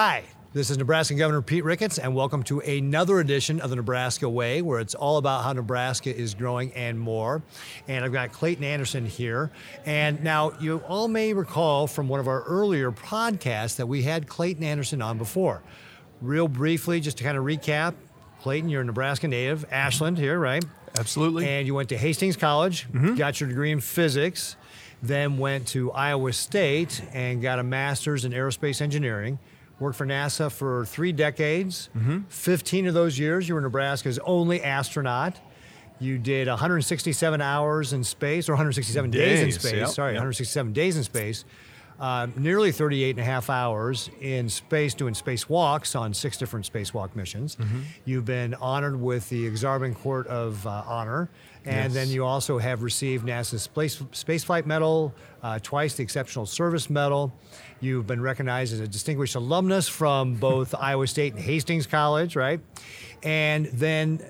Hi, 0.00 0.22
this 0.52 0.70
is 0.70 0.78
Nebraska 0.78 1.14
Governor 1.14 1.42
Pete 1.42 1.64
Ricketts, 1.64 1.98
and 1.98 2.14
welcome 2.14 2.44
to 2.44 2.60
another 2.60 3.18
edition 3.18 3.60
of 3.60 3.68
the 3.68 3.74
Nebraska 3.74 4.28
Way, 4.28 4.62
where 4.62 4.78
it's 4.78 4.94
all 4.94 5.16
about 5.16 5.42
how 5.42 5.52
Nebraska 5.52 6.16
is 6.16 6.34
growing 6.34 6.72
and 6.74 7.00
more. 7.00 7.42
And 7.88 8.04
I've 8.04 8.12
got 8.12 8.30
Clayton 8.30 8.62
Anderson 8.62 9.06
here. 9.06 9.50
And 9.84 10.22
now, 10.22 10.52
you 10.60 10.76
all 10.86 11.08
may 11.08 11.32
recall 11.32 11.88
from 11.88 12.08
one 12.08 12.20
of 12.20 12.28
our 12.28 12.44
earlier 12.44 12.92
podcasts 12.92 13.74
that 13.74 13.88
we 13.88 14.02
had 14.02 14.28
Clayton 14.28 14.62
Anderson 14.62 15.02
on 15.02 15.18
before. 15.18 15.64
Real 16.22 16.46
briefly, 16.46 17.00
just 17.00 17.18
to 17.18 17.24
kind 17.24 17.36
of 17.36 17.42
recap 17.42 17.94
Clayton, 18.40 18.70
you're 18.70 18.82
a 18.82 18.84
Nebraska 18.84 19.26
native, 19.26 19.64
Ashland 19.72 20.16
here, 20.16 20.38
right? 20.38 20.64
Absolutely. 20.96 21.44
And 21.48 21.66
you 21.66 21.74
went 21.74 21.88
to 21.88 21.98
Hastings 21.98 22.36
College, 22.36 22.86
mm-hmm. 22.86 23.16
got 23.16 23.40
your 23.40 23.48
degree 23.48 23.72
in 23.72 23.80
physics, 23.80 24.54
then 25.02 25.38
went 25.38 25.66
to 25.68 25.90
Iowa 25.90 26.32
State 26.32 27.02
and 27.12 27.42
got 27.42 27.58
a 27.58 27.64
master's 27.64 28.24
in 28.24 28.30
aerospace 28.30 28.80
engineering. 28.80 29.40
Worked 29.80 29.96
for 29.96 30.06
NASA 30.06 30.50
for 30.50 30.84
three 30.86 31.12
decades. 31.12 31.88
15 32.28 32.86
of 32.88 32.94
those 32.94 33.18
years, 33.18 33.48
you 33.48 33.54
were 33.54 33.60
Nebraska's 33.60 34.18
only 34.20 34.62
astronaut. 34.62 35.36
You 36.00 36.18
did 36.18 36.48
167 36.48 37.40
hours 37.40 37.92
in 37.92 38.04
space, 38.04 38.48
or 38.48 38.52
167 38.52 39.10
days, 39.10 39.40
in 39.40 39.52
space. 39.52 39.72
yep, 39.72 39.88
Sorry, 39.88 40.12
yep. 40.12 40.18
167 40.20 40.72
days 40.72 40.96
in 40.96 41.02
space. 41.04 41.44
Uh, 42.00 42.28
nearly 42.36 42.70
38 42.70 43.10
and 43.10 43.18
a 43.18 43.24
half 43.24 43.50
hours 43.50 44.08
in 44.20 44.48
space 44.48 44.94
doing 44.94 45.14
spacewalks 45.14 45.98
on 45.98 46.14
six 46.14 46.36
different 46.36 46.70
spacewalk 46.72 47.16
missions. 47.16 47.56
Mm-hmm. 47.56 47.80
You've 48.04 48.24
been 48.24 48.54
honored 48.54 49.00
with 49.00 49.28
the 49.30 49.48
Ak-Sar-Ben 49.48 49.96
Court 49.96 50.28
of 50.28 50.64
uh, 50.64 50.84
Honor, 50.86 51.28
and 51.64 51.92
Yes. 51.92 51.94
then 51.94 52.08
you 52.08 52.24
also 52.24 52.58
have 52.58 52.84
received 52.84 53.26
NASA's 53.26 53.62
Space, 53.62 53.96
Spaceflight 54.12 54.64
Medal, 54.64 55.12
uh, 55.42 55.58
twice 55.60 55.94
the 55.96 56.04
Exceptional 56.04 56.46
Service 56.46 56.88
Medal. 56.88 57.32
You've 57.80 58.06
been 58.06 58.20
recognized 58.20 58.72
as 58.72 58.80
a 58.80 58.88
distinguished 58.88 59.34
alumnus 59.34 59.88
from 59.88 60.34
both 60.34 60.74
Iowa 60.78 61.06
State 61.06 61.34
and 61.34 61.42
Hastings 61.42 61.86
College, 61.86 62.34
right? 62.36 62.60
And 63.22 63.66
then 63.66 64.20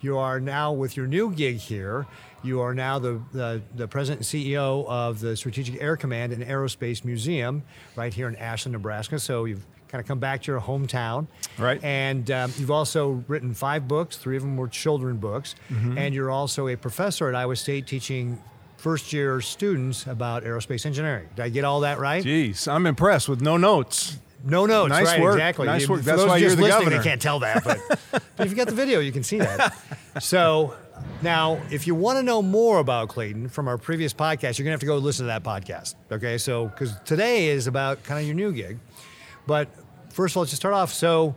you 0.00 0.18
are 0.18 0.40
now 0.40 0.72
with 0.72 0.96
your 0.96 1.06
new 1.06 1.32
gig 1.32 1.56
here. 1.56 2.06
You 2.42 2.60
are 2.60 2.74
now 2.74 2.98
the, 2.98 3.20
the, 3.32 3.62
the 3.74 3.86
president 3.86 4.32
and 4.32 4.42
CEO 4.42 4.86
of 4.86 5.20
the 5.20 5.36
Strategic 5.36 5.80
Air 5.80 5.96
Command 5.96 6.32
and 6.32 6.42
Aerospace 6.42 7.04
Museum 7.04 7.62
right 7.96 8.12
here 8.12 8.28
in 8.28 8.36
Ashland, 8.36 8.72
Nebraska. 8.72 9.18
So 9.18 9.44
you've 9.44 9.64
kind 9.88 10.00
of 10.00 10.08
come 10.08 10.18
back 10.18 10.42
to 10.42 10.52
your 10.52 10.60
hometown. 10.60 11.26
Right. 11.58 11.82
And 11.84 12.30
um, 12.30 12.52
you've 12.56 12.70
also 12.70 13.24
written 13.28 13.52
five 13.54 13.88
books, 13.88 14.16
three 14.16 14.36
of 14.36 14.42
them 14.42 14.56
were 14.56 14.68
children 14.68 15.18
books. 15.18 15.54
Mm-hmm. 15.68 15.98
And 15.98 16.14
you're 16.14 16.30
also 16.30 16.68
a 16.68 16.76
professor 16.76 17.28
at 17.28 17.34
Iowa 17.34 17.56
State 17.56 17.86
teaching 17.86 18.40
first 18.80 19.12
year 19.12 19.40
students 19.42 20.06
about 20.06 20.42
aerospace 20.44 20.86
engineering. 20.86 21.28
Did 21.36 21.42
I 21.42 21.48
get 21.50 21.64
all 21.64 21.80
that 21.80 21.98
right? 21.98 22.24
Jeez, 22.24 22.66
I'm 22.66 22.86
impressed 22.86 23.28
with 23.28 23.42
no 23.42 23.56
notes. 23.56 24.18
No 24.42 24.64
notes, 24.64 24.88
Nice 24.88 25.06
right? 25.06 25.20
work. 25.20 25.34
Exactly. 25.34 25.66
Nice 25.66 25.86
work. 25.86 26.00
For 26.00 26.06
That's 26.06 26.24
why 26.24 26.38
you're 26.38 26.50
the 26.50 26.62
listening, 26.62 26.70
governor. 26.84 26.96
They 26.96 27.04
can't 27.04 27.20
tell 27.20 27.40
that, 27.40 27.62
but, 27.62 27.78
but 28.10 28.22
if 28.38 28.50
you 28.50 28.56
got 28.56 28.68
the 28.68 28.74
video, 28.74 29.00
you 29.00 29.12
can 29.12 29.22
see 29.22 29.38
that. 29.38 29.76
So 30.18 30.74
now, 31.20 31.60
if 31.70 31.86
you 31.86 31.94
want 31.94 32.18
to 32.18 32.22
know 32.22 32.40
more 32.40 32.78
about 32.78 33.10
Clayton 33.10 33.50
from 33.50 33.68
our 33.68 33.76
previous 33.76 34.14
podcast, 34.14 34.58
you're 34.58 34.64
gonna 34.64 34.70
have 34.72 34.80
to 34.80 34.86
go 34.86 34.96
listen 34.96 35.24
to 35.24 35.26
that 35.26 35.42
podcast. 35.44 35.94
Okay, 36.10 36.38
so 36.38 36.68
because 36.68 36.98
today 37.04 37.48
is 37.48 37.66
about 37.66 38.02
kind 38.02 38.18
of 38.18 38.26
your 38.26 38.34
new 38.34 38.50
gig, 38.50 38.78
but 39.46 39.68
first 40.08 40.32
of 40.32 40.38
all, 40.38 40.40
let's 40.42 40.52
just 40.52 40.62
start 40.62 40.74
off. 40.74 40.90
So 40.90 41.34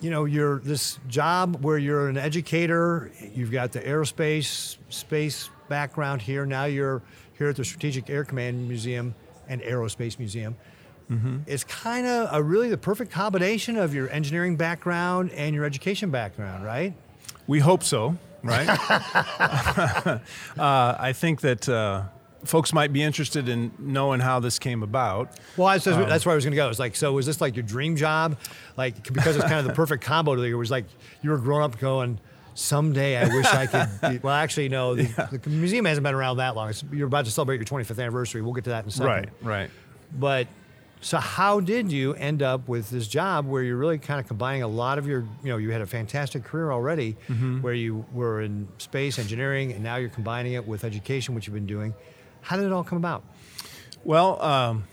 you 0.00 0.10
know, 0.10 0.24
you're 0.24 0.60
this 0.60 1.00
job 1.08 1.64
where 1.64 1.78
you're 1.78 2.08
an 2.08 2.16
educator, 2.16 3.10
you've 3.34 3.50
got 3.50 3.72
the 3.72 3.80
aerospace 3.80 4.76
space 4.88 5.50
background 5.68 6.22
here. 6.22 6.46
Now 6.46 6.64
you're 6.64 7.02
here 7.36 7.48
at 7.48 7.56
the 7.56 7.64
Strategic 7.64 8.10
Air 8.10 8.24
Command 8.24 8.68
Museum 8.68 9.14
and 9.48 9.60
Aerospace 9.62 10.18
Museum. 10.18 10.56
It's 11.46 11.64
kind 11.64 12.06
of 12.06 12.28
a 12.32 12.42
really 12.42 12.68
the 12.68 12.76
perfect 12.76 13.10
combination 13.10 13.76
of 13.78 13.94
your 13.94 14.10
engineering 14.10 14.56
background 14.56 15.30
and 15.32 15.54
your 15.54 15.64
education 15.64 16.10
background, 16.10 16.64
right? 16.64 16.92
We 17.46 17.60
hope 17.60 17.82
so, 17.82 18.18
right? 18.42 18.68
uh, 19.38 20.18
I 20.58 21.14
think 21.14 21.40
that 21.40 21.66
uh, 21.66 22.02
folks 22.44 22.74
might 22.74 22.92
be 22.92 23.02
interested 23.02 23.48
in 23.48 23.72
knowing 23.78 24.20
how 24.20 24.38
this 24.40 24.58
came 24.58 24.82
about. 24.82 25.30
Well, 25.56 25.68
that's, 25.68 25.84
that's 25.84 26.26
where 26.26 26.34
I 26.34 26.36
was 26.36 26.44
going 26.44 26.52
to 26.52 26.56
go. 26.56 26.68
It's 26.68 26.78
like, 26.78 26.94
so 26.94 27.12
was 27.14 27.24
this 27.24 27.40
like 27.40 27.56
your 27.56 27.62
dream 27.62 27.96
job? 27.96 28.36
Like, 28.76 29.02
because 29.10 29.36
it's 29.36 29.46
kind 29.46 29.60
of 29.60 29.64
the 29.64 29.72
perfect 29.82 30.04
combo 30.04 30.36
to 30.36 30.46
you. 30.46 30.56
It 30.56 30.58
was 30.58 30.70
like 30.70 30.84
you 31.22 31.30
were 31.30 31.38
growing 31.38 31.64
up 31.64 31.78
going, 31.78 32.20
someday 32.58 33.16
I 33.16 33.34
wish 33.34 33.46
I 33.46 33.66
could. 33.66 33.88
Be, 34.12 34.18
well, 34.18 34.34
actually, 34.34 34.68
no, 34.68 34.94
the, 34.94 35.40
the 35.42 35.50
museum 35.50 35.84
hasn't 35.84 36.04
been 36.04 36.14
around 36.14 36.38
that 36.38 36.56
long. 36.56 36.70
It's, 36.70 36.84
you're 36.92 37.06
about 37.06 37.24
to 37.24 37.30
celebrate 37.30 37.56
your 37.56 37.64
25th 37.64 38.00
anniversary. 38.00 38.42
We'll 38.42 38.52
get 38.52 38.64
to 38.64 38.70
that 38.70 38.84
in 38.84 38.88
a 38.88 38.92
second. 38.92 39.06
Right, 39.06 39.28
right. 39.42 39.70
But 40.18 40.48
so 41.00 41.18
how 41.18 41.60
did 41.60 41.92
you 41.92 42.14
end 42.14 42.42
up 42.42 42.66
with 42.68 42.90
this 42.90 43.06
job 43.06 43.46
where 43.46 43.62
you're 43.62 43.76
really 43.76 43.98
kind 43.98 44.18
of 44.18 44.26
combining 44.26 44.64
a 44.64 44.68
lot 44.68 44.98
of 44.98 45.06
your, 45.06 45.20
you 45.44 45.50
know, 45.50 45.56
you 45.56 45.70
had 45.70 45.80
a 45.80 45.86
fantastic 45.86 46.42
career 46.42 46.72
already 46.72 47.12
where 47.60 47.74
you 47.74 48.04
were 48.12 48.42
in 48.42 48.66
space 48.78 49.18
engineering 49.18 49.72
and 49.72 49.82
now 49.82 49.96
you're 49.96 50.08
combining 50.08 50.54
it 50.54 50.66
with 50.66 50.82
education, 50.82 51.34
which 51.34 51.46
you've 51.46 51.54
been 51.54 51.66
doing. 51.66 51.94
How 52.40 52.56
did 52.56 52.66
it 52.66 52.72
all 52.72 52.84
come 52.84 52.98
about? 52.98 53.22
Well, 54.02 54.42
um, 54.42 54.84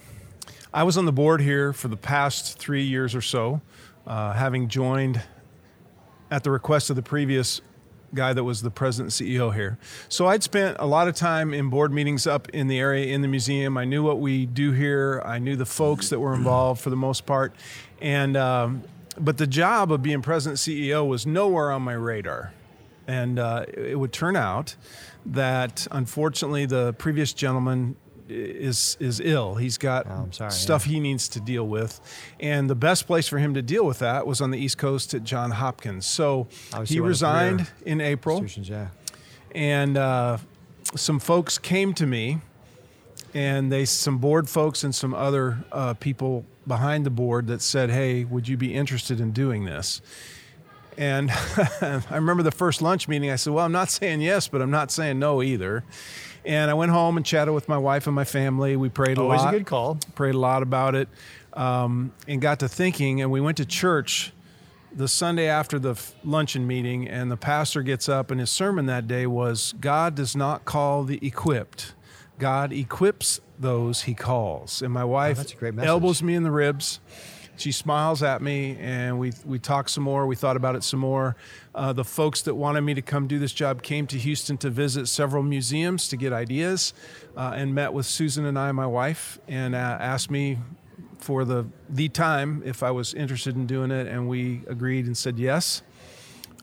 I 0.74 0.84
was 0.84 0.98
on 0.98 1.06
the 1.06 1.12
board 1.14 1.42
here 1.42 1.74
for 1.74 1.88
the 1.88 1.98
past 1.98 2.60
three 2.60 2.84
years 2.84 3.16
or 3.16 3.22
so, 3.22 3.62
uh, 4.06 4.34
having 4.34 4.68
joined 4.68 5.22
at 6.36 6.44
the 6.44 6.52
request 6.52 6.90
of 6.90 6.98
the 6.98 7.02
previous 7.02 7.62
guy 8.14 8.34
that 8.34 8.44
was 8.44 8.62
the 8.62 8.70
president 8.70 9.22
and 9.22 9.30
CEO 9.30 9.56
here. 9.56 9.78
So 10.10 10.28
I'd 10.28 10.44
spent 10.44 10.76
a 10.82 10.86
lot 10.86 11.08
of 11.08 11.16
time 11.16 11.54
in 11.54 11.70
board 11.70 11.94
meetings 11.94 12.28
up 12.28 12.50
in 12.50 12.68
the 12.68 12.78
area 12.78 13.14
in 13.14 13.22
the 13.22 13.30
museum. 13.30 13.78
I 13.78 13.86
knew 13.86 14.04
what 14.04 14.20
we 14.20 14.46
do 14.46 14.74
here. 14.74 15.22
I 15.24 15.40
knew 15.40 15.56
the 15.56 15.66
folks 15.66 16.10
that 16.10 16.20
were 16.20 16.36
involved 16.36 16.82
for 16.82 16.90
the 16.90 16.98
most 16.98 17.26
part, 17.26 17.56
and 18.02 18.36
um, 18.36 18.84
but 19.18 19.38
the 19.38 19.48
job 19.48 19.94
of 19.94 20.04
being 20.04 20.22
president 20.22 20.60
CEO 20.60 21.08
was 21.08 21.26
nowhere 21.26 21.72
on 21.72 21.84
my 21.84 21.94
radar. 21.94 22.52
And 23.08 23.40
uh, 23.40 23.66
it 23.74 23.98
would 23.98 24.12
turn 24.12 24.36
out 24.36 24.76
that 25.28 25.88
unfortunately 25.90 26.66
the 26.66 26.92
previous 26.94 27.32
gentleman 27.32 27.96
is 28.28 28.98
is 29.00 29.20
ill. 29.20 29.56
He's 29.56 29.78
got 29.78 30.08
I'm 30.08 30.32
sorry, 30.32 30.52
stuff 30.52 30.86
he 30.86 31.00
needs 31.00 31.28
to 31.30 31.40
deal 31.40 31.68
with, 31.68 32.00
and 32.40 32.70
the 32.70 32.76
best 32.76 33.08
place 33.08 33.28
for 33.28 33.38
him 33.38 33.54
to 33.54 33.62
deal 33.62 33.86
with 33.86 34.00
that 34.00 34.26
was 34.26 34.42
on 34.42 34.52
the 34.52 34.58
East 34.58 34.78
Coast 34.78 35.14
at 35.14 35.24
John 35.24 35.52
Hopkins. 35.52 36.06
So 36.06 36.48
Obviously 36.74 36.96
he 36.96 37.02
one 37.02 37.06
of 37.06 37.20
the 37.20 37.26
resigned 37.26 37.68
in 37.86 38.02
April, 38.02 38.44
yeah. 38.46 38.88
and 39.54 39.98
uh, 39.98 40.38
some 40.96 41.20
folks 41.20 41.58
came 41.58 41.94
to 41.94 42.06
me, 42.06 42.40
and 43.34 43.72
they 43.72 43.86
some 43.86 44.18
board 44.18 44.50
folks 44.50 44.84
and 44.84 44.94
some 44.94 45.14
other 45.14 45.64
uh, 45.72 45.94
people 45.96 46.46
behind 46.68 47.06
the 47.06 47.12
board 47.12 47.48
that 47.48 47.62
said, 47.62 47.90
"Hey, 47.90 48.24
would 48.24 48.48
you 48.48 48.58
be 48.58 48.74
interested 48.74 49.20
in 49.20 49.32
doing 49.32 49.66
this?" 49.66 50.02
And 50.98 51.30
I 51.82 52.02
remember 52.12 52.42
the 52.42 52.52
first 52.52 52.82
lunch 52.82 53.08
meeting. 53.08 53.30
I 53.30 53.36
said, 53.36 53.54
"Well, 53.54 53.66
I'm 53.66 53.72
not 53.72 53.90
saying 53.90 54.22
yes, 54.22 54.48
but 54.48 54.62
I'm 54.62 54.72
not 54.72 54.92
saying 54.92 55.20
no 55.20 55.44
either." 55.44 55.84
And 56.46 56.70
I 56.70 56.74
went 56.74 56.92
home 56.92 57.18
and 57.18 57.26
chatted 57.26 57.54
with 57.54 57.68
my 57.68 57.78
wife 57.78 58.08
and 58.08 58.16
my 58.16 58.24
family. 58.24 58.76
We 58.76 58.90
prayed 58.90 59.18
a 59.18 59.22
Always 59.22 59.40
lot 59.40 59.48
Always 59.48 59.56
a 59.56 59.60
good 59.60 59.68
call. 59.68 59.98
prayed 60.16 60.36
a 60.36 60.40
lot 60.40 60.62
about 60.62 60.96
it, 60.96 61.10
um, 61.54 62.14
and 62.28 62.42
got 62.42 62.60
to 62.60 62.68
thinking. 62.68 63.22
And 63.22 63.32
we 63.32 63.42
went 63.42 63.58
to 63.58 63.66
church 63.66 64.32
the 64.96 65.08
Sunday 65.08 65.48
after 65.48 65.78
the 65.80 66.00
luncheon 66.24 66.66
meeting, 66.66 67.08
and 67.08 67.30
the 67.32 67.38
pastor 67.38 67.82
gets 67.82 68.08
up, 68.08 68.32
and 68.32 68.40
his 68.40 68.50
sermon 68.50 68.86
that 68.86 69.08
day 69.08 69.28
was 69.28 69.74
God 69.80 70.16
does 70.16 70.36
not 70.36 70.66
call 70.66 71.04
the 71.04 71.20
equipped, 71.26 71.94
God 72.40 72.72
equips 72.72 73.42
those 73.60 74.04
he 74.04 74.14
calls. 74.14 74.82
And 74.82 74.94
my 74.94 75.04
wife 75.04 75.58
great 75.58 75.78
elbows 75.80 76.22
me 76.22 76.36
in 76.36 76.44
the 76.44 76.52
ribs. 76.52 77.00
She 77.58 77.72
smiles 77.72 78.22
at 78.22 78.42
me, 78.42 78.78
and 78.80 79.20
we 79.20 79.34
we 79.46 79.60
talked 79.60 79.90
some 79.90 80.04
more. 80.04 80.28
We 80.28 80.36
thought 80.36 80.58
about 80.58 80.76
it 80.76 80.84
some 80.84 81.00
more. 81.00 81.36
Uh, 81.74 81.94
the 81.94 82.04
folks 82.04 82.42
that 82.44 82.56
wanted 82.56 82.82
me 82.82 82.94
to 82.94 83.02
come 83.02 83.28
do 83.28 83.40
this 83.40 83.54
job 83.54 83.82
came 83.82 84.08
to 84.08 84.18
Houston 84.18 84.58
to 84.58 84.70
visit 84.70 85.08
several 85.08 85.44
museums 85.44 86.08
to 86.10 86.18
get 86.18 86.34
ideas, 86.34 86.94
uh, 87.38 87.54
and 87.56 87.74
met 87.74 87.94
with 87.94 88.06
Susan 88.06 88.46
and 88.46 88.60
I, 88.60 88.72
my 88.72 88.88
wife, 88.88 89.40
and 89.48 89.74
uh, 89.74 89.78
asked 89.78 90.30
me 90.30 90.60
for 91.18 91.46
the 91.46 91.66
the 91.90 92.10
time 92.10 92.62
if 92.66 92.84
I 92.84 92.92
was 92.92 93.14
interested 93.14 93.56
in 93.56 93.66
doing 93.66 93.92
it, 93.92 94.08
and 94.08 94.28
we 94.28 94.62
agreed 94.68 95.06
and 95.06 95.18
said 95.18 95.40
yes. 95.40 95.82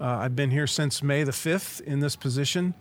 Uh, 0.00 0.06
I've 0.06 0.36
been 0.36 0.50
here 0.50 0.66
since 0.66 1.02
May 1.02 1.24
the 1.24 1.32
fifth 1.32 1.80
in 1.82 2.00
this 2.00 2.16
position, 2.16 2.74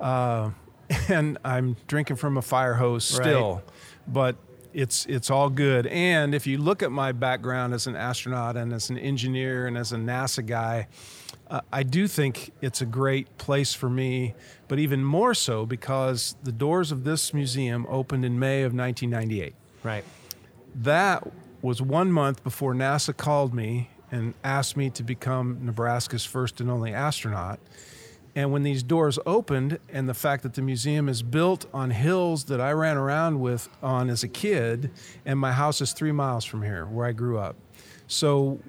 uh, 0.00 0.50
and 1.08 1.38
I'm 1.44 1.76
drinking 1.86 2.16
from 2.16 2.36
a 2.36 2.42
fire 2.42 2.74
hose 2.74 3.04
still, 3.04 3.62
but 4.06 4.36
it's 4.76 5.06
it's 5.06 5.30
all 5.30 5.48
good. 5.48 5.86
And 5.86 6.34
if 6.34 6.46
you 6.46 6.58
look 6.58 6.82
at 6.82 6.92
my 6.92 7.10
background 7.12 7.72
as 7.72 7.86
an 7.86 7.96
astronaut 7.96 8.56
and 8.58 8.72
as 8.74 8.90
an 8.90 8.98
engineer 8.98 9.66
and 9.66 9.76
as 9.78 9.90
a 9.92 9.96
NASA 9.96 10.44
guy, 10.44 10.86
uh, 11.50 11.62
I 11.72 11.82
do 11.82 12.06
think 12.06 12.52
it's 12.60 12.82
a 12.82 12.86
great 12.86 13.38
place 13.38 13.72
for 13.72 13.88
me. 13.88 14.34
But 14.68 14.78
even 14.78 15.02
more 15.02 15.32
so 15.32 15.64
because 15.64 16.36
the 16.42 16.52
doors 16.52 16.92
of 16.92 17.04
this 17.04 17.32
museum 17.32 17.86
opened 17.88 18.24
in 18.26 18.38
May 18.38 18.62
of 18.62 18.74
1998 18.74 19.54
Right. 19.82 20.04
that 20.82 21.26
was 21.62 21.80
one 21.80 22.12
month 22.12 22.44
before 22.44 22.74
NASA 22.74 23.16
called 23.16 23.54
me 23.54 23.88
and 24.12 24.34
asked 24.44 24.76
me 24.76 24.90
to 24.90 25.02
become 25.02 25.58
Nebraska's 25.62 26.24
first 26.24 26.60
and 26.60 26.70
only 26.70 26.92
astronaut. 26.92 27.58
And 28.36 28.52
when 28.52 28.62
these 28.62 28.82
doors 28.82 29.18
opened, 29.24 29.78
and 29.88 30.06
the 30.06 30.14
fact 30.14 30.42
that 30.42 30.52
the 30.52 30.60
museum 30.60 31.08
is 31.08 31.22
built 31.22 31.64
on 31.72 31.90
hills 31.90 32.44
that 32.44 32.60
I 32.60 32.70
ran 32.72 32.98
around 32.98 33.40
with 33.40 33.70
on 33.82 34.10
as 34.10 34.22
a 34.22 34.28
kid, 34.28 34.90
and 35.24 35.38
my 35.38 35.52
house 35.52 35.80
is 35.80 35.92
three 35.94 36.12
miles 36.12 36.44
from 36.44 36.62
here, 36.62 36.84
where 36.84 37.06
I 37.06 37.12
grew 37.12 37.38
up. 37.38 37.56
So, 38.08 38.60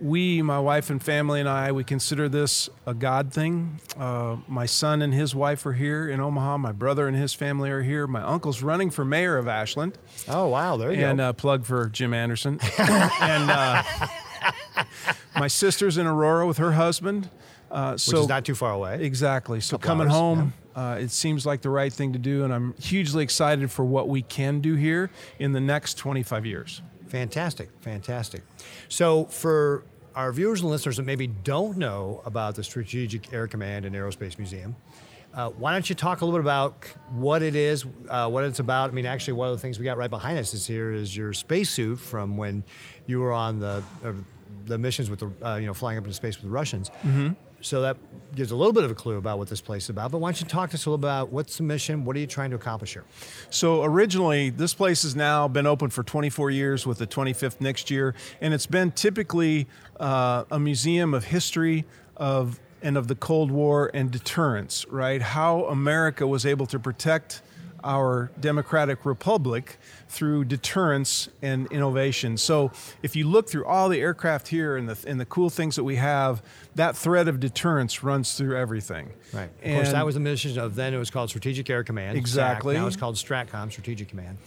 we, 0.00 0.40
my 0.42 0.60
wife 0.60 0.88
and 0.90 1.02
family, 1.02 1.40
and 1.40 1.48
I, 1.48 1.72
we 1.72 1.84
consider 1.84 2.28
this 2.28 2.70
a 2.86 2.94
God 2.94 3.32
thing. 3.32 3.80
Uh, 3.98 4.36
my 4.46 4.64
son 4.64 5.02
and 5.02 5.12
his 5.12 5.34
wife 5.34 5.66
are 5.66 5.72
here 5.72 6.08
in 6.08 6.20
Omaha. 6.20 6.58
My 6.58 6.72
brother 6.72 7.08
and 7.08 7.16
his 7.16 7.34
family 7.34 7.68
are 7.68 7.82
here. 7.82 8.06
My 8.06 8.22
uncle's 8.22 8.62
running 8.62 8.90
for 8.90 9.04
mayor 9.04 9.36
of 9.36 9.48
Ashland. 9.48 9.98
Oh, 10.28 10.46
wow. 10.48 10.76
There 10.76 10.92
you 10.92 10.98
and 10.98 11.02
go. 11.02 11.10
And 11.10 11.20
uh, 11.20 11.32
plug 11.34 11.66
for 11.66 11.88
Jim 11.88 12.14
Anderson. 12.14 12.58
and 12.78 13.50
uh, 13.50 13.82
my 15.36 15.48
sister's 15.48 15.98
in 15.98 16.06
Aurora 16.06 16.46
with 16.46 16.58
her 16.58 16.72
husband. 16.72 17.28
Uh, 17.76 17.94
so 17.94 18.12
Which 18.12 18.22
is 18.22 18.28
not 18.28 18.46
too 18.46 18.54
far 18.54 18.72
away. 18.72 19.04
Exactly. 19.04 19.60
So 19.60 19.76
Couple 19.76 19.86
coming 19.86 20.06
hours, 20.06 20.16
home, 20.16 20.52
uh, 20.74 20.96
it 20.98 21.10
seems 21.10 21.44
like 21.44 21.60
the 21.60 21.68
right 21.68 21.92
thing 21.92 22.14
to 22.14 22.18
do, 22.18 22.42
and 22.42 22.52
I'm 22.52 22.72
hugely 22.80 23.22
excited 23.22 23.70
for 23.70 23.84
what 23.84 24.08
we 24.08 24.22
can 24.22 24.60
do 24.60 24.76
here 24.76 25.10
in 25.38 25.52
the 25.52 25.60
next 25.60 25.98
25 25.98 26.46
years. 26.46 26.80
Fantastic, 27.08 27.68
fantastic. 27.82 28.40
So, 28.88 29.26
for 29.26 29.84
our 30.14 30.32
viewers 30.32 30.62
and 30.62 30.70
listeners 30.70 30.96
that 30.96 31.02
maybe 31.02 31.26
don't 31.26 31.76
know 31.76 32.22
about 32.24 32.54
the 32.54 32.64
Strategic 32.64 33.30
Air 33.34 33.46
Command 33.46 33.84
and 33.84 33.94
Aerospace 33.94 34.38
Museum, 34.38 34.74
uh, 35.34 35.50
why 35.50 35.72
don't 35.72 35.86
you 35.86 35.94
talk 35.94 36.22
a 36.22 36.24
little 36.24 36.40
bit 36.40 36.44
about 36.44 36.82
what 37.10 37.42
it 37.42 37.54
is, 37.54 37.84
uh, 38.08 38.26
what 38.26 38.44
it's 38.44 38.58
about? 38.58 38.88
I 38.88 38.94
mean, 38.94 39.04
actually, 39.04 39.34
one 39.34 39.50
of 39.50 39.54
the 39.54 39.60
things 39.60 39.78
we 39.78 39.84
got 39.84 39.98
right 39.98 40.08
behind 40.08 40.38
us 40.38 40.54
is 40.54 40.66
here 40.66 40.92
is 40.92 41.14
your 41.14 41.34
spacesuit 41.34 41.98
from 41.98 42.38
when 42.38 42.64
you 43.06 43.20
were 43.20 43.34
on 43.34 43.60
the 43.60 43.82
uh, 44.02 44.12
the 44.64 44.78
missions 44.78 45.10
with 45.10 45.20
the 45.20 45.30
uh, 45.46 45.56
you 45.56 45.66
know 45.66 45.74
flying 45.74 45.98
up 45.98 46.04
into 46.04 46.14
space 46.14 46.36
with 46.36 46.44
the 46.44 46.50
Russians. 46.50 46.88
Mm-hmm. 47.02 47.34
So 47.62 47.80
that 47.82 47.96
gives 48.34 48.50
a 48.50 48.56
little 48.56 48.72
bit 48.72 48.84
of 48.84 48.90
a 48.90 48.94
clue 48.94 49.16
about 49.16 49.38
what 49.38 49.48
this 49.48 49.60
place 49.60 49.84
is 49.84 49.90
about. 49.90 50.10
But 50.10 50.18
why 50.18 50.28
don't 50.28 50.40
you 50.40 50.46
talk 50.46 50.70
to 50.70 50.74
us 50.74 50.86
a 50.86 50.90
little 50.90 50.98
bit 50.98 51.06
about 51.06 51.32
what's 51.32 51.56
the 51.56 51.62
mission? 51.62 52.04
What 52.04 52.16
are 52.16 52.18
you 52.18 52.26
trying 52.26 52.50
to 52.50 52.56
accomplish 52.56 52.92
here? 52.92 53.04
So 53.50 53.82
originally, 53.82 54.50
this 54.50 54.74
place 54.74 55.02
has 55.02 55.16
now 55.16 55.48
been 55.48 55.66
open 55.66 55.90
for 55.90 56.02
24 56.02 56.50
years, 56.50 56.86
with 56.86 56.98
the 56.98 57.06
25th 57.06 57.60
next 57.60 57.90
year, 57.90 58.14
and 58.40 58.52
it's 58.52 58.66
been 58.66 58.92
typically 58.92 59.66
uh, 59.98 60.44
a 60.50 60.60
museum 60.60 61.14
of 61.14 61.24
history 61.24 61.84
of 62.16 62.60
and 62.82 62.96
of 62.96 63.08
the 63.08 63.14
Cold 63.14 63.50
War 63.50 63.90
and 63.94 64.10
deterrence. 64.10 64.86
Right, 64.88 65.22
how 65.22 65.64
America 65.64 66.26
was 66.26 66.44
able 66.44 66.66
to 66.66 66.78
protect 66.78 67.42
our 67.86 68.32
democratic 68.40 69.06
republic 69.06 69.78
through 70.08 70.44
deterrence 70.44 71.28
and 71.40 71.70
innovation. 71.70 72.36
So 72.36 72.72
if 73.02 73.14
you 73.14 73.26
look 73.28 73.48
through 73.48 73.64
all 73.64 73.88
the 73.88 74.00
aircraft 74.00 74.48
here 74.48 74.76
and 74.76 74.88
the 74.88 75.08
and 75.08 75.20
the 75.20 75.24
cool 75.24 75.48
things 75.48 75.76
that 75.76 75.84
we 75.84 75.96
have, 75.96 76.42
that 76.74 76.96
thread 76.96 77.28
of 77.28 77.40
deterrence 77.40 78.02
runs 78.02 78.36
through 78.36 78.56
everything. 78.56 79.10
Right. 79.32 79.50
Of 79.62 79.74
course, 79.74 79.92
that 79.92 80.04
was 80.04 80.14
the 80.14 80.20
mission 80.20 80.58
of 80.58 80.74
then 80.74 80.92
it 80.92 80.98
was 80.98 81.10
called 81.10 81.30
Strategic 81.30 81.70
Air 81.70 81.84
Command. 81.84 82.18
Exactly. 82.18 82.74
SAC. 82.74 82.80
Now 82.82 82.86
it's 82.88 82.96
called 82.96 83.14
Stratcom, 83.14 83.70
Strategic 83.70 84.08
Command. 84.08 84.38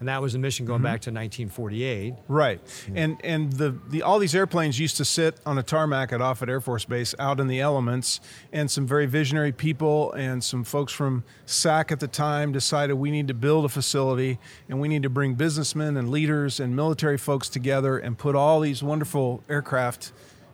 And 0.00 0.08
that 0.08 0.22
was 0.22 0.32
the 0.32 0.38
mission 0.38 0.64
going 0.64 0.78
mm-hmm. 0.78 0.84
back 0.84 1.00
to 1.02 1.10
1948. 1.10 2.14
Right, 2.28 2.60
and 2.94 3.20
and 3.24 3.52
the, 3.52 3.74
the 3.88 4.02
all 4.02 4.18
these 4.18 4.34
airplanes 4.34 4.78
used 4.78 4.96
to 4.98 5.04
sit 5.04 5.40
on 5.44 5.58
a 5.58 5.62
tarmac 5.62 6.12
at 6.12 6.20
Offutt 6.20 6.48
Air 6.48 6.60
Force 6.60 6.84
Base, 6.84 7.14
out 7.18 7.40
in 7.40 7.48
the 7.48 7.60
elements, 7.60 8.20
and 8.52 8.70
some 8.70 8.86
very 8.86 9.06
visionary 9.06 9.50
people 9.50 10.12
and 10.12 10.42
some 10.44 10.62
folks 10.62 10.92
from 10.92 11.24
SAC 11.46 11.90
at 11.90 12.00
the 12.00 12.06
time 12.06 12.52
decided 12.52 12.94
we 12.94 13.10
need 13.10 13.26
to 13.28 13.34
build 13.34 13.64
a 13.64 13.68
facility 13.68 14.38
and 14.68 14.80
we 14.80 14.86
need 14.86 15.02
to 15.02 15.10
bring 15.10 15.34
businessmen 15.34 15.96
and 15.96 16.10
leaders 16.10 16.60
and 16.60 16.76
military 16.76 17.18
folks 17.18 17.48
together 17.48 17.98
and 17.98 18.18
put 18.18 18.36
all 18.36 18.60
these 18.60 18.82
wonderful 18.82 19.42
aircraft 19.48 20.12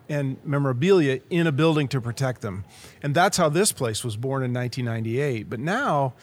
and 0.08 0.36
memorabilia 0.44 1.20
in 1.30 1.46
a 1.46 1.52
building 1.52 1.88
to 1.88 2.00
protect 2.00 2.40
them, 2.40 2.64
and 3.02 3.14
that's 3.14 3.36
how 3.36 3.48
this 3.48 3.72
place 3.72 4.02
was 4.04 4.16
born 4.16 4.42
in 4.42 4.52
1998. 4.52 5.50
But 5.50 5.60
now 5.60 6.14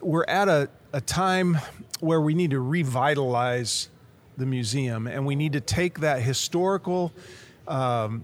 we're 0.00 0.24
at 0.28 0.48
a, 0.48 0.68
a 0.94 1.00
time 1.00 1.58
where 1.98 2.20
we 2.20 2.34
need 2.34 2.52
to 2.52 2.60
revitalize 2.60 3.88
the 4.36 4.46
museum 4.46 5.08
and 5.08 5.26
we 5.26 5.34
need 5.34 5.52
to 5.52 5.60
take 5.60 5.98
that 5.98 6.22
historical 6.22 7.12
um, 7.66 8.22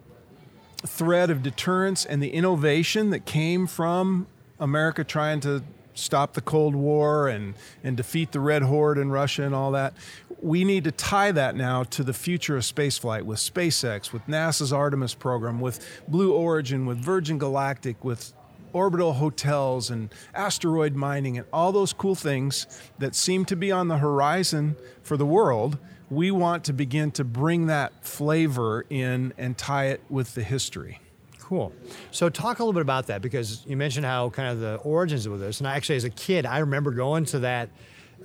thread 0.87 1.31
of 1.31 1.43
deterrence 1.43 2.07
and 2.07 2.23
the 2.23 2.31
innovation 2.31 3.11
that 3.11 3.27
came 3.27 3.67
from 3.67 4.29
America 4.61 5.03
trying 5.03 5.41
to 5.41 5.65
stop 5.95 6.35
the 6.35 6.41
Cold 6.41 6.77
War 6.77 7.27
and, 7.27 7.55
and 7.83 7.97
defeat 7.97 8.31
the 8.31 8.39
Red 8.39 8.63
Horde 8.63 8.99
in 8.99 9.11
Russia 9.11 9.43
and 9.43 9.55
all 9.55 9.73
that. 9.73 9.93
We 10.41 10.63
need 10.63 10.85
to 10.85 10.93
tie 10.93 11.33
that 11.33 11.57
now 11.57 11.83
to 11.83 12.05
the 12.05 12.15
future 12.15 12.57
of 12.57 12.63
spaceflight 12.63 13.23
with 13.23 13.41
SpaceX, 13.41 14.13
with 14.13 14.25
NASA's 14.29 14.73
Artemis 14.73 15.15
program, 15.15 15.61
with 15.61 16.05
Blue 16.07 16.33
Origin, 16.33 16.87
with 16.87 16.99
Virgin 16.99 17.37
Galactic, 17.37 18.05
with 18.05 18.33
orbital 18.73 19.15
hotels 19.15 19.91
and 19.91 20.13
asteroid 20.35 20.95
mining 20.95 21.39
and 21.39 21.47
all 21.53 21.73
those 21.73 21.93
cool 21.93 22.15
things 22.15 22.67
that 22.99 23.15
seem 23.15 23.45
to 23.47 23.57
be 23.57 23.71
on 23.71 23.89
the 23.89 23.99
horizon 23.99 24.77
for 25.03 25.17
the 25.17 25.27
world. 25.27 25.79
We 26.11 26.31
want 26.31 26.65
to 26.65 26.73
begin 26.73 27.13
to 27.13 27.25
bring 27.25 27.67
that 27.67 28.05
flavor 28.05 28.85
in 28.91 29.33
and 29.39 29.57
tie 29.57 29.87
it 29.87 30.01
with 30.09 30.35
the 30.35 30.43
history. 30.43 31.01
Cool. 31.39 31.73
So 32.11 32.29
talk 32.29 32.59
a 32.59 32.63
little 32.63 32.73
bit 32.73 32.83
about 32.83 33.09
that 33.09 33.23
because 33.23 33.65
you 33.67 33.77
mentioned 33.77 34.07
how 34.07 34.31
kind 34.31 34.49
of 34.49 34.61
the 34.61 34.77
origins 34.77 35.27
of 35.27 35.39
this. 35.41 35.59
And 35.59 35.67
actually, 35.67 35.97
as 35.97 36.05
a 36.05 36.11
kid, 36.11 36.47
I 36.47 36.59
remember 36.59 36.93
going 36.93 37.25
to 37.27 37.41
that 37.41 37.71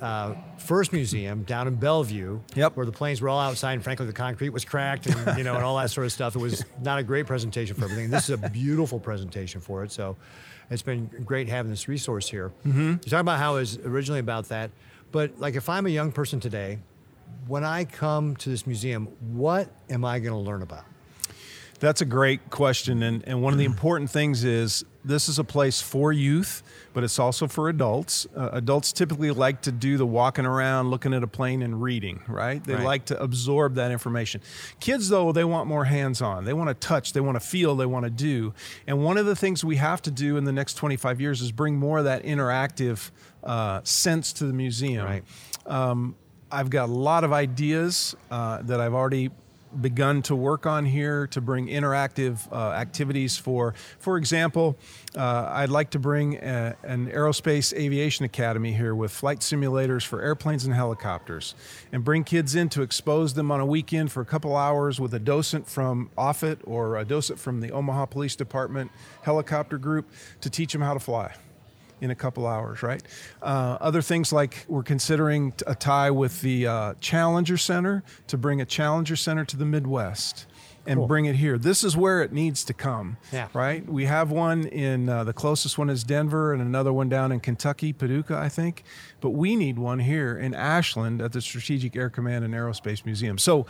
uh, 0.01 0.35
first 0.57 0.91
museum 0.93 1.43
down 1.43 1.67
in 1.67 1.75
Bellevue, 1.75 2.39
Yep. 2.55 2.75
where 2.75 2.85
the 2.85 2.91
planes 2.91 3.21
were 3.21 3.29
all 3.29 3.39
outside, 3.39 3.73
and 3.73 3.83
frankly, 3.83 4.05
the 4.05 4.13
concrete 4.13 4.49
was 4.49 4.65
cracked, 4.65 5.07
and 5.07 5.37
you 5.37 5.43
know, 5.43 5.55
and 5.55 5.63
all 5.63 5.77
that 5.77 5.89
sort 5.91 6.05
of 6.05 6.11
stuff. 6.11 6.35
It 6.35 6.39
was 6.39 6.65
not 6.81 6.99
a 6.99 7.03
great 7.03 7.25
presentation 7.27 7.75
for 7.75 7.85
everything. 7.85 8.09
This 8.09 8.29
is 8.29 8.41
a 8.41 8.49
beautiful 8.49 8.99
presentation 8.99 9.61
for 9.61 9.83
it. 9.83 9.91
So, 9.91 10.17
it's 10.69 10.81
been 10.81 11.05
great 11.23 11.47
having 11.47 11.69
this 11.71 11.87
resource 11.87 12.27
here. 12.29 12.51
Mm-hmm. 12.65 12.81
You're 12.81 12.97
talking 12.97 13.19
about 13.19 13.39
how 13.39 13.55
it 13.55 13.59
was 13.59 13.77
originally 13.79 14.19
about 14.19 14.49
that, 14.49 14.71
but 15.11 15.39
like 15.39 15.55
if 15.55 15.69
I'm 15.69 15.85
a 15.85 15.89
young 15.89 16.11
person 16.11 16.39
today, 16.39 16.79
when 17.47 17.63
I 17.63 17.85
come 17.85 18.35
to 18.37 18.49
this 18.49 18.65
museum, 18.65 19.05
what 19.31 19.69
am 19.89 20.03
I 20.03 20.19
going 20.19 20.33
to 20.33 20.39
learn 20.39 20.61
about? 20.63 20.85
That's 21.79 22.01
a 22.01 22.05
great 22.05 22.49
question. 22.49 23.03
And, 23.03 23.23
and 23.27 23.41
one 23.41 23.51
of 23.53 23.59
the 23.59 23.65
important 23.65 24.09
things 24.09 24.43
is 24.43 24.85
this 25.03 25.27
is 25.29 25.37
a 25.39 25.43
place 25.43 25.81
for 25.81 26.11
youth, 26.13 26.63
but 26.93 27.03
it's 27.03 27.19
also 27.19 27.47
for 27.47 27.67
adults. 27.69 28.25
Uh, 28.35 28.49
adults 28.53 28.91
typically 28.93 29.29
like 29.31 29.61
to 29.63 29.71
do 29.71 29.97
the 29.97 30.05
walking 30.05 30.45
around, 30.45 30.89
looking 30.89 31.13
at 31.13 31.21
a 31.21 31.27
plane, 31.27 31.61
and 31.61 31.81
reading, 31.83 32.23
right? 32.27 32.63
They 32.63 32.75
Right. 32.75 32.83
like 32.83 33.05
to 33.05 33.21
absorb 33.21 33.75
that 33.75 33.91
information. 33.91 34.41
Kids, 34.79 35.09
though, 35.09 35.31
they 35.31 35.43
want 35.43 35.67
more 35.67 35.85
hands 35.85 36.21
on. 36.21 36.45
They 36.45 36.53
want 36.53 36.69
to 36.69 36.73
touch, 36.73 37.13
they 37.13 37.21
want 37.21 37.35
to 37.35 37.45
feel, 37.45 37.75
they 37.75 37.85
want 37.85 38.05
to 38.05 38.09
do. 38.09 38.53
And 38.87 39.03
one 39.03 39.17
of 39.17 39.25
the 39.25 39.35
things 39.35 39.63
we 39.63 39.75
have 39.75 40.01
to 40.03 40.11
do 40.11 40.37
in 40.37 40.45
the 40.45 40.53
next 40.53 40.75
25 40.75 41.19
years 41.21 41.41
is 41.41 41.51
bring 41.51 41.75
more 41.75 41.99
of 41.99 42.05
that 42.05 42.23
interactive 42.23 43.11
uh, 43.43 43.81
sense 43.83 44.33
to 44.33 44.45
the 44.45 44.53
museum. 44.53 45.05
Right. 45.05 45.23
Um, 45.67 46.15
I've 46.51 46.69
got 46.69 46.89
a 46.89 46.93
lot 46.93 47.23
of 47.23 47.33
ideas 47.33 48.15
uh, 48.31 48.61
that 48.63 48.79
I've 48.79 48.93
already 48.93 49.29
begun 49.81 50.21
to 50.21 50.35
work 50.35 50.65
on 50.65 50.85
here 50.85 51.27
to 51.27 51.41
bring 51.41 51.67
interactive 51.67 52.51
uh, 52.51 52.71
activities 52.71 53.37
for 53.37 53.73
for 53.99 54.17
example 54.17 54.77
uh, 55.15 55.49
i'd 55.55 55.69
like 55.69 55.89
to 55.89 55.99
bring 55.99 56.35
a, 56.37 56.75
an 56.83 57.09
aerospace 57.11 57.73
aviation 57.77 58.25
academy 58.25 58.73
here 58.73 58.95
with 58.95 59.11
flight 59.11 59.39
simulators 59.39 60.05
for 60.05 60.21
airplanes 60.21 60.65
and 60.65 60.73
helicopters 60.73 61.55
and 61.91 62.03
bring 62.03 62.23
kids 62.23 62.55
in 62.55 62.69
to 62.69 62.81
expose 62.81 63.33
them 63.33 63.51
on 63.51 63.59
a 63.59 63.65
weekend 63.65 64.11
for 64.11 64.21
a 64.21 64.25
couple 64.25 64.55
hours 64.55 64.99
with 64.99 65.13
a 65.13 65.19
docent 65.19 65.67
from 65.67 66.09
offutt 66.17 66.59
or 66.65 66.97
a 66.97 67.05
docent 67.05 67.39
from 67.39 67.61
the 67.61 67.71
omaha 67.71 68.05
police 68.05 68.35
department 68.35 68.91
helicopter 69.23 69.77
group 69.77 70.09
to 70.41 70.49
teach 70.49 70.71
them 70.73 70.81
how 70.81 70.93
to 70.93 70.99
fly 70.99 71.33
in 72.01 72.11
a 72.11 72.15
couple 72.15 72.45
hours, 72.45 72.83
right? 72.83 73.01
Uh, 73.41 73.77
other 73.79 74.01
things 74.01 74.33
like 74.33 74.65
we're 74.67 74.83
considering 74.83 75.53
a 75.65 75.75
tie 75.75 76.11
with 76.11 76.41
the 76.41 76.67
uh, 76.67 76.93
Challenger 76.99 77.57
Center 77.57 78.03
to 78.27 78.37
bring 78.37 78.61
a 78.61 78.65
Challenger 78.65 79.15
Center 79.15 79.45
to 79.45 79.57
the 79.57 79.65
Midwest 79.65 80.45
and 80.87 80.99
Cool. 80.99 81.07
bring 81.07 81.25
it 81.25 81.35
here. 81.37 81.57
This 81.57 81.83
is 81.83 81.97
where 81.97 82.21
it 82.21 82.31
needs 82.31 82.63
to 82.65 82.73
come, 82.73 83.17
Yeah. 83.31 83.47
right? 83.53 83.87
We 83.89 84.05
have 84.05 84.29
one 84.29 84.65
in 84.67 85.09
uh, 85.09 85.23
the 85.23 85.33
closest 85.33 85.77
one 85.79 85.89
is 85.89 86.03
Denver 86.03 86.53
and 86.53 86.61
another 86.61 86.93
one 86.93 87.09
down 87.09 87.31
in 87.31 87.39
Kentucky, 87.39 87.91
Paducah, 87.91 88.37
I 88.37 88.49
think. 88.49 88.83
But 89.19 89.31
we 89.31 89.55
need 89.55 89.79
one 89.79 89.97
here 89.99 90.37
in 90.37 90.53
Ashland 90.53 91.21
at 91.23 91.31
the 91.31 91.41
Strategic 91.41 91.95
Air 91.95 92.09
Command 92.11 92.45
and 92.45 92.53
Aerospace 92.53 93.03
Museum. 93.03 93.37
So 93.39 93.65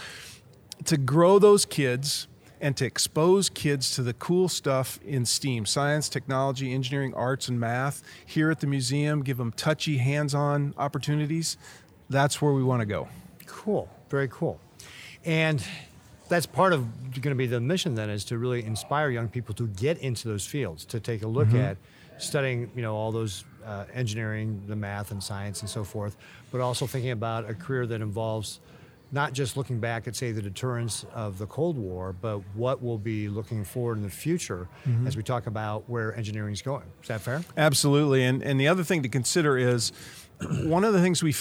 to 0.83 0.97
grow 0.97 1.39
those 1.39 1.63
kids 1.63 2.27
and 2.61 2.75
to 2.77 2.85
expose 2.85 3.49
kids 3.49 3.95
to 3.95 4.03
the 4.03 4.13
cool 4.13 4.47
stuff 4.49 4.99
in 5.05 5.25
STEAM 5.25 5.65
science, 5.65 6.09
technology, 6.09 6.73
engineering, 6.73 7.13
arts, 7.13 7.47
and 7.47 7.59
math 7.59 8.01
here 8.25 8.49
at 8.49 8.59
the 8.59 8.67
museum, 8.67 9.23
give 9.23 9.37
them 9.37 9.51
touchy, 9.51 9.97
hands 9.97 10.33
on 10.33 10.73
opportunities. 10.77 11.57
That's 12.09 12.41
where 12.41 12.53
we 12.53 12.63
want 12.63 12.81
to 12.81 12.85
go. 12.85 13.07
Cool. 13.45 13.89
Very 14.09 14.27
cool. 14.29 14.59
And 15.23 15.63
that's 16.27 16.45
part 16.45 16.73
of 16.73 17.11
going 17.21 17.31
to 17.31 17.35
be 17.35 17.47
the 17.47 17.59
mission 17.59 17.95
then 17.95 18.09
is 18.09 18.25
to 18.25 18.37
really 18.37 18.63
inspire 18.63 19.09
young 19.09 19.27
people 19.27 19.53
to 19.55 19.67
get 19.67 19.97
into 19.99 20.27
those 20.27 20.45
fields, 20.45 20.85
to 20.85 20.99
take 20.99 21.23
a 21.23 21.27
look 21.27 21.53
at 21.53 21.77
studying, 22.17 22.71
you 22.75 22.81
know, 22.81 22.95
all 22.95 23.11
those 23.11 23.43
uh, 23.65 23.85
engineering, 23.93 24.63
the 24.67 24.75
math 24.75 25.11
and 25.11 25.23
science 25.23 25.61
and 25.61 25.69
so 25.69 25.83
forth, 25.83 26.17
but 26.51 26.61
also 26.61 26.87
thinking 26.87 27.11
about 27.11 27.49
a 27.49 27.53
career 27.53 27.85
that 27.85 28.01
involves 28.01 28.59
not 29.15 29.33
just 29.33 29.55
looking 29.57 29.79
back 29.79 30.07
at, 30.07 30.15
say, 30.15 30.31
the 30.33 30.41
deterrence 30.41 31.05
of 31.13 31.37
the 31.39 31.47
Cold 31.47 31.77
War, 31.77 32.13
but 32.13 32.39
what 32.53 32.83
we'll 32.83 32.97
be 32.99 33.29
looking 33.29 33.63
forward 33.63 33.97
in 33.97 34.03
the 34.03 34.09
future 34.09 34.67
Mm-hmm. 34.87 35.07
as 35.07 35.15
we 35.17 35.23
talk 35.23 35.47
about 35.47 35.89
where 35.89 36.15
engineering 36.15 36.53
is 36.53 36.61
going. 36.61 36.83
Is 37.01 37.07
that 37.07 37.21
fair? 37.21 37.41
Absolutely, 37.57 38.23
and 38.23 38.43
and 38.43 38.59
the 38.59 38.67
other 38.67 38.83
thing 38.83 39.01
to 39.03 39.09
consider 39.09 39.57
is 39.57 39.91
one 40.65 40.83
of 40.83 40.93
the 40.93 41.01
things 41.01 41.23
we 41.23 41.33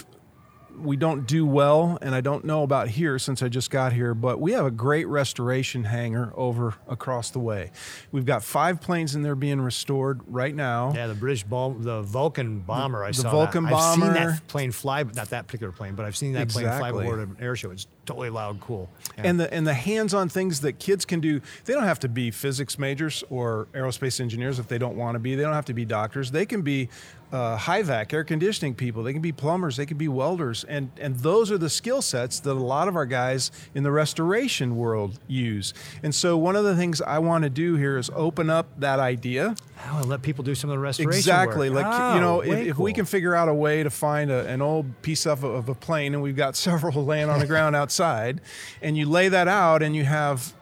we 0.79 0.97
don't 0.97 1.27
do 1.27 1.47
well, 1.47 1.99
and 2.03 2.15
I 2.15 2.21
don't 2.21 2.45
know 2.45 2.63
about 2.63 2.89
here 2.89 3.19
since 3.19 3.43
I 3.43 3.49
just 3.49 3.71
got 3.71 3.93
here, 3.93 4.15
but 4.15 4.41
we 4.41 4.53
have 4.53 4.67
a 4.67 4.71
great 4.71 5.07
restoration 5.09 5.85
hangar 5.85 6.33
over 6.37 6.75
across 6.89 7.31
the 7.31 7.39
way. 7.39 7.71
We've 8.13 8.25
got 8.27 8.43
five 8.43 8.81
planes 8.81 9.15
in 9.15 9.23
there 9.23 9.35
being 9.35 9.61
restored 9.61 10.21
right 10.27 10.55
now. 10.55 10.93
Yeah, 10.95 11.07
the 11.07 11.15
British 11.15 11.45
bomb, 11.45 11.83
the 11.83 12.03
Vulcan 12.03 12.61
bomber. 12.61 13.05
I 13.05 13.09
the 13.09 13.15
saw 13.15 13.31
Vulcan 13.31 13.65
that. 13.65 13.73
I've 13.75 13.95
seen 13.95 14.13
that 14.13 14.47
plane 14.49 14.73
fly, 14.73 15.05
but 15.05 15.15
not 15.17 15.31
that 15.31 15.47
particular 15.47 15.73
plane, 15.73 15.95
but 15.95 16.07
I've 16.07 16.17
seen 16.17 16.33
that 16.35 16.49
plane 16.49 16.67
fly 16.67 16.77
Exactly. 16.77 17.05
aboard 17.07 17.21
an 17.21 17.37
air 17.41 17.57
show. 17.57 17.71
It's 17.71 17.87
totally 18.07 18.31
loud, 18.31 18.61
cool. 18.61 18.89
Yeah. 19.17 19.25
and 19.29 19.41
the 19.41 19.53
and 19.53 19.67
the 19.67 19.75
hands-on 19.75 20.29
things 20.29 20.61
that 20.63 20.79
kids 20.79 21.05
can 21.05 21.21
do 21.21 21.41
they 21.65 21.73
don't 21.73 21.85
have 21.85 22.01
to 22.01 22.09
be 22.09 22.31
physics 22.31 22.79
majors 22.79 23.23
or 23.31 23.69
aerospace 23.73 24.21
engineers 24.21 24.59
if 24.59 24.67
they 24.69 24.79
don't 24.79 24.97
want 24.97 25.15
to 25.15 25.19
be 25.19 25.35
they 25.35 25.43
don't 25.43 25.53
have 25.53 25.65
to 25.67 25.75
be 25.75 25.85
doctors 25.85 26.31
they 26.31 26.45
can 26.47 26.63
be 26.63 26.89
uh, 27.33 27.57
HVAC 27.59 28.13
air 28.13 28.23
conditioning 28.25 28.75
people 28.75 29.03
they 29.03 29.13
can 29.13 29.23
be 29.23 29.33
plumbers 29.33 29.77
they 29.77 29.87
can 29.87 29.97
be 29.97 30.09
welders 30.09 30.65
and 30.65 30.91
and 31.01 31.17
those 31.17 31.51
are 31.51 31.59
the 31.59 31.71
skill 31.71 32.01
sets 32.03 32.41
that 32.41 32.53
a 32.53 32.55
lot 32.55 32.87
of 32.89 32.97
our 32.97 33.07
guys 33.07 33.51
in 33.75 33.83
the 33.83 33.91
restoration 33.91 34.77
world 34.77 35.19
use 35.27 35.73
and 36.03 36.15
so 36.15 36.37
one 36.37 36.55
of 36.57 36.65
the 36.65 36.77
things 36.77 37.01
i 37.03 37.19
want 37.19 37.43
to 37.45 37.51
do 37.51 37.75
here 37.77 37.99
is 37.99 38.11
open 38.15 38.51
up 38.51 38.67
that 38.79 39.01
idea 39.01 39.55
oh, 39.91 39.99
and 39.99 40.09
let 40.09 40.23
people 40.23 40.45
do 40.45 40.55
some 40.55 40.71
of 40.71 40.75
the 40.75 40.79
restoration 40.79 41.19
Exactly. 41.19 41.71
work. 41.71 41.85
Like 41.85 42.15
you 42.15 42.21
know, 42.21 42.35
Oh, 42.35 42.41
if, 42.41 42.49
way 42.49 42.69
if 42.69 42.79
we 42.79 42.93
can 42.93 43.05
figure 43.05 43.35
out 43.35 43.49
a 43.49 43.55
way 43.55 43.83
to 43.83 43.91
find 43.91 44.31
a, 44.31 44.47
an 44.47 44.61
old 44.63 45.03
piece 45.03 45.27
of, 45.27 45.45
of 45.45 45.69
a 45.69 45.75
plane, 45.75 46.15
and 46.15 46.23
we've 46.23 46.35
got 46.37 46.57
several 46.69 47.05
laying 47.05 47.29
on 47.29 47.39
the 47.39 47.47
ground 47.47 47.77
outside, 47.83 47.94
and 48.01 48.97
you 48.97 49.07
lay 49.09 49.29
that 49.29 49.49
out, 49.49 49.83
and 49.83 49.95
you 49.95 50.05
have 50.05 50.55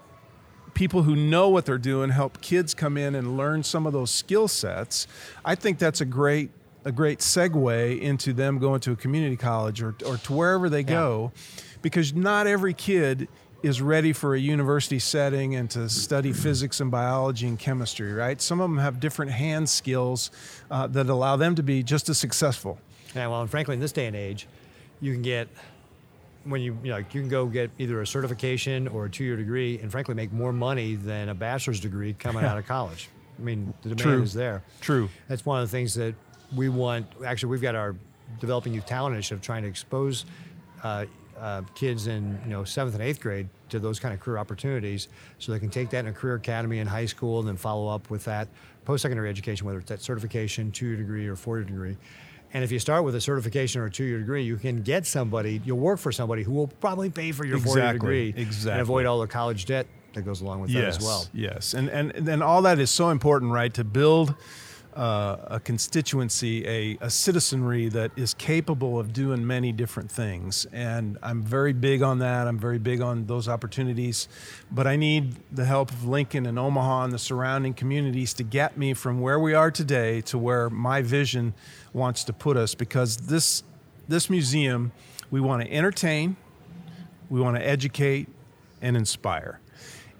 people 0.74 1.02
who 1.02 1.14
know 1.14 1.48
what 1.48 1.66
they're 1.66 1.78
doing 1.78 2.10
help 2.10 2.40
kids 2.40 2.74
come 2.74 2.96
in 2.96 3.14
and 3.14 3.36
learn 3.36 3.62
some 3.62 3.86
of 3.86 3.92
those 3.92 4.10
skill 4.10 4.48
sets. 4.48 5.06
I 5.44 5.54
think 5.54 5.78
that's 5.78 6.00
a 6.00 6.06
great 6.06 6.50
a 6.84 6.90
great 6.90 7.20
segue 7.20 8.00
into 8.00 8.32
them 8.32 8.58
going 8.58 8.80
to 8.80 8.90
a 8.90 8.96
community 8.96 9.36
college 9.36 9.80
or, 9.82 9.94
or 10.04 10.16
to 10.16 10.32
wherever 10.32 10.68
they 10.68 10.82
go 10.82 11.30
because 11.80 12.12
not 12.12 12.48
every 12.48 12.74
kid 12.74 13.28
is 13.62 13.80
ready 13.80 14.12
for 14.12 14.34
a 14.34 14.40
university 14.40 14.98
setting 14.98 15.54
and 15.54 15.70
to 15.70 15.88
study 15.88 16.32
physics 16.32 16.80
and 16.80 16.90
biology 16.90 17.46
and 17.46 17.58
chemistry, 17.58 18.12
right? 18.12 18.40
Some 18.40 18.60
of 18.60 18.68
them 18.68 18.78
have 18.78 18.98
different 18.98 19.30
hand 19.30 19.68
skills 19.68 20.30
uh, 20.70 20.88
that 20.88 21.08
allow 21.08 21.36
them 21.36 21.54
to 21.54 21.62
be 21.62 21.82
just 21.82 22.08
as 22.08 22.18
successful. 22.18 22.78
Yeah, 23.14 23.28
well, 23.28 23.42
and 23.42 23.50
frankly, 23.50 23.74
in 23.74 23.80
this 23.80 23.92
day 23.92 24.06
and 24.06 24.16
age, 24.16 24.48
you 25.00 25.12
can 25.12 25.22
get 25.22 25.48
when 26.44 26.60
you 26.60 26.76
you 26.82 26.90
know 26.90 26.98
you 26.98 27.04
can 27.04 27.28
go 27.28 27.46
get 27.46 27.70
either 27.78 28.00
a 28.00 28.06
certification 28.06 28.88
or 28.88 29.06
a 29.06 29.10
two-year 29.10 29.36
degree, 29.36 29.78
and 29.78 29.90
frankly, 29.90 30.14
make 30.14 30.32
more 30.32 30.52
money 30.52 30.94
than 30.94 31.28
a 31.28 31.34
bachelor's 31.34 31.80
degree 31.80 32.14
coming 32.14 32.44
out 32.44 32.58
of 32.58 32.66
college. 32.66 33.08
I 33.38 33.42
mean, 33.42 33.72
the 33.82 33.90
demand 33.90 34.00
True. 34.00 34.22
is 34.22 34.34
there. 34.34 34.62
True. 34.80 35.08
That's 35.28 35.44
one 35.46 35.60
of 35.60 35.68
the 35.68 35.72
things 35.72 35.94
that 35.94 36.14
we 36.54 36.68
want. 36.68 37.06
Actually, 37.24 37.50
we've 37.50 37.62
got 37.62 37.74
our 37.74 37.94
developing 38.40 38.74
youth 38.74 38.86
talent 38.86 39.14
initiative 39.14 39.42
trying 39.42 39.62
to 39.62 39.68
expose 39.68 40.24
uh, 40.82 41.06
uh, 41.38 41.62
kids 41.74 42.06
in 42.06 42.38
you 42.44 42.50
know 42.50 42.64
seventh 42.64 42.94
and 42.94 43.02
eighth 43.02 43.20
grade 43.20 43.48
to 43.70 43.78
those 43.78 43.98
kind 43.98 44.12
of 44.12 44.20
career 44.20 44.38
opportunities, 44.38 45.08
so 45.38 45.52
they 45.52 45.58
can 45.58 45.70
take 45.70 45.90
that 45.90 46.00
in 46.00 46.08
a 46.08 46.12
career 46.12 46.34
academy 46.34 46.78
in 46.78 46.86
high 46.86 47.06
school, 47.06 47.38
and 47.38 47.48
then 47.48 47.56
follow 47.56 47.88
up 47.88 48.10
with 48.10 48.24
that 48.24 48.48
post-secondary 48.84 49.30
education, 49.30 49.64
whether 49.64 49.78
it's 49.78 49.88
that 49.88 50.02
certification, 50.02 50.72
two-year 50.72 50.96
degree, 50.96 51.26
or 51.26 51.36
four-year 51.36 51.64
degree. 51.64 51.96
And 52.54 52.62
if 52.62 52.70
you 52.70 52.78
start 52.78 53.04
with 53.04 53.14
a 53.14 53.20
certification 53.20 53.80
or 53.80 53.86
a 53.86 53.90
two-year 53.90 54.18
degree, 54.18 54.42
you 54.42 54.56
can 54.56 54.82
get 54.82 55.06
somebody. 55.06 55.62
You'll 55.64 55.78
work 55.78 55.98
for 55.98 56.12
somebody 56.12 56.42
who 56.42 56.52
will 56.52 56.68
probably 56.68 57.08
pay 57.08 57.32
for 57.32 57.46
your 57.46 57.58
four-year 57.58 57.94
degree 57.94 58.34
exactly. 58.36 58.72
and 58.72 58.80
avoid 58.80 59.06
all 59.06 59.20
the 59.20 59.26
college 59.26 59.64
debt 59.64 59.86
that 60.14 60.22
goes 60.22 60.42
along 60.42 60.60
with 60.60 60.72
that 60.72 60.84
as 60.84 61.00
well. 61.00 61.26
Yes, 61.32 61.74
and 61.74 61.88
and 61.88 62.12
then 62.14 62.42
all 62.42 62.62
that 62.62 62.78
is 62.78 62.90
so 62.90 63.08
important, 63.08 63.52
right? 63.52 63.72
To 63.74 63.84
build 63.84 64.34
uh, 64.94 65.36
a 65.46 65.60
constituency, 65.60 66.66
a, 66.66 66.98
a 67.00 67.10
citizenry 67.10 67.88
that 67.88 68.10
is 68.16 68.34
capable 68.34 68.98
of 68.98 69.12
doing 69.12 69.46
many 69.46 69.72
different 69.72 70.10
things, 70.10 70.66
and 70.72 71.18
I'm 71.22 71.42
very 71.42 71.72
big 71.72 72.02
on 72.02 72.18
that. 72.18 72.46
I'm 72.46 72.58
very 72.58 72.78
big 72.78 73.00
on 73.00 73.26
those 73.26 73.48
opportunities, 73.48 74.28
but 74.70 74.86
I 74.86 74.96
need 74.96 75.36
the 75.50 75.64
help 75.64 75.90
of 75.90 76.06
Lincoln 76.06 76.46
and 76.46 76.58
Omaha 76.58 77.04
and 77.04 77.12
the 77.12 77.18
surrounding 77.18 77.74
communities 77.74 78.34
to 78.34 78.42
get 78.42 78.76
me 78.76 78.94
from 78.94 79.20
where 79.20 79.38
we 79.38 79.54
are 79.54 79.70
today 79.70 80.20
to 80.22 80.38
where 80.38 80.68
my 80.70 81.02
vision 81.02 81.54
wants 81.92 82.24
to 82.24 82.32
put 82.32 82.56
us. 82.56 82.74
Because 82.74 83.16
this 83.16 83.62
this 84.08 84.28
museum, 84.28 84.92
we 85.30 85.40
want 85.40 85.62
to 85.62 85.72
entertain, 85.72 86.36
we 87.30 87.40
want 87.40 87.56
to 87.56 87.66
educate 87.66 88.28
and 88.82 88.96
inspire. 88.96 89.60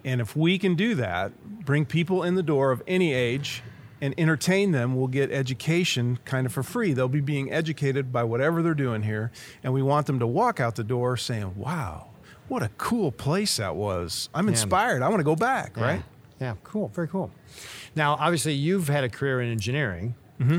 And 0.04 0.20
if 0.20 0.34
we 0.34 0.58
can 0.58 0.74
do 0.74 0.94
that, 0.96 1.32
bring 1.64 1.84
people 1.84 2.22
in 2.22 2.34
the 2.34 2.42
door 2.42 2.72
of 2.72 2.82
any 2.86 3.12
age 3.12 3.62
and 4.02 4.12
entertain 4.18 4.72
them, 4.72 4.94
we'll 4.96 5.06
get 5.06 5.30
education 5.30 6.18
kind 6.26 6.44
of 6.44 6.52
for 6.52 6.62
free. 6.62 6.92
They'll 6.92 7.08
be 7.08 7.20
being 7.20 7.50
educated 7.52 8.12
by 8.12 8.24
whatever 8.24 8.60
they're 8.62 8.74
doing 8.74 9.02
here. 9.02 9.30
And 9.62 9.72
we 9.72 9.80
want 9.80 10.06
them 10.06 10.18
to 10.18 10.26
walk 10.26 10.60
out 10.60 10.74
the 10.74 10.84
door 10.84 11.16
saying, 11.16 11.54
wow, 11.56 12.08
what 12.48 12.62
a 12.64 12.68
cool 12.78 13.12
place 13.12 13.56
that 13.58 13.76
was. 13.76 14.28
I'm 14.34 14.46
Yeah. 14.46 14.50
inspired. 14.50 15.02
I 15.02 15.08
want 15.08 15.20
to 15.20 15.24
go 15.24 15.36
back, 15.36 15.74
Yeah. 15.76 15.82
right? 15.84 16.02
Yeah, 16.40 16.54
cool. 16.64 16.88
Very 16.88 17.06
cool. 17.06 17.30
Now, 17.94 18.14
obviously, 18.18 18.54
you've 18.54 18.88
had 18.88 19.04
a 19.04 19.08
career 19.08 19.40
in 19.40 19.50
engineering. 19.52 20.16
Mm-hmm. 20.40 20.58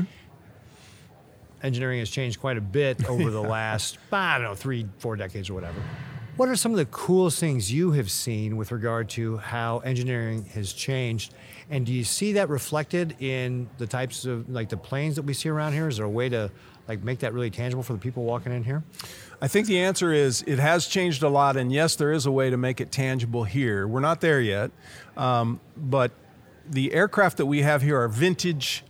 Engineering 1.62 1.98
has 1.98 2.10
changed 2.10 2.40
quite 2.40 2.56
a 2.56 2.60
bit 2.62 3.04
over 3.08 3.30
the 3.30 3.40
last, 3.58 3.98
I 4.12 4.38
don't 4.38 4.44
know, 4.48 4.54
three, 4.54 4.86
four 4.98 5.16
decades 5.16 5.50
or 5.50 5.54
whatever. 5.54 5.80
What 6.36 6.48
are 6.48 6.56
some 6.56 6.72
of 6.72 6.78
the 6.78 6.86
coolest 6.86 7.38
things 7.38 7.72
you 7.72 7.92
have 7.92 8.10
seen 8.10 8.56
with 8.56 8.72
regard 8.72 9.08
to 9.10 9.36
how 9.36 9.78
engineering 9.78 10.44
has 10.46 10.72
changed? 10.72 11.32
And 11.70 11.86
do 11.86 11.92
you 11.92 12.02
see 12.02 12.32
that 12.32 12.48
reflected 12.48 13.14
in 13.22 13.68
the 13.78 13.86
types 13.86 14.24
of, 14.24 14.48
like 14.50 14.68
the 14.68 14.76
planes 14.76 15.14
that 15.14 15.22
we 15.22 15.32
see 15.32 15.48
around 15.48 15.74
here? 15.74 15.86
Is 15.86 15.98
there 15.98 16.06
a 16.06 16.10
way 16.10 16.28
to 16.30 16.50
like 16.88 17.04
make 17.04 17.20
that 17.20 17.34
really 17.34 17.50
tangible 17.50 17.84
for 17.84 17.92
the 17.92 18.00
people 18.00 18.24
walking 18.24 18.52
in 18.52 18.64
here? 18.64 18.82
I 19.40 19.46
think 19.46 19.68
the 19.68 19.78
answer 19.78 20.12
is 20.12 20.42
it 20.44 20.58
has 20.58 20.88
changed 20.88 21.22
a 21.22 21.28
lot, 21.28 21.56
and 21.56 21.72
yes, 21.72 21.94
there 21.94 22.10
is 22.10 22.26
a 22.26 22.32
way 22.32 22.50
to 22.50 22.56
make 22.56 22.80
it 22.80 22.90
tangible 22.90 23.44
here. 23.44 23.86
We're 23.86 24.00
not 24.00 24.20
there 24.20 24.40
yet, 24.40 24.72
um, 25.16 25.60
but 25.76 26.10
the 26.68 26.94
aircraft 26.94 27.36
that 27.36 27.46
we 27.46 27.62
have 27.62 27.80
here 27.80 28.00
are 28.00 28.08
vintage 28.08 28.82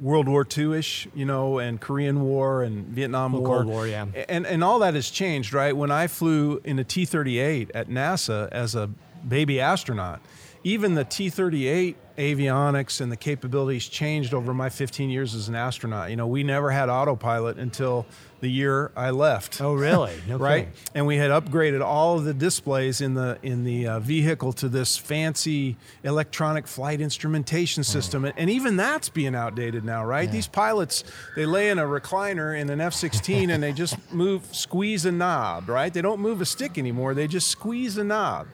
World 0.00 0.28
War 0.28 0.46
II-ish, 0.56 1.08
you 1.14 1.24
know, 1.24 1.58
and 1.58 1.80
Korean 1.80 2.22
War 2.22 2.62
and 2.62 2.86
Vietnam 2.86 3.32
War. 3.32 3.46
Cold 3.46 3.66
War, 3.66 3.86
yeah. 3.86 4.06
And 4.28 4.46
and 4.46 4.62
all 4.62 4.78
that 4.80 4.94
has 4.94 5.10
changed, 5.10 5.52
right? 5.52 5.76
When 5.76 5.90
I 5.90 6.06
flew 6.06 6.60
in 6.64 6.78
a 6.78 6.84
T-38 6.84 7.70
at 7.74 7.88
NASA 7.88 8.48
as 8.50 8.74
a 8.74 8.90
baby 9.26 9.60
astronaut, 9.60 10.20
even 10.66 10.94
the 10.94 11.04
T-38 11.04 11.94
avionics 12.18 13.00
and 13.00 13.12
the 13.12 13.16
capabilities 13.16 13.86
changed 13.86 14.34
over 14.34 14.52
my 14.52 14.68
15 14.68 15.10
years 15.10 15.32
as 15.32 15.46
an 15.48 15.54
astronaut. 15.54 16.10
You 16.10 16.16
know, 16.16 16.26
we 16.26 16.42
never 16.42 16.72
had 16.72 16.88
autopilot 16.88 17.56
until 17.56 18.04
the 18.40 18.48
year 18.48 18.90
I 18.96 19.10
left 19.10 19.60
Oh, 19.60 19.74
really? 19.74 20.14
No 20.28 20.38
right? 20.38 20.66
kidding. 20.66 20.72
And 20.94 21.06
we 21.06 21.18
had 21.18 21.30
upgraded 21.30 21.84
all 21.84 22.18
of 22.18 22.24
the 22.24 22.34
displays 22.34 23.00
in 23.00 23.14
the 23.14 23.38
in 23.44 23.62
the 23.62 23.86
uh, 23.86 24.00
vehicle 24.00 24.52
to 24.54 24.68
this 24.68 24.96
fancy 24.96 25.76
electronic 26.02 26.66
flight 26.66 27.00
instrumentation 27.00 27.84
system, 27.84 28.24
and, 28.24 28.34
and 28.36 28.50
even 28.50 28.76
that's 28.76 29.08
being 29.08 29.36
outdated 29.36 29.84
now, 29.84 30.04
right? 30.04 30.30
These 30.30 30.48
pilots 30.48 31.04
they 31.36 31.46
lay 31.46 31.70
in 31.70 31.78
a 31.78 31.84
recliner 31.84 32.58
in 32.58 32.68
an 32.70 32.80
F-16 32.80 33.50
and 33.50 33.62
they 33.62 33.72
just 33.72 33.96
move, 34.12 34.42
squeeze 34.52 35.06
a 35.06 35.12
knob, 35.12 35.68
right? 35.68 35.94
They 35.94 36.02
don't 36.02 36.20
move 36.20 36.40
a 36.40 36.46
stick 36.46 36.76
anymore; 36.76 37.14
they 37.14 37.28
just 37.28 37.48
squeeze 37.48 37.96
a 37.96 38.04
knob, 38.04 38.48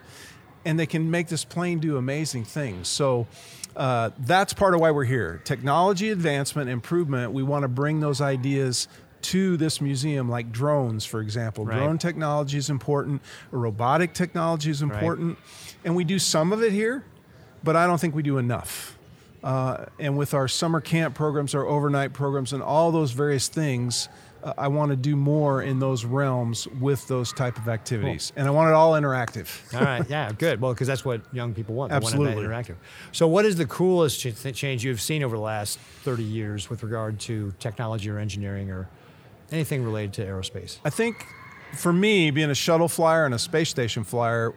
and 0.65 0.79
they 0.79 0.87
can 0.87 1.11
make 1.11 1.29
this 1.29 1.45
plane 1.45 1.79
do 1.79 1.97
amazing 1.97 2.45
things. 2.45 2.89
So. 2.89 3.27
Uh, 3.75 4.11
that's 4.19 4.53
part 4.53 4.75
of 4.75 4.81
why 4.83 4.91
we're 4.91 5.03
here. 5.03 5.41
Technology 5.45 6.11
advancement, 6.11 6.69
improvement. 6.69 7.33
We 7.33 7.43
want 7.43 7.63
to 7.63 7.69
bring 7.69 8.01
those 8.01 8.21
ideas 8.21 8.87
to 9.23 9.57
this 9.57 9.81
museum, 9.81 10.29
like 10.29 10.53
drones, 10.53 11.05
for 11.07 11.21
example. 11.21 11.65
Right. 11.65 11.79
Drone 11.79 11.99
technology 11.99 12.59
is 12.59 12.71
important. 12.71 13.23
Robotic 13.51 14.13
technology 14.13 14.71
is 14.71 14.83
important, 14.83 15.39
and 15.85 15.97
we 15.97 16.05
do 16.05 16.19
some 16.19 16.53
of 16.53 16.63
it 16.63 16.73
here, 16.73 17.05
but 17.65 17.77
I 17.77 17.87
don't 17.87 18.01
think 18.01 18.15
we 18.15 18.23
do 18.23 18.39
enough. 18.39 18.99
Uh, 19.43 19.87
and 19.99 20.17
with 20.17 20.35
our 20.35 20.47
summer 20.47 20.81
camp 20.81 21.15
programs, 21.15 21.55
our 21.55 21.67
overnight 21.67 22.13
programs, 22.13 22.53
and 22.53 22.63
all 22.63 22.93
those 22.93 23.13
various 23.13 23.49
things, 23.49 24.09
uh, 24.43 24.55
I 24.59 24.69
want 24.69 24.91
to 24.91 24.97
do 24.97 25.17
more 25.17 25.63
in 25.63 25.79
those 25.79 26.05
realms 26.05 26.67
with 26.81 27.07
those 27.09 27.33
type 27.33 27.57
of 27.59 27.69
activities, 27.69 28.33
and 28.37 28.47
I 28.47 28.51
want 28.51 28.69
it 28.69 28.75
all 28.75 28.93
interactive. 28.93 29.49
All 29.75 29.85
right, 29.85 30.09
yeah, 30.09 30.33
good. 30.33 30.61
Well, 30.61 30.73
because 30.73 30.89
that's 30.89 31.05
what 31.05 31.23
young 31.35 31.55
people 31.55 31.75
want. 31.75 31.91
They 31.91 31.97
Absolutely. 31.97 32.47
want 32.47 32.49
interactive. 32.49 32.77
So, 33.13 33.29
what 33.29 33.45
is 33.45 33.57
the 33.57 33.67
coolest 33.67 34.21
ch- 34.21 34.55
change 34.55 34.85
you've 34.85 35.01
seen 35.01 35.23
over 35.23 35.37
the 35.37 35.43
last 35.43 35.79
30 36.05 36.23
years 36.23 36.69
with 36.69 36.83
regard 36.83 37.21
to 37.21 37.53
technology 37.59 38.11
or 38.11 38.19
engineering 38.19 38.71
or 38.71 38.89
anything 39.51 39.85
related 39.85 40.13
to 40.15 40.25
aerospace? 40.25 40.79
I 40.85 40.91
think 40.91 41.27
for 41.75 41.93
me, 41.93 42.31
being 42.31 42.51
a 42.51 42.55
shuttle 42.55 42.89
flyer 42.89 43.25
and 43.25 43.35
a 43.35 43.39
space 43.39 43.69
station 43.69 44.05
flyer, 44.05 44.55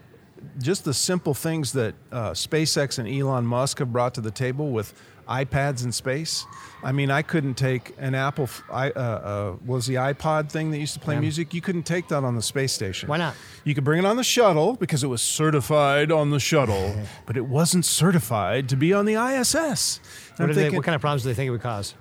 just 0.60 0.86
the 0.86 0.94
simple 0.94 1.34
things 1.34 1.72
that 1.74 1.96
uh, 2.12 2.32
SpaceX 2.32 3.00
and 3.00 3.08
Elon 3.08 3.46
Musk 3.46 3.80
have 3.80 3.92
brought 3.92 4.14
to 4.16 4.22
the 4.22 4.32
table 4.32 4.70
with 4.70 4.94
iPads 5.28 5.84
in 5.84 5.92
space. 5.92 6.46
I 6.84 6.92
mean, 6.92 7.10
I 7.10 7.22
couldn't 7.24 7.56
take 7.56 7.96
an 7.98 8.14
Apple. 8.14 8.48
I 8.72 8.92
uh, 8.92 9.00
uh, 9.00 9.56
was 9.66 9.88
the 9.88 9.96
iPod 9.96 10.52
thing 10.52 10.70
that 10.72 10.78
used 10.78 10.94
to 10.94 11.00
play 11.00 11.16
Yeah. 11.16 11.22
music. 11.22 11.54
You 11.54 11.62
couldn't 11.62 11.84
take 11.84 12.08
that 12.10 12.24
on 12.24 12.36
the 12.36 12.42
space 12.44 12.74
station. 12.74 13.10
Why 13.10 13.18
not? 13.18 13.34
You 13.64 13.74
could 13.74 13.84
bring 13.84 14.00
it 14.00 14.06
on 14.06 14.18
the 14.18 14.24
shuttle 14.24 14.76
because 14.76 15.04
it 15.04 15.08
was 15.08 15.22
certified 15.22 16.12
on 16.12 16.30
the 16.30 16.40
shuttle, 16.40 16.96
but 17.26 17.38
it 17.38 17.46
wasn't 17.48 17.86
certified 17.86 18.70
to 18.70 18.76
be 18.76 18.94
on 18.94 19.06
the 19.06 19.16
ISS. 19.16 20.00
What, 20.38 20.50
I'm 20.50 20.56
they, 20.56 20.70
what 20.70 20.84
kind 20.84 20.96
of 20.96 21.02
problems 21.02 21.24
do 21.24 21.30
they 21.30 21.34
think 21.36 21.48
it 21.48 21.52
would 21.52 21.62
cause? 21.62 21.96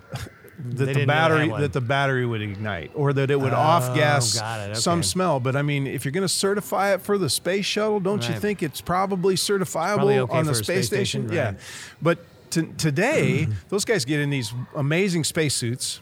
that 0.57 0.77
the 0.77 0.85
didn't 0.85 0.87
know 0.87 0.93
they 0.93 0.99
had 0.99 1.07
battery 1.07 1.47
one. 1.49 1.61
that 1.61 1.73
the 1.73 1.81
battery 1.81 2.25
would 2.25 2.41
ignite, 2.41 2.91
or 2.95 3.11
that 3.11 3.29
it 3.29 3.39
would 3.39 3.51
Oh, 3.53 3.57
off 3.57 3.93
gas 3.95 4.39
it, 4.41 4.75
some 4.77 5.03
smell. 5.03 5.39
But 5.41 5.55
I 5.55 5.61
mean, 5.63 5.85
if 5.87 6.05
you're 6.05 6.13
going 6.13 6.21
to 6.21 6.29
certify 6.29 6.93
it 6.93 7.01
for 7.01 7.17
the 7.17 7.29
space 7.29 7.65
shuttle, 7.65 7.99
don't 7.99 8.25
you 8.29 8.35
think 8.35 8.63
it's 8.63 8.79
probably 8.81 9.35
certifiable 9.35 9.95
Probably 9.95 10.19
okay 10.19 10.37
on 10.37 10.45
the 10.45 10.55
space, 10.55 10.87
space 10.87 10.87
station, 10.87 11.29
Yeah, 11.31 11.45
right. 11.45 11.55
but 12.01 12.19
t- 12.61 12.73
today 12.77 13.47
those 13.69 13.85
guys 13.85 14.05
get 14.05 14.19
in 14.19 14.29
these 14.29 14.53
amazing 14.75 15.23
spacesuits 15.23 16.01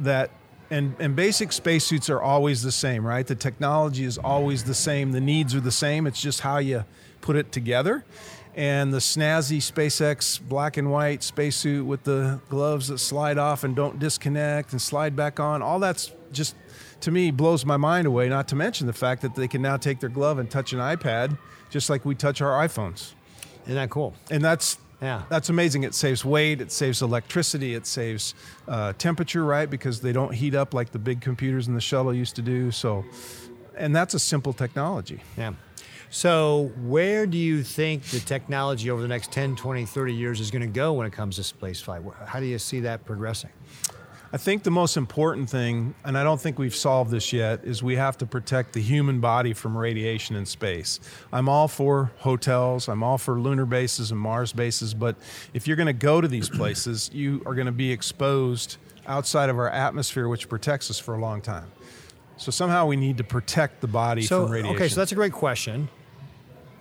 that. 0.00 0.30
And, 0.70 0.96
and 0.98 1.14
basic 1.14 1.52
spacesuits 1.52 2.08
are 2.08 2.22
always 2.22 2.62
the 2.62 2.72
same, 2.72 3.06
right? 3.06 3.26
The 3.26 3.34
technology 3.34 4.04
is 4.04 4.16
always 4.16 4.64
the 4.64 4.72
same. 4.72 5.12
The 5.12 5.20
needs 5.20 5.54
are 5.54 5.60
the 5.60 5.70
same. 5.70 6.06
It's 6.06 6.18
just 6.18 6.40
how 6.40 6.56
you 6.56 6.86
put 7.20 7.36
it 7.36 7.52
together. 7.52 8.06
And 8.54 8.90
the 8.90 8.98
snazzy 8.98 9.58
SpaceX 9.58 10.40
black 10.40 10.78
and 10.78 10.90
white 10.90 11.22
spacesuit 11.22 11.84
with 11.84 12.04
the 12.04 12.40
gloves 12.48 12.88
that 12.88 13.00
slide 13.00 13.36
off 13.36 13.64
and 13.64 13.76
don't 13.76 13.98
disconnect 13.98 14.72
and 14.72 14.80
slide 14.80 15.14
back 15.14 15.38
on, 15.38 15.60
all 15.60 15.78
that's 15.78 16.10
just, 16.32 16.56
to 17.00 17.10
me, 17.10 17.30
blows 17.30 17.66
my 17.66 17.76
mind 17.76 18.06
away. 18.06 18.30
Not 18.30 18.48
to 18.48 18.56
mention 18.56 18.86
the 18.86 18.94
fact 18.94 19.20
that 19.20 19.34
they 19.34 19.48
can 19.48 19.60
now 19.60 19.76
take 19.76 20.00
their 20.00 20.08
glove 20.08 20.38
and 20.38 20.50
touch 20.50 20.72
an 20.72 20.78
iPad 20.78 21.36
just 21.68 21.90
like 21.90 22.06
we 22.06 22.14
touch 22.14 22.40
our 22.40 22.66
iPhones. 22.66 23.12
Isn't 23.64 23.74
that 23.74 23.90
cool? 23.90 24.14
And 24.30 24.42
that's 24.42 24.78
Yeah. 25.02 25.22
that's 25.28 25.48
amazing. 25.48 25.82
It 25.82 25.94
saves 25.94 26.24
weight, 26.24 26.60
it 26.60 26.70
saves 26.70 27.02
electricity, 27.02 27.74
it 27.74 27.86
saves 27.86 28.34
uh, 28.68 28.92
temperature, 28.92 29.44
right? 29.44 29.68
Because 29.68 30.00
they 30.00 30.12
don't 30.12 30.32
heat 30.32 30.54
up 30.54 30.72
like 30.72 30.92
the 30.92 30.98
big 30.98 31.20
computers 31.20 31.66
in 31.66 31.74
the 31.74 31.80
shuttle 31.80 32.14
used 32.14 32.36
to 32.36 32.42
do. 32.42 32.70
So, 32.70 33.04
and 33.76 33.94
that's 33.94 34.14
a 34.14 34.20
simple 34.20 34.52
technology. 34.52 35.20
Yeah. 35.36 35.54
So, 36.08 36.70
where 36.82 37.26
do 37.26 37.38
you 37.38 37.62
think 37.62 38.04
the 38.04 38.20
technology 38.20 38.90
over 38.90 39.00
the 39.00 39.08
next 39.08 39.32
10, 39.32 39.56
20, 39.56 39.86
30 39.86 40.12
years 40.12 40.40
is 40.40 40.50
going 40.50 40.60
to 40.60 40.68
go 40.68 40.92
when 40.92 41.06
it 41.06 41.12
comes 41.12 41.36
to 41.36 41.42
space 41.42 41.80
flight? 41.80 42.02
How 42.26 42.38
do 42.38 42.44
you 42.44 42.58
see 42.58 42.80
that 42.80 43.06
progressing? 43.06 43.50
I 44.34 44.38
think 44.38 44.62
the 44.62 44.70
most 44.70 44.96
important 44.96 45.50
thing, 45.50 45.94
and 46.04 46.16
I 46.16 46.24
don't 46.24 46.40
think 46.40 46.58
we've 46.58 46.74
solved 46.74 47.10
this 47.10 47.34
yet, 47.34 47.64
is 47.64 47.82
we 47.82 47.96
have 47.96 48.16
to 48.18 48.26
protect 48.26 48.72
the 48.72 48.80
human 48.80 49.20
body 49.20 49.52
from 49.52 49.76
radiation 49.76 50.36
in 50.36 50.46
space. 50.46 51.00
I'm 51.30 51.50
all 51.50 51.68
for 51.68 52.12
hotels, 52.18 52.88
I'm 52.88 53.02
all 53.02 53.18
for 53.18 53.38
lunar 53.38 53.66
bases 53.66 54.10
and 54.10 54.18
Mars 54.18 54.54
bases, 54.54 54.94
but 54.94 55.16
if 55.52 55.66
you're 55.66 55.76
going 55.76 55.86
to 55.88 55.92
go 55.92 56.22
to 56.22 56.28
these 56.28 56.48
places, 56.58 57.10
you 57.12 57.42
are 57.44 57.54
going 57.54 57.66
to 57.66 57.72
be 57.72 57.92
exposed 57.92 58.78
outside 59.06 59.50
of 59.50 59.58
our 59.58 59.68
atmosphere, 59.68 60.28
which 60.28 60.48
protects 60.48 60.88
us 60.90 60.98
for 60.98 61.14
a 61.14 61.18
long 61.18 61.42
time. 61.42 61.70
So 62.38 62.50
somehow 62.50 62.86
we 62.86 62.96
need 62.96 63.18
to 63.18 63.24
protect 63.24 63.82
the 63.82 63.86
body 63.86 64.22
So, 64.22 64.44
from 64.44 64.52
radiation. 64.52 64.76
okay, 64.76 64.88
so 64.88 64.96
that's 64.98 65.12
a 65.12 65.16
great 65.16 65.32
question. 65.34 65.90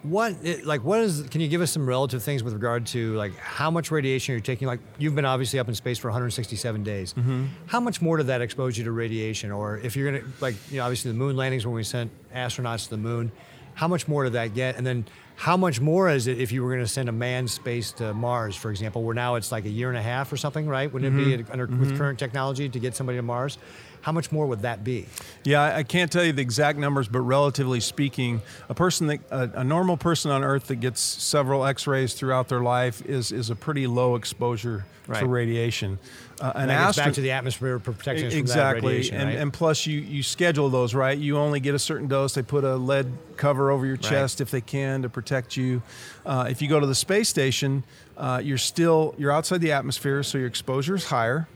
What, 0.03 0.35
it, 0.41 0.65
like, 0.65 0.83
what 0.83 0.99
is? 1.01 1.21
Can 1.29 1.41
you 1.41 1.47
give 1.47 1.61
us 1.61 1.71
some 1.71 1.87
relative 1.87 2.23
things 2.23 2.43
with 2.43 2.53
regard 2.53 2.87
to 2.87 3.15
like 3.15 3.35
how 3.37 3.69
much 3.69 3.91
radiation 3.91 4.33
you're 4.33 4.41
taking? 4.41 4.67
Like, 4.67 4.79
you've 4.97 5.13
been 5.13 5.25
obviously 5.25 5.59
up 5.59 5.67
in 5.67 5.75
space 5.75 5.99
for 5.99 6.07
167 6.07 6.83
days. 6.83 7.13
Mm-hmm. 7.13 7.45
How 7.67 7.79
much 7.79 8.01
more 8.01 8.17
did 8.17 8.27
that 8.27 8.41
expose 8.41 8.77
you 8.77 8.83
to 8.85 8.91
radiation? 8.91 9.51
Or 9.51 9.77
if 9.77 9.95
you're 9.95 10.11
gonna, 10.11 10.23
like, 10.39 10.55
you 10.71 10.77
know, 10.77 10.83
obviously 10.85 11.11
the 11.11 11.17
moon 11.17 11.35
landings 11.37 11.65
when 11.67 11.75
we 11.75 11.83
sent 11.83 12.09
astronauts 12.33 12.85
to 12.85 12.89
the 12.91 12.97
moon, 12.97 13.31
how 13.75 13.87
much 13.87 14.07
more 14.07 14.23
did 14.23 14.33
that 14.33 14.53
get? 14.55 14.75
And 14.75 14.85
then 14.85 15.05
how 15.35 15.55
much 15.55 15.79
more 15.79 16.09
is 16.09 16.27
it 16.27 16.39
if 16.39 16.51
you 16.51 16.61
were 16.63 16.69
going 16.69 16.83
to 16.83 16.87
send 16.91 17.07
a 17.07 17.11
manned 17.11 17.49
space 17.49 17.91
to 17.93 18.13
Mars, 18.13 18.55
for 18.55 18.69
example, 18.69 19.01
where 19.03 19.15
now 19.15 19.35
it's 19.35 19.51
like 19.51 19.65
a 19.65 19.69
year 19.69 19.89
and 19.89 19.97
a 19.97 20.01
half 20.01 20.31
or 20.31 20.37
something, 20.37 20.67
right? 20.67 20.91
Wouldn't 20.91 21.15
it 21.15 21.17
Mm-hmm. 21.19 21.43
be 21.43 21.51
under, 21.51 21.65
with 21.67 21.97
current 21.97 22.19
technology 22.19 22.69
to 22.69 22.79
get 22.79 22.95
somebody 22.95 23.17
to 23.17 23.23
Mars? 23.23 23.57
How 24.01 24.11
much 24.11 24.31
more 24.31 24.47
would 24.47 24.61
that 24.63 24.83
be? 24.83 25.05
Yeah, 25.43 25.61
I- 25.77 25.83
can't 25.83 26.11
tell 26.11 26.23
you 26.23 26.31
the 26.31 26.41
exact 26.41 26.77
numbers, 26.79 27.07
but 27.07 27.19
relatively 27.21 27.79
speaking, 27.79 28.41
a 28.69 28.73
person 28.73 29.07
that 29.07 29.19
a, 29.29 29.59
a 29.59 29.63
normal 29.63 29.97
person 29.97 30.31
on 30.31 30.43
Earth 30.43 30.67
that 30.67 30.77
gets 30.77 30.99
several 31.01 31.65
X-rays 31.65 32.13
throughout 32.13 32.47
their 32.49 32.61
life 32.61 33.05
is 33.05 33.31
is 33.31 33.49
a 33.49 33.55
pretty 33.55 33.87
low 33.87 34.15
exposure 34.15 34.85
Right. 35.07 35.19
to 35.21 35.25
radiation. 35.27 35.97
Uh, 36.39 36.53
an 36.55 36.69
astro- 36.69 37.05
back 37.05 37.13
to 37.13 37.21
the 37.21 37.31
atmosphere 37.31 37.79
protecting 37.79 38.27
us 38.27 38.33
from 38.33 38.37
that 38.37 38.37
exactly, 38.39 38.87
radiation, 38.93 39.15
and 39.17 39.29
right? 39.29 39.37
and 39.39 39.51
plus 39.51 39.85
you 39.85 39.99
you 39.99 40.23
schedule 40.23 40.69
those 40.69 40.93
right. 40.95 41.17
You 41.17 41.37
only 41.37 41.59
get 41.59 41.75
a 41.75 41.79
certain 41.79 42.07
dose. 42.07 42.35
They 42.35 42.43
put 42.43 42.63
a 42.63 42.75
lead 42.77 43.11
cover 43.35 43.71
over 43.71 43.85
your 43.85 43.97
chest 43.97 44.39
if 44.41 44.51
they 44.51 44.61
can 44.61 45.01
to 45.01 45.09
protect 45.09 45.57
you. 45.57 45.81
Uh, 46.25 46.47
if 46.49 46.61
you 46.61 46.69
go 46.69 46.79
to 46.79 46.85
the 46.87 46.95
space 46.95 47.27
station, 47.29 47.83
uh, 48.15 48.41
you're 48.43 48.57
still 48.59 49.13
you're 49.17 49.31
outside 49.31 49.59
the 49.59 49.71
atmosphere, 49.73 50.21
so 50.23 50.37
your 50.37 50.47
exposure 50.47 50.95
is 50.95 51.05
higher. 51.05 51.47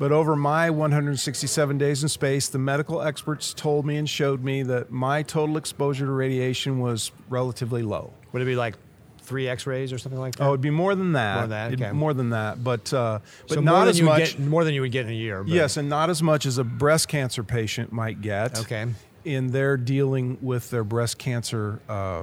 But 0.00 0.12
over 0.12 0.34
my 0.34 0.70
167 0.70 1.76
days 1.76 2.02
in 2.02 2.08
space, 2.08 2.48
the 2.48 2.58
medical 2.58 3.02
experts 3.02 3.52
told 3.52 3.84
me 3.84 3.98
and 3.98 4.08
showed 4.08 4.42
me 4.42 4.62
that 4.62 4.90
my 4.90 5.22
total 5.22 5.58
exposure 5.58 6.06
to 6.06 6.10
radiation 6.10 6.80
was 6.80 7.12
relatively 7.28 7.82
low. 7.82 8.10
Would 8.32 8.40
it 8.40 8.46
be 8.46 8.56
like 8.56 8.76
three 9.18 9.46
X-rays 9.46 9.92
or 9.92 9.98
something 9.98 10.18
like 10.18 10.36
that? 10.36 10.44
Oh, 10.44 10.48
it'd 10.48 10.62
be 10.62 10.70
more 10.70 10.94
than 10.94 11.12
that. 11.12 11.34
More 11.34 11.42
than 11.42 11.50
that, 11.50 11.72
okay. 11.74 11.92
More 11.92 12.14
than 12.14 12.30
that, 12.30 12.64
but 12.64 12.90
uh, 12.94 13.18
but 13.46 13.54
so 13.56 13.60
not 13.60 13.88
as 13.88 14.00
much. 14.00 14.38
Get, 14.38 14.40
more 14.40 14.64
than 14.64 14.72
you 14.72 14.80
would 14.80 14.90
get 14.90 15.04
in 15.04 15.12
a 15.12 15.14
year. 15.14 15.44
But, 15.44 15.52
Yes, 15.52 15.76
and 15.76 15.90
not 15.90 16.08
as 16.08 16.22
much 16.22 16.46
as 16.46 16.56
a 16.56 16.64
breast 16.64 17.08
cancer 17.08 17.44
patient 17.44 17.92
might 17.92 18.22
get. 18.22 18.58
Okay. 18.58 18.86
In 19.26 19.48
their 19.48 19.76
dealing 19.76 20.38
with 20.40 20.70
their 20.70 20.82
breast 20.82 21.18
cancer 21.18 21.78
uh, 21.90 22.22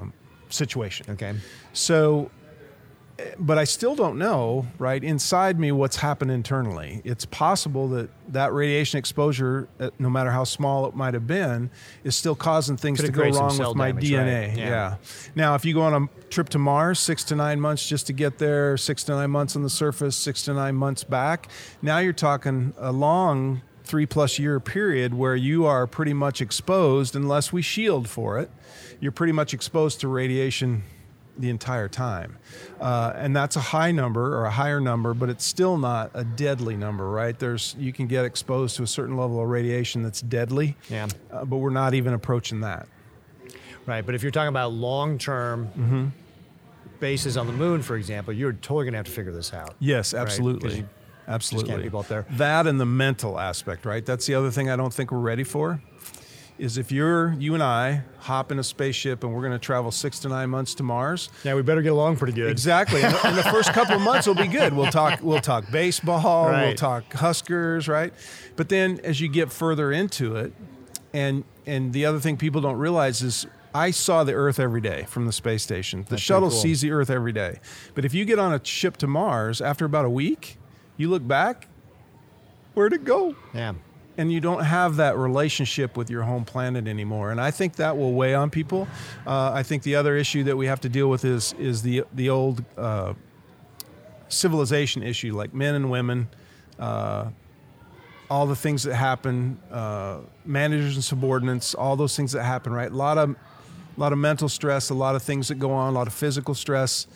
situation. 0.49 1.05
Okay. 1.11 1.35
So, 1.73 2.31
but 3.39 3.57
I 3.57 3.63
still 3.63 3.95
don't 3.95 4.17
know, 4.17 4.67
right, 4.77 5.03
inside 5.03 5.59
me 5.59 5.71
what's 5.71 5.97
happened 5.97 6.31
internally. 6.31 7.01
It's 7.03 7.25
possible 7.25 7.87
that 7.89 8.09
that 8.29 8.53
radiation 8.53 8.99
exposure, 8.99 9.67
uh, 9.79 9.89
no 9.97 10.09
matter 10.09 10.31
how 10.31 10.43
small 10.43 10.85
it 10.87 10.95
might 10.95 11.13
have 11.13 11.25
been, 11.25 11.69
is 12.03 12.15
still 12.15 12.35
causing 12.35 12.77
things 12.77 12.99
Could 12.99 13.07
to 13.07 13.11
go 13.11 13.23
wrong 13.29 13.57
with 13.57 13.75
my 13.75 13.91
damage, 13.91 14.03
DNA. 14.09 14.47
right? 14.49 14.57
Yeah. 14.57 14.67
Yeah. 14.67 14.95
Now, 15.35 15.55
if 15.55 15.65
you 15.65 15.73
go 15.73 15.81
on 15.81 16.03
a 16.03 16.29
trip 16.29 16.49
to 16.49 16.59
Mars, 16.59 16.99
six 16.99 17.23
to 17.25 17.35
nine 17.35 17.59
months 17.59 17.87
just 17.87 18.07
to 18.07 18.13
get 18.13 18.37
there, 18.37 18.77
six 18.77 19.03
to 19.05 19.13
nine 19.13 19.31
months 19.31 19.55
on 19.55 19.63
the 19.63 19.69
surface, 19.69 20.15
six 20.15 20.43
to 20.43 20.53
nine 20.53 20.75
months 20.75 21.03
back, 21.03 21.47
now 21.81 21.97
you're 21.97 22.13
talking 22.13 22.73
a 22.77 22.91
long 22.91 23.61
three 23.83 24.05
plus 24.05 24.37
year 24.37 24.59
period 24.59 25.13
where 25.13 25.35
you 25.35 25.65
are 25.65 25.87
pretty 25.87 26.13
much 26.13 26.41
exposed, 26.41 27.15
unless 27.15 27.53
we 27.53 27.61
shield 27.61 28.07
for 28.09 28.37
it, 28.37 28.51
you're 28.99 29.11
pretty 29.11 29.33
much 29.33 29.53
exposed 29.53 30.01
to 30.01 30.07
radiation 30.07 30.83
the 31.39 31.49
entire 31.49 31.87
time. 31.87 32.37
Uh, 32.81 33.13
and 33.15 33.35
that's 33.35 33.55
a 33.55 33.59
high 33.61 33.91
number 33.91 34.35
or 34.37 34.45
a 34.45 34.51
higher 34.51 34.79
number, 34.81 35.13
but 35.13 35.29
it's 35.29 35.45
still 35.45 35.77
not 35.77 36.11
a 36.13 36.23
deadly 36.23 36.75
number, 36.75 37.09
right? 37.09 37.37
There's 37.37 37.75
you 37.77 37.93
can 37.93 38.07
get 38.07 38.25
exposed 38.25 38.75
to 38.77 38.83
a 38.83 38.87
certain 38.87 39.17
level 39.17 39.41
of 39.41 39.47
radiation 39.49 40.03
that's 40.03 40.21
deadly, 40.21 40.75
Yeah. 40.89 41.07
uh, 41.31 41.45
but 41.45 41.57
we're 41.57 41.69
not 41.69 41.93
even 41.93 42.13
approaching 42.13 42.61
that. 42.61 42.87
Right. 43.85 44.05
But 44.05 44.15
if 44.15 44.23
you're 44.23 44.31
talking 44.31 44.49
about 44.49 44.73
long-term 44.73 45.67
Mm-hmm. 45.77 46.05
bases 46.99 47.37
on 47.37 47.47
the 47.47 47.53
moon, 47.53 47.81
for 47.81 47.95
example, 47.95 48.33
you're 48.33 48.53
totally 48.53 48.85
going 48.85 48.93
to 48.93 48.97
have 48.97 49.05
to 49.05 49.11
figure 49.11 49.31
this 49.31 49.53
out. 49.53 49.75
Yes, 49.79 50.13
absolutely. 50.13 50.77
you 50.79 50.89
absolutely. 51.27 51.69
can't 51.69 51.83
people 51.83 51.99
up 51.99 52.07
there. 52.07 52.25
That 52.31 52.65
and 52.67 52.79
the 52.79 52.85
mental 52.85 53.39
aspect, 53.39 53.85
right? 53.85 54.05
That's 54.05 54.25
the 54.25 54.33
other 54.35 54.49
thing 54.51 54.69
I 54.69 54.75
don't 54.75 54.93
think 54.93 55.11
we're 55.11 55.19
ready 55.19 55.43
for. 55.43 55.81
Is 56.59 56.77
if 56.79 56.91
you're 56.91 57.33
you 57.33 57.53
and 57.53 57.61
I 57.61 58.01
hop 58.19 58.51
in 58.51 58.57
a 58.57 58.63
spaceship 58.63 59.23
and 59.23 59.31
we're 59.33 59.41
going 59.41 59.53
to 59.53 59.59
travel 59.59 59.91
six 59.91 60.17
to 60.19 60.27
nine 60.29 60.49
months 60.49 60.73
to 60.75 60.83
Mars, 60.83 61.29
Yeah, 61.43 61.53
we 61.53 61.61
better 61.61 61.83
get 61.83 61.91
along 61.91 62.17
pretty 62.17 62.33
good. 62.33 62.49
Exactly. 62.49 63.01
And 63.03 63.13
the, 63.13 63.27
and 63.27 63.37
the 63.37 63.43
first 63.43 63.73
couple 63.73 63.95
of 63.95 64.01
months 64.01 64.25
will 64.25 64.33
be 64.35 64.47
good. 64.47 64.73
We'll 64.73 64.91
talk. 64.91 65.19
We'll 65.21 65.39
talk 65.39 65.69
baseball. 65.71 66.49
Right. 66.49 66.65
We'll 66.67 66.75
talk 66.75 67.13
Huskers. 67.13 67.87
Right. 67.87 68.11
But 68.55 68.69
then 68.69 68.99
as 69.03 69.21
you 69.21 69.27
get 69.27 69.51
further 69.51 69.91
into 69.91 70.35
it, 70.35 70.51
and 71.13 71.43
and 71.65 71.93
the 71.93 72.05
other 72.05 72.19
thing 72.19 72.37
people 72.37 72.61
don't 72.61 72.77
realize 72.77 73.21
is 73.21 73.45
I 73.75 73.91
saw 73.91 74.23
the 74.23 74.33
Earth 74.33 74.59
every 74.59 74.81
day 74.81 75.05
from 75.07 75.27
the 75.27 75.31
space 75.31 75.61
station. 75.61 76.03
The 76.03 76.11
That's 76.11 76.21
shuttle 76.23 76.49
cool. 76.49 76.57
sees 76.57 76.81
the 76.81 76.89
Earth 76.91 77.11
every 77.11 77.33
day. 77.33 77.59
But 77.93 78.03
if 78.05 78.13
you 78.15 78.25
get 78.25 78.39
on 78.39 78.53
a 78.53 78.63
ship 78.65 78.97
to 78.97 79.07
Mars 79.07 79.61
after 79.61 79.85
about 79.85 80.05
a 80.05 80.09
week, 80.09 80.57
you 80.97 81.09
look 81.09 81.27
back. 81.27 81.67
Where'd 82.73 82.93
it 82.93 83.03
go? 83.03 83.35
Yeah. 83.53 83.73
And 84.17 84.31
you 84.31 84.39
don't 84.39 84.63
have 84.63 84.95
that 84.95 85.15
relationship 85.15 85.95
with 85.95 86.09
your 86.09 86.23
home 86.23 86.43
planet 86.43 86.87
anymore. 86.87 87.31
And 87.31 87.39
I 87.39 87.51
think 87.51 87.75
that 87.75 87.97
will 87.97 88.13
weigh 88.13 88.33
on 88.33 88.49
people. 88.49 88.87
Uh, 89.25 89.51
I 89.53 89.63
think 89.63 89.83
the 89.83 89.95
other 89.95 90.17
issue 90.17 90.43
that 90.45 90.57
we 90.57 90.65
have 90.65 90.81
to 90.81 90.89
deal 90.89 91.09
with 91.09 91.23
is 91.23 91.53
is 91.53 91.81
the 91.83 92.03
the 92.13 92.29
old 92.29 92.63
uh, 92.77 93.13
civilization 94.27 95.03
issue, 95.03 95.35
like 95.35 95.53
men 95.53 95.75
and 95.75 95.89
women, 95.89 96.27
uh, 96.79 97.29
all 98.29 98.47
the 98.47 98.55
things 98.55 98.83
that 98.83 98.95
happen, 98.95 99.59
uh, 99.71 100.19
managers 100.45 100.95
and 100.95 101.03
subordinates, 101.03 101.75
all 101.75 101.95
those 101.95 102.15
things 102.15 102.31
that 102.31 102.43
happen. 102.43 102.73
Right, 102.73 102.91
a 102.91 102.95
lot 102.95 103.17
of 103.17 103.29
a 103.31 103.99
lot 103.99 104.13
of 104.13 104.19
mental 104.19 104.49
stress, 104.49 104.89
a 104.89 104.95
lot 104.95 105.15
of 105.15 105.23
things 105.23 105.47
that 105.47 105.55
go 105.55 105.71
on, 105.71 105.93
a 105.93 105.95
lot 105.95 106.07
of 106.07 106.13
physical 106.13 106.55
stress 106.55 107.07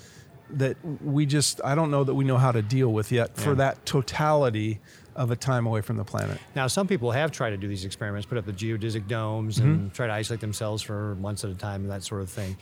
that 0.53 0.77
we 1.03 1.25
just 1.25 1.61
I 1.63 1.75
don't 1.75 1.91
know 1.91 2.03
that 2.03 2.13
we 2.13 2.25
know 2.25 2.37
how 2.37 2.51
to 2.51 2.61
deal 2.61 2.91
with 2.91 3.11
yet 3.11 3.37
for 3.37 3.55
that 3.55 3.85
totality 3.85 4.79
of 5.15 5.29
a 5.31 5.35
time 5.35 5.65
away 5.67 5.81
from 5.81 5.97
the 5.97 6.03
planet. 6.05 6.37
Now, 6.55 6.67
some 6.67 6.87
people 6.87 7.11
have 7.11 7.31
tried 7.31 7.49
to 7.51 7.57
do 7.57 7.67
these 7.67 7.83
experiments, 7.85 8.25
put 8.25 8.37
up 8.37 8.45
the 8.45 8.53
geodesic 8.53 9.07
domes 9.07 9.59
Mm-hmm. 9.59 9.67
and 9.69 9.93
try 9.93 10.07
to 10.07 10.13
isolate 10.13 10.39
themselves 10.39 10.81
for 10.81 11.15
months 11.15 11.43
at 11.43 11.49
a 11.49 11.55
time 11.55 11.81
and 11.81 11.91
that 11.91 12.03
sort 12.03 12.21
of 12.21 12.29
thing. 12.29 12.55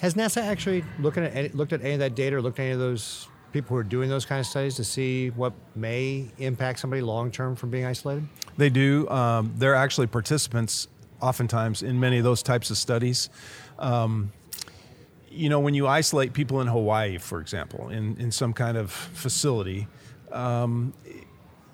Has 0.00 0.14
NASA 0.14 0.42
actually 0.42 0.84
looking 0.98 1.24
at 1.24 1.34
any, 1.34 1.48
looked 1.50 1.72
at 1.72 1.80
any 1.82 1.94
of 1.94 2.00
that 2.00 2.14
data 2.14 2.36
or 2.36 2.42
looked 2.42 2.58
at 2.58 2.64
any 2.64 2.72
of 2.72 2.78
those 2.78 3.28
people 3.52 3.68
who 3.70 3.76
are 3.80 3.84
doing 3.84 4.10
those 4.10 4.26
kind 4.26 4.40
of 4.40 4.46
studies 4.46 4.74
to 4.76 4.84
see 4.84 5.30
what 5.30 5.52
may 5.76 6.26
impact 6.38 6.80
somebody 6.80 7.00
long 7.00 7.30
term 7.30 7.56
from 7.56 7.70
being 7.70 7.84
isolated? 7.86 8.26
They 8.56 8.68
do. 8.68 9.08
Um, 9.08 9.54
they're 9.56 9.74
actually 9.76 10.08
participants, 10.08 10.88
oftentimes, 11.22 11.82
in 11.82 11.98
many 12.00 12.18
of 12.18 12.24
those 12.24 12.42
types 12.42 12.70
of 12.70 12.76
studies. 12.76 13.30
Um, 13.78 14.32
you 15.30 15.48
know, 15.48 15.60
when 15.60 15.74
you 15.74 15.86
isolate 15.86 16.32
people 16.32 16.60
in 16.60 16.66
Hawaii, 16.66 17.18
for 17.18 17.40
example, 17.40 17.88
in, 17.88 18.16
in 18.18 18.30
some 18.30 18.52
kind 18.52 18.76
of 18.76 18.90
facility, 18.90 19.88
um, 20.30 20.92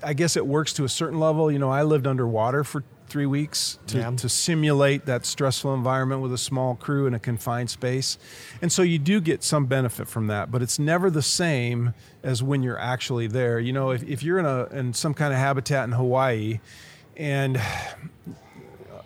I 0.03 0.13
guess 0.15 0.37
it 0.37 0.47
works 0.47 0.73
to 0.75 0.85
a 0.85 0.89
certain 0.89 1.19
level. 1.21 1.51
You 1.51 1.59
know, 1.59 1.71
I 1.71 1.83
lived 1.83 2.07
underwater 2.07 2.65
for 2.65 2.85
three 3.09 3.27
weeks 3.27 3.79
to, 3.89 3.99
Yeah. 3.99 4.11
to 4.13 4.29
simulate 4.29 5.05
that 5.07 5.27
stressful 5.27 5.75
environment 5.75 6.23
with 6.23 6.33
a 6.33 6.39
small 6.39 6.77
crew 6.77 7.07
in 7.09 7.15
a 7.15 7.19
confined 7.19 7.69
space. 7.69 8.17
And 8.63 8.71
so 8.71 8.83
you 8.83 8.99
do 9.01 9.21
get 9.21 9.43
some 9.43 9.67
benefit 9.67 10.07
from 10.07 10.29
that, 10.29 10.51
but 10.53 10.63
it's 10.63 10.79
never 10.79 11.11
the 11.11 11.23
same 11.23 11.93
as 12.23 12.41
when 12.43 12.63
you're 12.63 12.79
actually 12.79 13.27
there. 13.27 13.59
You 13.59 13.73
know, 13.73 13.91
if, 13.91 14.03
if 14.05 14.23
you're 14.23 14.39
in 14.39 14.47
a 14.47 14.67
in 14.67 14.95
some 14.95 15.13
kind 15.15 15.33
of 15.33 15.41
habitat 15.41 15.85
in 15.85 15.93
Hawaii 15.93 16.61
and 17.17 17.61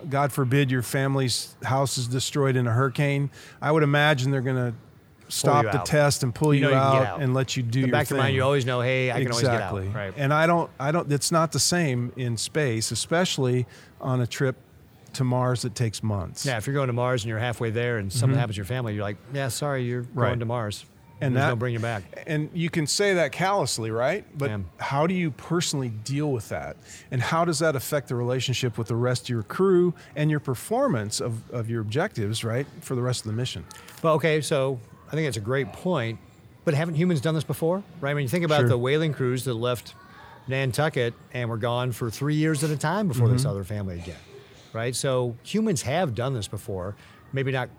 God 0.07 0.31
forbid 0.31 0.69
your 0.69 0.83
family's 0.83 1.55
house 1.63 1.97
is 1.97 2.07
destroyed 2.07 2.55
in 2.55 2.67
a 2.67 2.71
hurricane, 2.71 3.31
I 3.61 3.71
would 3.71 3.83
imagine 3.83 4.29
they're 4.29 4.41
going 4.41 4.71
to 4.71 4.77
stop 5.27 5.63
the 5.65 5.79
out. 5.79 5.85
test 5.85 6.23
and 6.23 6.33
pull 6.33 6.53
You 6.53 6.61
you, 6.61 6.65
know 6.65 6.71
you 6.71 6.77
out, 6.77 6.93
get 6.93 7.07
out. 7.07 7.21
and 7.21 7.33
let 7.33 7.55
you 7.57 7.63
do 7.63 7.81
the 7.81 7.87
your 7.87 7.91
back 7.91 8.07
thing. 8.07 8.15
your 8.17 8.23
mind, 8.23 8.35
you 8.35 8.43
always 8.43 8.65
know, 8.65 8.81
hey, 8.81 9.11
I 9.11 9.15
can 9.19 9.27
exactly. 9.27 9.49
always 9.49 9.87
get 9.87 9.95
out. 9.95 9.95
Right. 9.95 10.13
And 10.17 10.33
I 10.33 10.47
don't, 10.47 10.69
I 10.79 10.91
don't. 10.91 11.11
It's 11.11 11.31
not 11.31 11.51
the 11.51 11.59
same 11.59 12.11
in 12.15 12.37
space, 12.37 12.91
especially 12.91 13.65
on 14.01 14.21
a 14.21 14.27
trip 14.27 14.55
to 15.13 15.23
Mars 15.23 15.61
that 15.61 15.75
takes 15.75 16.03
months. 16.03 16.45
yeah, 16.45 16.57
if 16.57 16.67
you're 16.67 16.73
going 16.73 16.87
to 16.87 16.93
Mars 16.93 17.23
and 17.23 17.29
you're 17.29 17.39
halfway 17.39 17.69
there 17.69 17.97
and 17.99 18.11
something 18.11 18.37
happens 18.37 18.55
to 18.55 18.59
your 18.59 18.65
family, 18.65 18.93
you're 18.95 19.03
like, 19.03 19.17
yeah, 19.33 19.47
sorry, 19.47 19.83
you're 19.85 20.03
Mm-hmm. 20.03 20.19
Right. 20.19 20.27
going 20.29 20.39
to 20.39 20.45
Mars. 20.45 20.85
And 21.21 21.33
There's 21.33 21.45
that- 21.45 21.49
no 21.51 21.55
bring 21.55 21.71
you 21.73 21.79
back. 21.79 22.03
And 22.27 22.49
you 22.53 22.69
can 22.69 22.85
say 22.85 23.13
that 23.13 23.31
callously, 23.31 23.89
right? 23.89 24.25
But 24.37 24.49
Yeah. 24.49 24.57
how 24.77 25.07
do 25.07 25.13
you 25.13 25.31
personally 25.31 25.87
deal 25.87 26.29
with 26.33 26.49
that? 26.49 26.75
And 27.09 27.21
how 27.21 27.45
does 27.45 27.59
that 27.59 27.77
affect 27.77 28.09
the 28.09 28.15
relationship 28.15 28.77
with 28.77 28.87
the 28.89 28.97
rest 28.97 29.23
of 29.23 29.29
your 29.29 29.43
crew 29.43 29.93
and 30.17 30.29
your 30.29 30.41
performance 30.41 31.21
of, 31.21 31.49
of 31.51 31.69
your 31.69 31.79
objectives, 31.81 32.43
right, 32.43 32.67
for 32.81 32.95
the 32.95 33.01
rest 33.01 33.21
of 33.25 33.31
the 33.31 33.37
mission? 33.37 33.63
Well, 34.03 34.15
okay, 34.15 34.41
so 34.41 34.81
I 35.07 35.11
think 35.11 35.25
that's 35.27 35.37
a 35.37 35.41
great 35.41 35.71
point. 35.73 36.19
But 36.63 36.73
haven't 36.73 36.95
humans 36.95 37.21
done 37.21 37.35
this 37.35 37.43
before? 37.43 37.83
Right? 38.01 38.13
When 38.15 38.23
you 38.23 38.29
think 38.29 38.43
about 38.45 38.61
Sure. 38.61 38.69
the 38.69 38.77
whaling 38.77 39.13
crews 39.13 39.43
that 39.45 39.53
left 39.53 39.93
Nantucket 40.47 41.13
and 41.33 41.49
were 41.49 41.57
gone 41.57 41.91
for 41.91 42.09
three 42.09 42.35
years 42.35 42.63
at 42.63 42.69
a 42.69 42.77
time 42.77 43.07
before 43.07 43.27
they 43.27 43.35
Mm-hmm. 43.35 43.43
saw 43.43 43.53
their 43.53 43.63
family 43.63 43.99
again. 43.99 44.17
Right? 44.73 44.95
So 44.95 45.35
humans 45.43 45.83
have 45.83 46.15
done 46.15 46.33
this 46.33 46.47
before. 46.47 46.95
Maybe 47.33 47.51
not 47.51 47.69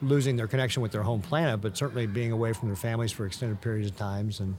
losing 0.00 0.36
their 0.36 0.46
connection 0.46 0.82
with 0.82 0.92
their 0.92 1.02
home 1.02 1.20
planet, 1.20 1.60
but 1.60 1.76
certainly 1.76 2.06
being 2.06 2.32
away 2.32 2.52
from 2.52 2.68
their 2.68 2.76
families 2.76 3.10
for 3.12 3.26
extended 3.26 3.60
periods 3.60 3.90
of 3.90 3.96
times 3.96 4.40
and 4.40 4.56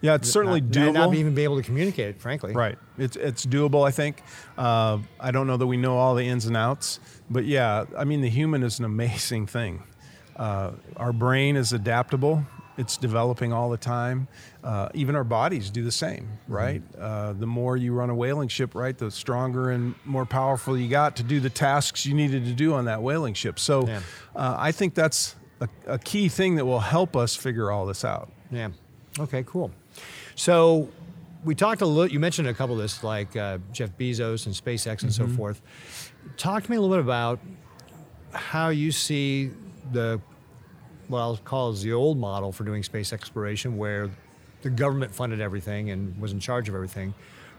Yeah, 0.00 0.14
it's 0.14 0.30
certainly 0.30 0.60
not, 0.60 0.70
doable. 0.70 0.92
not 0.94 1.14
even 1.14 1.34
be 1.34 1.44
able 1.44 1.56
to 1.56 1.62
communicate, 1.62 2.20
frankly. 2.20 2.52
Right. 2.52 2.78
It's 2.98 3.16
it's 3.16 3.44
doable. 3.46 3.86
I 3.86 3.90
think. 3.90 4.22
Uh, 4.56 4.98
I 5.18 5.30
don't 5.30 5.46
know 5.46 5.56
that 5.56 5.66
we 5.66 5.76
know 5.76 5.96
all 5.96 6.14
the 6.14 6.24
ins 6.26 6.46
and 6.46 6.56
outs, 6.56 7.00
but 7.30 7.44
yeah, 7.46 7.84
I 7.96 8.04
mean 8.04 8.20
the 8.20 8.28
human 8.30 8.62
is 8.62 8.78
an 8.78 8.84
amazing 8.84 9.46
thing. 9.46 9.82
Uh, 10.36 10.72
our 10.96 11.12
brain 11.12 11.56
is 11.56 11.72
adaptable. 11.72 12.44
It's 12.78 12.96
developing 12.96 13.52
all 13.52 13.68
the 13.68 13.76
time. 13.76 14.28
Uh, 14.64 14.88
even 14.94 15.14
our 15.14 15.24
bodies 15.24 15.68
do 15.68 15.84
the 15.84 15.92
same, 15.92 16.26
right? 16.48 16.82
Uh, 16.98 17.34
the 17.34 17.46
more 17.46 17.76
you 17.76 17.92
run 17.92 18.08
a 18.08 18.14
whaling 18.14 18.48
ship, 18.48 18.74
right, 18.74 18.96
the 18.96 19.10
stronger 19.10 19.70
and 19.70 19.94
more 20.06 20.24
powerful 20.24 20.76
you 20.78 20.88
got 20.88 21.16
to 21.16 21.22
do 21.22 21.38
the 21.38 21.50
tasks 21.50 22.06
you 22.06 22.14
needed 22.14 22.46
to 22.46 22.52
do 22.52 22.72
on 22.72 22.86
that 22.86 23.02
whaling 23.02 23.34
ship. 23.34 23.58
So, 23.58 23.86
uh, 24.34 24.56
I 24.58 24.72
think 24.72 24.94
that's 24.94 25.36
a, 25.60 25.68
a 25.86 25.98
key 25.98 26.28
thing 26.28 26.56
that 26.56 26.64
will 26.64 26.80
help 26.80 27.14
us 27.14 27.36
figure 27.36 27.70
all 27.70 27.84
this 27.84 28.04
out. 28.04 28.32
Yeah. 28.50 28.70
Okay, 29.18 29.44
cool. 29.46 29.70
So 30.34 30.88
we 31.44 31.54
talked 31.54 31.82
a 31.82 31.86
little, 31.86 32.10
you 32.10 32.20
mentioned 32.20 32.48
a 32.48 32.54
couple 32.54 32.74
of 32.74 32.80
this, 32.80 33.04
like 33.04 33.36
uh, 33.36 33.58
Jeff 33.72 33.90
Bezos 33.98 34.46
and 34.46 34.54
SpaceX 34.54 35.02
and 35.02 35.12
so 35.12 35.26
forth. 35.26 35.60
Talk 36.38 36.62
to 36.64 36.70
me 36.70 36.78
a 36.78 36.80
little 36.80 36.96
bit 36.96 37.04
about 37.04 37.38
how 38.32 38.70
you 38.70 38.90
see 38.92 39.50
the, 39.90 40.20
what 41.08 41.18
I'll 41.18 41.36
call 41.36 41.70
is 41.70 41.82
the 41.82 41.92
old 41.92 42.18
model 42.18 42.52
for 42.52 42.64
doing 42.64 42.82
space 42.82 43.12
exploration, 43.12 43.76
where 43.76 44.10
the 44.62 44.70
government 44.70 45.12
funded 45.12 45.40
everything 45.40 45.90
and 45.90 46.18
was 46.20 46.32
in 46.32 46.38
charge 46.38 46.68
of 46.68 46.74
everything, 46.74 47.14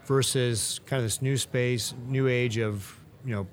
versus 0.06 0.80
kind 0.86 0.98
of 0.98 1.04
this 1.04 1.20
new 1.20 1.36
space, 1.36 1.94
new 2.08 2.28
age 2.28 2.58
of, 2.58 2.98
you 3.24 3.34
know, 3.34 3.46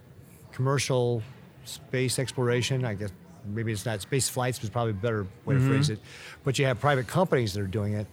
commercial 0.51 1.21
space 1.65 2.19
exploration. 2.19 2.85
I 2.85 2.93
guess 2.93 3.11
maybe 3.45 3.71
it's 3.71 3.85
not 3.85 4.01
space 4.01 4.29
flights, 4.29 4.63
is 4.63 4.69
probably 4.69 4.91
a 4.91 4.95
better 4.95 5.27
way 5.45 5.55
to 5.55 5.59
mm-hmm. 5.59 5.69
phrase 5.69 5.89
it. 5.89 5.99
But 6.43 6.59
you 6.59 6.65
have 6.65 6.79
private 6.79 7.07
companies 7.07 7.53
that 7.53 7.61
are 7.61 7.67
doing 7.67 7.93
it. 7.93 8.07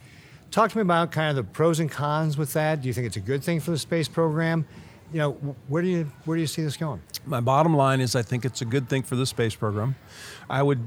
Talk 0.51 0.71
to 0.71 0.79
me 0.79 0.83
about 0.83 1.12
kind 1.12 1.31
of 1.31 1.37
the 1.37 1.44
pros 1.53 1.79
and 1.79 1.90
cons 1.90 2.38
with 2.38 2.55
that. 2.55 2.81
Do 2.81 2.88
you 2.88 2.94
think 2.94 3.07
it's 3.07 3.16
a 3.16 3.21
good 3.21 3.44
thing 3.44 3.61
for 3.61 3.71
the 3.71 3.79
space 3.79 4.09
program? 4.09 4.66
You 5.12 5.18
know, 5.18 5.33
where 5.68 5.83
do 5.83 5.88
you 5.88 6.11
where 6.25 6.37
do 6.37 6.40
you 6.40 6.47
see 6.47 6.62
this 6.62 6.77
going? 6.77 7.01
My 7.25 7.40
bottom 7.40 7.75
line 7.75 8.01
is 8.01 8.14
I 8.14 8.23
think 8.23 8.44
it's 8.44 8.61
a 8.61 8.64
good 8.66 8.88
thing 8.88 9.03
for 9.03 9.16
the 9.16 9.27
space 9.27 9.55
program. 9.55 9.97
I 10.51 10.62
would 10.62 10.81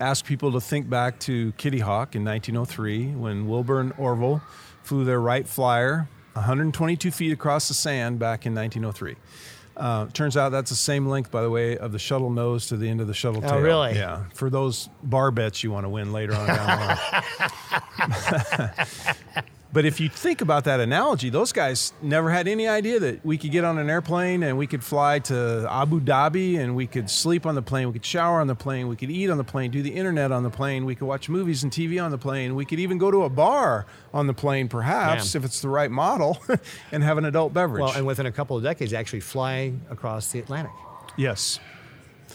ask 0.00 0.24
people 0.24 0.52
to 0.52 0.60
think 0.60 0.88
back 0.90 1.18
to 1.20 1.52
Kitty 1.52 1.78
Hawk 1.78 2.14
in 2.14 2.24
1903 2.24 3.14
when 3.14 3.48
Wilbur 3.48 3.80
and 3.80 3.92
Orville 3.98 4.42
flew 4.82 5.04
their 5.04 5.20
Wright 5.20 5.46
Flyer 5.46 6.08
122 6.34 7.10
feet 7.10 7.32
across 7.32 7.68
the 7.68 7.74
sand 7.74 8.18
back 8.18 8.46
in 8.46 8.54
1903. 8.54 9.16
Uh, 9.76 10.06
turns 10.12 10.36
out 10.36 10.48
that's 10.48 10.70
the 10.70 10.76
same 10.76 11.06
length, 11.06 11.30
by 11.30 11.40
the 11.40 11.50
way, 11.50 11.78
of 11.78 11.92
the 11.92 12.00
shuttle 12.00 12.30
nose 12.30 12.66
to 12.66 12.76
the 12.76 12.88
end 12.88 13.00
of 13.00 13.06
the 13.06 13.14
shuttle 13.14 13.40
tail. 13.40 13.54
Oh, 13.54 13.60
really? 13.60 13.94
Yeah. 13.94 14.24
For 14.34 14.50
those 14.50 14.88
bar 15.04 15.30
bets 15.30 15.62
you 15.62 15.70
want 15.70 15.84
to 15.84 15.88
win 15.88 16.12
later 16.12 16.34
on 16.34 16.46
down 16.48 16.66
the 16.80 18.72
line. 19.36 19.44
But 19.70 19.84
if 19.84 20.00
you 20.00 20.08
think 20.08 20.40
about 20.40 20.64
that 20.64 20.80
analogy, 20.80 21.28
those 21.28 21.52
guys 21.52 21.92
never 22.00 22.30
had 22.30 22.48
any 22.48 22.66
idea 22.66 22.98
that 23.00 23.22
we 23.24 23.36
could 23.36 23.50
get 23.50 23.64
on 23.64 23.76
an 23.76 23.90
airplane 23.90 24.42
and 24.42 24.56
we 24.56 24.66
could 24.66 24.82
fly 24.82 25.18
to 25.18 25.66
Abu 25.70 26.00
Dhabi 26.00 26.58
and 26.58 26.74
we 26.74 26.86
could 26.86 27.10
sleep 27.10 27.44
on 27.44 27.54
the 27.54 27.60
plane, 27.60 27.86
we 27.88 27.92
could 27.92 28.04
shower 28.04 28.40
on 28.40 28.46
the 28.46 28.54
plane, 28.54 28.88
we 28.88 28.96
could 28.96 29.10
eat 29.10 29.28
on 29.28 29.36
the 29.36 29.44
plane, 29.44 29.70
do 29.70 29.82
the 29.82 29.94
internet 29.94 30.32
on 30.32 30.42
the 30.42 30.48
plane, 30.48 30.86
we 30.86 30.94
could 30.94 31.04
watch 31.06 31.28
movies 31.28 31.64
and 31.64 31.70
TV 31.70 32.02
on 32.02 32.10
the 32.10 32.16
plane, 32.16 32.54
we 32.54 32.64
could 32.64 32.80
even 32.80 32.96
go 32.96 33.10
to 33.10 33.24
a 33.24 33.28
bar 33.28 33.84
on 34.14 34.26
the 34.26 34.32
plane, 34.32 34.68
perhaps, 34.68 35.34
Yeah. 35.34 35.40
if 35.40 35.44
it's 35.44 35.60
the 35.60 35.68
right 35.68 35.90
model, 35.90 36.38
and 36.92 37.02
have 37.02 37.18
an 37.18 37.26
adult 37.26 37.52
beverage. 37.52 37.82
Well, 37.82 37.92
and 37.92 38.06
within 38.06 38.24
a 38.24 38.32
couple 38.32 38.56
of 38.56 38.62
decades, 38.62 38.94
actually 38.94 39.20
flying 39.20 39.82
across 39.90 40.32
the 40.32 40.38
Atlantic. 40.38 40.72
yes, 41.18 41.60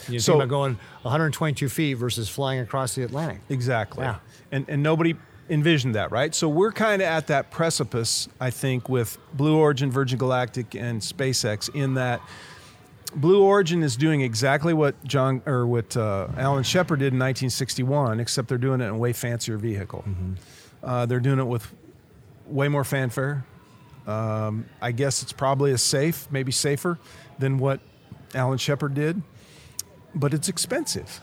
You 0.07 0.19
So- 0.19 0.33
think 0.33 0.43
about 0.43 0.49
going 0.49 0.79
122 1.01 1.67
feet 1.67 1.95
versus 1.95 2.29
flying 2.29 2.59
across 2.59 2.93
the 2.93 3.01
Atlantic. 3.03 3.39
Exactly. 3.49 4.03
Yeah. 4.03 4.17
And 4.51 4.65
and 4.67 4.83
nobody 4.83 5.15
envisioned 5.49 5.95
that, 5.95 6.11
right? 6.11 6.33
So 6.33 6.47
we're 6.47 6.71
kind 6.71 7.01
of 7.01 7.07
at 7.07 7.27
that 7.27 7.51
precipice, 7.51 8.27
I 8.39 8.49
think, 8.49 8.89
with 8.89 9.17
Blue 9.33 9.57
Origin, 9.57 9.91
Virgin 9.91 10.17
Galactic, 10.17 10.75
and 10.75 11.01
SpaceX 11.01 11.73
in 11.73 11.95
that 11.95 12.21
Blue 13.15 13.43
Origin 13.43 13.83
is 13.83 13.95
doing 13.95 14.21
exactly 14.21 14.73
what 14.73 15.01
John 15.03 15.41
or 15.45 15.67
what 15.67 15.95
uh, 15.95 16.27
Alan 16.37 16.63
Shepard 16.63 16.99
did 16.99 17.13
in 17.13 17.19
1961, 17.19 18.19
except 18.19 18.47
they're 18.47 18.57
doing 18.57 18.81
it 18.81 18.85
in 18.85 18.91
a 18.91 18.97
way 18.97 19.13
fancier 19.13 19.57
vehicle. 19.57 20.03
Uh, 20.81 21.05
they're 21.05 21.19
doing 21.19 21.39
it 21.39 21.45
with 21.45 21.71
way 22.47 22.67
more 22.67 22.83
fanfare. 22.83 23.45
Um, 24.07 24.65
I 24.81 24.91
guess 24.91 25.21
it's 25.23 25.31
probably 25.31 25.71
as 25.71 25.81
safe, 25.81 26.27
maybe 26.31 26.51
safer, 26.51 26.97
than 27.39 27.57
what 27.57 27.79
Alan 28.33 28.57
Shepard 28.57 28.95
did 28.95 29.21
but 30.15 30.33
it's 30.33 30.49
expensive. 30.49 31.21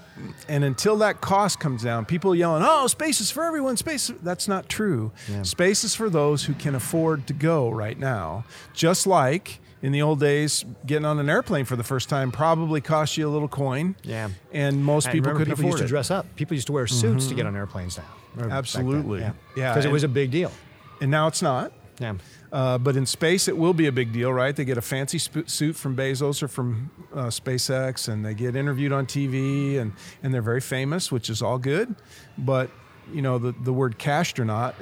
And 0.49 0.65
until 0.65 0.97
that 0.99 1.21
cost 1.21 1.61
comes 1.61 1.83
down, 1.83 2.05
people 2.05 2.35
yelling, 2.35 2.63
"Oh, 2.67 2.87
space 2.87 3.21
is 3.21 3.31
for 3.31 3.45
everyone." 3.45 3.77
Space 3.77 4.11
that's 4.23 4.47
not 4.49 4.69
true. 4.69 5.13
Yeah. 5.29 5.43
Space 5.43 5.85
is 5.85 5.95
for 5.95 6.11
those 6.11 6.45
who 6.45 6.55
can 6.55 6.75
afford 6.75 7.27
to 7.29 7.33
go 7.33 7.71
right 7.71 7.99
now. 7.99 8.45
Just 8.75 9.07
like 9.07 9.61
in 9.83 9.93
the 9.93 10.03
old 10.03 10.21
days, 10.21 10.65
getting 10.85 11.07
on 11.07 11.19
an 11.19 11.31
airplane 11.31 11.65
for 11.65 11.77
the 11.77 11.83
first 11.83 12.09
time 12.11 12.31
probably 12.31 12.81
cost 12.83 13.17
you 13.17 13.27
a 13.27 13.31
little 13.31 13.49
coin. 13.49 13.97
Yeah. 14.03 14.29
And 14.53 14.85
most 14.85 15.07
And 15.07 15.15
people 15.15 15.33
couldn't 15.33 15.47
people 15.55 15.65
used 15.65 15.77
afford 15.77 15.79
to 15.79 15.85
it. 15.85 15.89
dress 15.89 16.11
up. 16.11 16.27
People 16.37 16.55
used 16.55 16.67
to 16.67 16.73
wear 16.73 16.87
suits 16.87 17.29
to 17.29 17.35
get 17.35 17.43
mm-hmm. 17.43 17.49
on 17.49 17.57
airplanes 17.57 17.97
now. 17.97 18.05
Or 18.37 18.41
back 18.41 18.49
then, 18.49 18.53
Absolutely. 18.59 19.21
Yeah. 19.21 19.33
Yeah, 19.57 19.73
Because 19.73 19.87
it 19.87 19.93
was 19.93 20.05
a 20.05 20.09
big 20.09 20.31
deal. 20.31 20.53
and 21.01 21.11
now 21.11 21.29
it's 21.29 21.41
not. 21.41 21.73
Yeah. 21.99 22.15
Uh, 22.53 22.79
but 22.79 22.97
in 22.97 23.07
space, 23.07 23.47
it 23.47 23.57
will 23.57 23.75
be 23.75 23.87
a 23.87 23.93
big 23.93 24.13
deal, 24.13 24.33
right? 24.33 24.55
They 24.55 24.65
get 24.65 24.77
a 24.79 24.83
fancy 24.83 25.19
sp- 25.23 25.47
suit 25.47 25.77
from 25.77 25.97
Bezos 25.97 26.43
or 26.43 26.49
from 26.49 26.91
uh, 27.15 27.27
SpaceX, 27.27 28.09
and 28.09 28.25
they 28.25 28.35
get 28.35 28.57
interviewed 28.57 28.93
on 28.93 29.07
TV, 29.07 29.79
and, 29.79 29.93
and 30.23 30.35
they're 30.35 30.43
very 30.43 30.61
famous, 30.61 31.13
which 31.13 31.31
is 31.31 31.43
all 31.43 31.59
good. 31.59 31.95
But 32.37 32.71
you 33.13 33.23
know, 33.23 33.39
the, 33.39 33.53
the 33.63 33.73
word 33.73 33.99
castronaut 33.99 34.75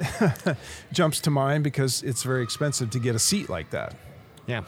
jumps 0.91 1.19
to 1.21 1.29
mind 1.29 1.63
because 1.63 2.03
it's 2.03 2.23
very 2.23 2.43
expensive 2.43 2.89
to 2.91 2.99
get 2.99 3.15
a 3.15 3.19
seat 3.19 3.49
like 3.49 3.69
that. 3.71 3.95
Yeah. 4.47 4.63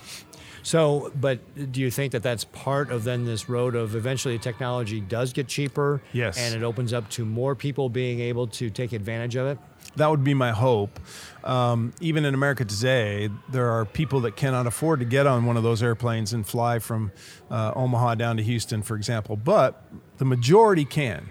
So, 0.63 1.11
but 1.15 1.71
do 1.71 1.81
you 1.81 1.89
think 1.89 2.11
that 2.11 2.23
that's 2.23 2.43
part 2.45 2.91
of 2.91 3.03
then 3.03 3.25
this 3.25 3.49
road 3.49 3.75
of 3.75 3.95
eventually 3.95 4.37
technology 4.37 5.01
does 5.01 5.33
get 5.33 5.47
cheaper? 5.47 6.01
Yes. 6.13 6.37
And 6.37 6.55
it 6.55 6.63
opens 6.63 6.93
up 6.93 7.09
to 7.11 7.25
more 7.25 7.55
people 7.55 7.89
being 7.89 8.19
able 8.19 8.47
to 8.47 8.69
take 8.69 8.93
advantage 8.93 9.35
of 9.35 9.47
it? 9.47 9.59
That 9.95 10.07
would 10.07 10.23
be 10.23 10.33
my 10.33 10.51
hope. 10.51 10.99
Um, 11.43 11.93
even 11.99 12.23
in 12.23 12.33
America 12.33 12.63
today, 12.63 13.29
there 13.49 13.69
are 13.71 13.85
people 13.85 14.21
that 14.21 14.35
cannot 14.35 14.67
afford 14.67 14.99
to 14.99 15.05
get 15.05 15.27
on 15.27 15.45
one 15.45 15.57
of 15.57 15.63
those 15.63 15.83
airplanes 15.83 16.31
and 16.31 16.47
fly 16.47 16.79
from 16.79 17.11
uh, 17.49 17.73
Omaha 17.75 18.15
down 18.15 18.37
to 18.37 18.43
Houston, 18.43 18.83
for 18.83 18.95
example. 18.95 19.35
But 19.35 19.83
the 20.17 20.25
majority 20.25 20.85
can. 20.85 21.29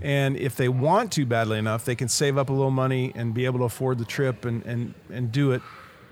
And 0.00 0.36
if 0.36 0.56
they 0.56 0.68
want 0.68 1.12
to 1.12 1.26
badly 1.26 1.58
enough, 1.58 1.84
they 1.84 1.94
can 1.94 2.08
save 2.08 2.36
up 2.36 2.50
a 2.50 2.52
little 2.52 2.70
money 2.70 3.12
and 3.14 3.32
be 3.32 3.44
able 3.44 3.60
to 3.60 3.64
afford 3.64 3.98
the 3.98 4.04
trip 4.04 4.44
and, 4.44 4.64
and, 4.64 4.94
and 5.10 5.32
do 5.32 5.52
it 5.52 5.62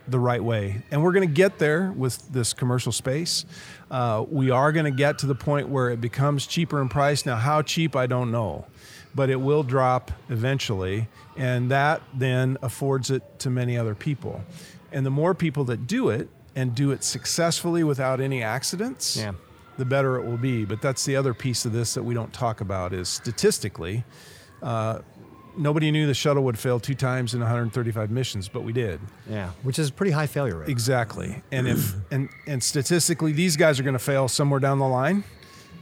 the 0.08 0.18
right 0.18 0.42
way. 0.42 0.82
And 0.90 1.02
we're 1.02 1.12
going 1.12 1.28
to 1.28 1.34
get 1.34 1.58
there 1.58 1.92
with 1.92 2.32
this 2.32 2.52
commercial 2.52 2.92
space. 2.92 3.44
Uh, 3.90 4.24
we 4.28 4.50
are 4.50 4.72
going 4.72 4.84
to 4.86 4.90
get 4.90 5.18
to 5.18 5.26
the 5.26 5.34
point 5.34 5.68
where 5.68 5.90
it 5.90 6.00
becomes 6.00 6.46
cheaper 6.46 6.80
in 6.80 6.88
price. 6.88 7.24
Now, 7.26 7.36
how 7.36 7.62
cheap, 7.62 7.94
I 7.94 8.06
don't 8.06 8.30
know, 8.30 8.66
but 9.14 9.30
it 9.30 9.36
will 9.40 9.62
drop 9.62 10.10
eventually. 10.28 11.08
And 11.36 11.70
that 11.70 12.02
then 12.14 12.56
affords 12.62 13.10
it 13.10 13.38
to 13.40 13.50
many 13.50 13.76
other 13.76 13.94
people. 13.94 14.42
And 14.92 15.06
the 15.06 15.10
more 15.10 15.34
people 15.34 15.64
that 15.64 15.86
do 15.86 16.08
it 16.08 16.28
and 16.56 16.74
do 16.74 16.90
it 16.90 17.04
successfully 17.04 17.84
without 17.84 18.20
any 18.20 18.42
accidents, 18.42 19.16
Yeah. 19.16 19.32
the 19.78 19.84
better 19.84 20.16
it 20.18 20.26
will 20.26 20.36
be. 20.38 20.64
But 20.64 20.82
that's 20.82 21.04
the 21.04 21.14
other 21.14 21.32
piece 21.34 21.64
of 21.64 21.72
this 21.72 21.94
that 21.94 22.02
we 22.02 22.14
don't 22.14 22.32
talk 22.32 22.60
about 22.60 22.92
is 22.92 23.08
statistically, 23.08 24.04
uh, 24.62 24.98
nobody 25.56 25.90
knew 25.90 26.06
the 26.06 26.14
shuttle 26.14 26.44
would 26.44 26.58
fail 26.58 26.80
two 26.80 26.94
times 26.94 27.34
in 27.34 27.40
135 27.40 28.10
missions, 28.10 28.48
but 28.48 28.62
we 28.62 28.72
did. 28.72 29.00
Yeah, 29.28 29.50
which 29.62 29.78
is 29.78 29.88
a 29.90 29.92
pretty 29.92 30.12
high 30.12 30.26
failure 30.26 30.56
rate. 30.56 30.68
Exactly. 30.68 31.42
And 31.52 31.68
if 31.68 31.94
and 32.10 32.28
and 32.46 32.62
statistically, 32.62 33.32
these 33.32 33.56
guys 33.56 33.78
are 33.80 33.82
going 33.82 33.94
to 33.94 33.98
fail 33.98 34.28
somewhere 34.28 34.60
down 34.60 34.78
the 34.78 34.88
line. 34.88 35.24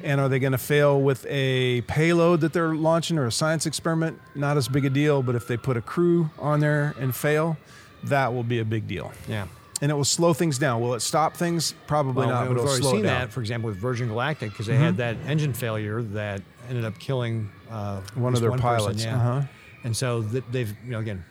And 0.00 0.20
are 0.20 0.28
they 0.28 0.38
going 0.38 0.52
to 0.52 0.58
fail 0.58 1.00
with 1.00 1.26
a 1.28 1.80
payload 1.82 2.40
that 2.42 2.52
they're 2.52 2.72
launching 2.76 3.18
or 3.18 3.26
a 3.26 3.32
science 3.32 3.66
experiment? 3.66 4.20
Not 4.36 4.56
as 4.56 4.68
big 4.68 4.84
a 4.84 4.90
deal, 4.90 5.24
but 5.24 5.34
if 5.34 5.48
they 5.48 5.56
put 5.56 5.76
a 5.76 5.80
crew 5.82 6.30
on 6.38 6.60
there 6.60 6.94
and 7.00 7.12
fail, 7.12 7.56
that 8.04 8.32
will 8.32 8.44
be 8.44 8.60
a 8.60 8.64
big 8.64 8.86
deal. 8.86 9.10
Yeah. 9.26 9.48
And 9.82 9.90
it 9.90 9.94
will 9.96 10.04
slow 10.04 10.32
things 10.34 10.56
down. 10.56 10.80
Will 10.80 10.94
it 10.94 11.00
stop 11.00 11.36
things? 11.36 11.74
Probably 11.88 12.26
Well, 12.26 12.28
not, 12.28 12.40
but 12.42 12.48
we've 12.50 12.58
it'll 12.58 12.68
already 12.68 12.82
slow 12.82 12.92
seen 12.92 13.02
down. 13.02 13.20
that, 13.22 13.32
for 13.32 13.40
example, 13.40 13.70
with 13.70 13.78
Virgin 13.80 14.06
Galactic, 14.06 14.50
because 14.50 14.66
they 14.66 14.76
had 14.76 14.98
that 14.98 15.16
engine 15.26 15.52
failure 15.52 16.00
that 16.02 16.42
ended 16.68 16.84
up 16.84 16.96
killing 17.00 17.50
uh, 17.68 18.00
One 18.14 18.34
of 18.34 18.40
their 18.40 18.50
person, 18.50 18.62
pilots, 18.62 19.04
yeah. 19.04 19.16
uh-huh. 19.16 19.42
And 19.84 19.96
so 19.96 20.20
they've, 20.22 20.74
you 20.84 20.90
know, 20.90 20.98
again, 20.98 21.24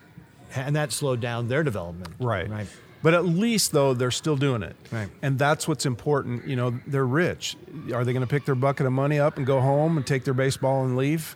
and 0.55 0.75
that 0.75 0.91
slowed 0.91 1.19
down 1.19 1.47
their 1.47 1.63
development. 1.63 2.13
Right. 2.19 2.49
Right. 2.49 2.67
But 3.03 3.13
at 3.13 3.25
least 3.25 3.73
though 3.73 3.93
they're 3.93 4.11
still 4.11 4.35
doing 4.35 4.63
it. 4.63 4.75
Right. 4.91 5.09
And 5.21 5.37
that's 5.37 5.67
what's 5.67 5.85
important. 5.85 6.47
You 6.47 6.55
know, 6.55 6.79
they're 6.87 7.05
rich. 7.05 7.55
Are 7.93 8.03
they 8.03 8.13
going 8.13 8.21
to 8.21 8.27
pick 8.27 8.45
their 8.45 8.55
bucket 8.55 8.85
of 8.85 8.91
money 8.91 9.19
up 9.19 9.37
and 9.37 9.45
go 9.45 9.61
home 9.61 9.97
and 9.97 10.05
take 10.05 10.23
their 10.23 10.33
baseball 10.33 10.83
and 10.83 10.97
leave? 10.97 11.35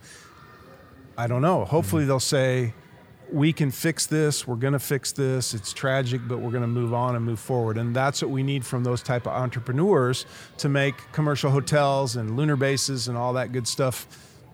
I 1.17 1.27
don't 1.27 1.41
know. 1.41 1.65
Hopefully 1.65 2.05
they'll 2.05 2.19
say 2.19 2.73
we 3.31 3.53
can 3.53 3.71
fix 3.71 4.07
this. 4.07 4.47
We're 4.47 4.55
going 4.55 4.73
to 4.73 4.79
fix 4.79 5.11
this. 5.11 5.53
It's 5.53 5.71
tragic, 5.71 6.21
but 6.27 6.39
we're 6.39 6.51
going 6.51 6.63
to 6.63 6.67
move 6.67 6.93
on 6.93 7.15
and 7.15 7.23
move 7.23 7.39
forward. 7.39 7.77
And 7.77 7.95
that's 7.95 8.21
what 8.21 8.31
we 8.31 8.43
need 8.43 8.65
from 8.65 8.83
those 8.83 9.03
type 9.03 9.27
of 9.27 9.33
entrepreneurs 9.33 10.25
to 10.57 10.67
make 10.67 10.95
commercial 11.11 11.51
hotels 11.51 12.15
and 12.15 12.35
lunar 12.35 12.55
bases 12.55 13.07
and 13.07 13.17
all 13.17 13.33
that 13.33 13.51
good 13.51 13.67
stuff 13.67 14.07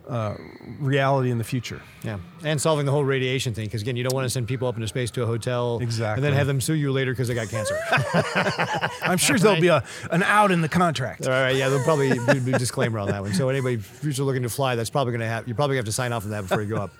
uh, 0.07 0.35
reality 0.79 1.31
in 1.31 1.37
the 1.37 1.43
future. 1.43 1.81
Yeah. 2.03 2.19
And 2.43 2.61
solving 2.61 2.85
the 2.85 2.91
whole 2.91 3.03
radiation 3.03 3.53
thing, 3.53 3.65
because 3.65 3.81
again, 3.81 3.95
you 3.95 4.03
don't 4.03 4.13
want 4.13 4.25
to 4.25 4.29
send 4.29 4.47
people 4.47 4.67
up 4.67 4.75
into 4.75 4.87
space 4.87 5.11
to 5.11 5.23
a 5.23 5.25
hotel 5.25 5.79
Exactly. 5.81 6.15
and 6.19 6.23
then 6.23 6.33
have 6.33 6.47
them 6.47 6.61
sue 6.61 6.73
you 6.75 6.91
later 6.91 7.11
because 7.11 7.27
they 7.27 7.33
got 7.33 7.49
cancer. 7.49 7.77
I'm 9.01 9.17
sure 9.17 9.37
there'll 9.37 9.59
be 9.61 9.67
a, 9.67 9.83
an 10.11 10.23
out 10.23 10.51
in 10.51 10.61
the 10.61 10.69
contract. 10.69 11.25
All 11.25 11.31
right, 11.33 11.55
yeah, 11.55 11.69
there'll 11.69 11.83
probably 11.83 12.17
be 12.39 12.53
a 12.53 12.59
disclaimer 12.59 12.99
on 12.99 13.09
that 13.09 13.21
one. 13.21 13.33
So 13.33 13.49
anybody 13.49 13.77
future 13.77 14.23
looking 14.23 14.43
to 14.43 14.49
fly, 14.49 14.75
that's 14.75 14.89
probably 14.89 15.11
going 15.11 15.21
to 15.21 15.27
have 15.27 15.47
you 15.47 15.55
probably 15.55 15.75
have 15.75 15.85
to 15.85 15.91
sign 15.91 16.13
off 16.13 16.23
on 16.23 16.31
that 16.31 16.41
before 16.41 16.61
you 16.61 16.69
go 16.69 16.77
up. 16.77 16.91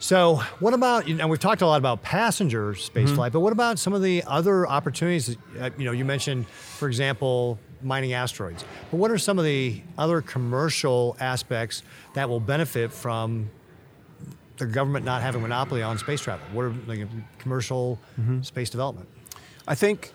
So 0.00 0.36
what 0.60 0.74
about? 0.74 1.06
And 1.08 1.28
we've 1.28 1.40
talked 1.40 1.60
a 1.62 1.66
lot 1.66 1.78
about 1.78 2.02
passenger 2.02 2.74
space 2.74 3.10
flight, 3.10 3.32
but 3.32 3.40
what 3.40 3.52
about 3.52 3.78
some 3.78 3.92
of 3.94 4.02
the 4.02 4.22
other 4.26 4.66
opportunities? 4.66 5.26
that, 5.26 5.38
uh, 5.60 5.70
You 5.76 5.86
know, 5.86 5.92
you 5.92 6.04
mentioned, 6.04 6.46
for 6.48 6.86
example, 6.88 7.58
mining 7.82 8.12
asteroids. 8.12 8.64
But 8.90 8.98
what 8.98 9.10
are 9.10 9.18
some 9.18 9.38
of 9.38 9.44
the 9.44 9.82
other 9.96 10.20
commercial 10.20 11.16
aspects 11.20 11.82
that 12.14 12.28
will 12.28 12.40
benefit 12.40 12.92
from 12.92 13.50
the 14.56 14.66
government 14.66 15.04
not 15.04 15.22
having 15.22 15.42
monopoly 15.42 15.82
on 15.82 15.98
space 15.98 16.20
travel? 16.20 16.46
What 16.52 16.64
are 16.66 16.74
like 16.86 17.06
commercial 17.38 17.98
space 18.42 18.70
development? 18.70 19.08
I 19.66 19.74
think 19.74 20.12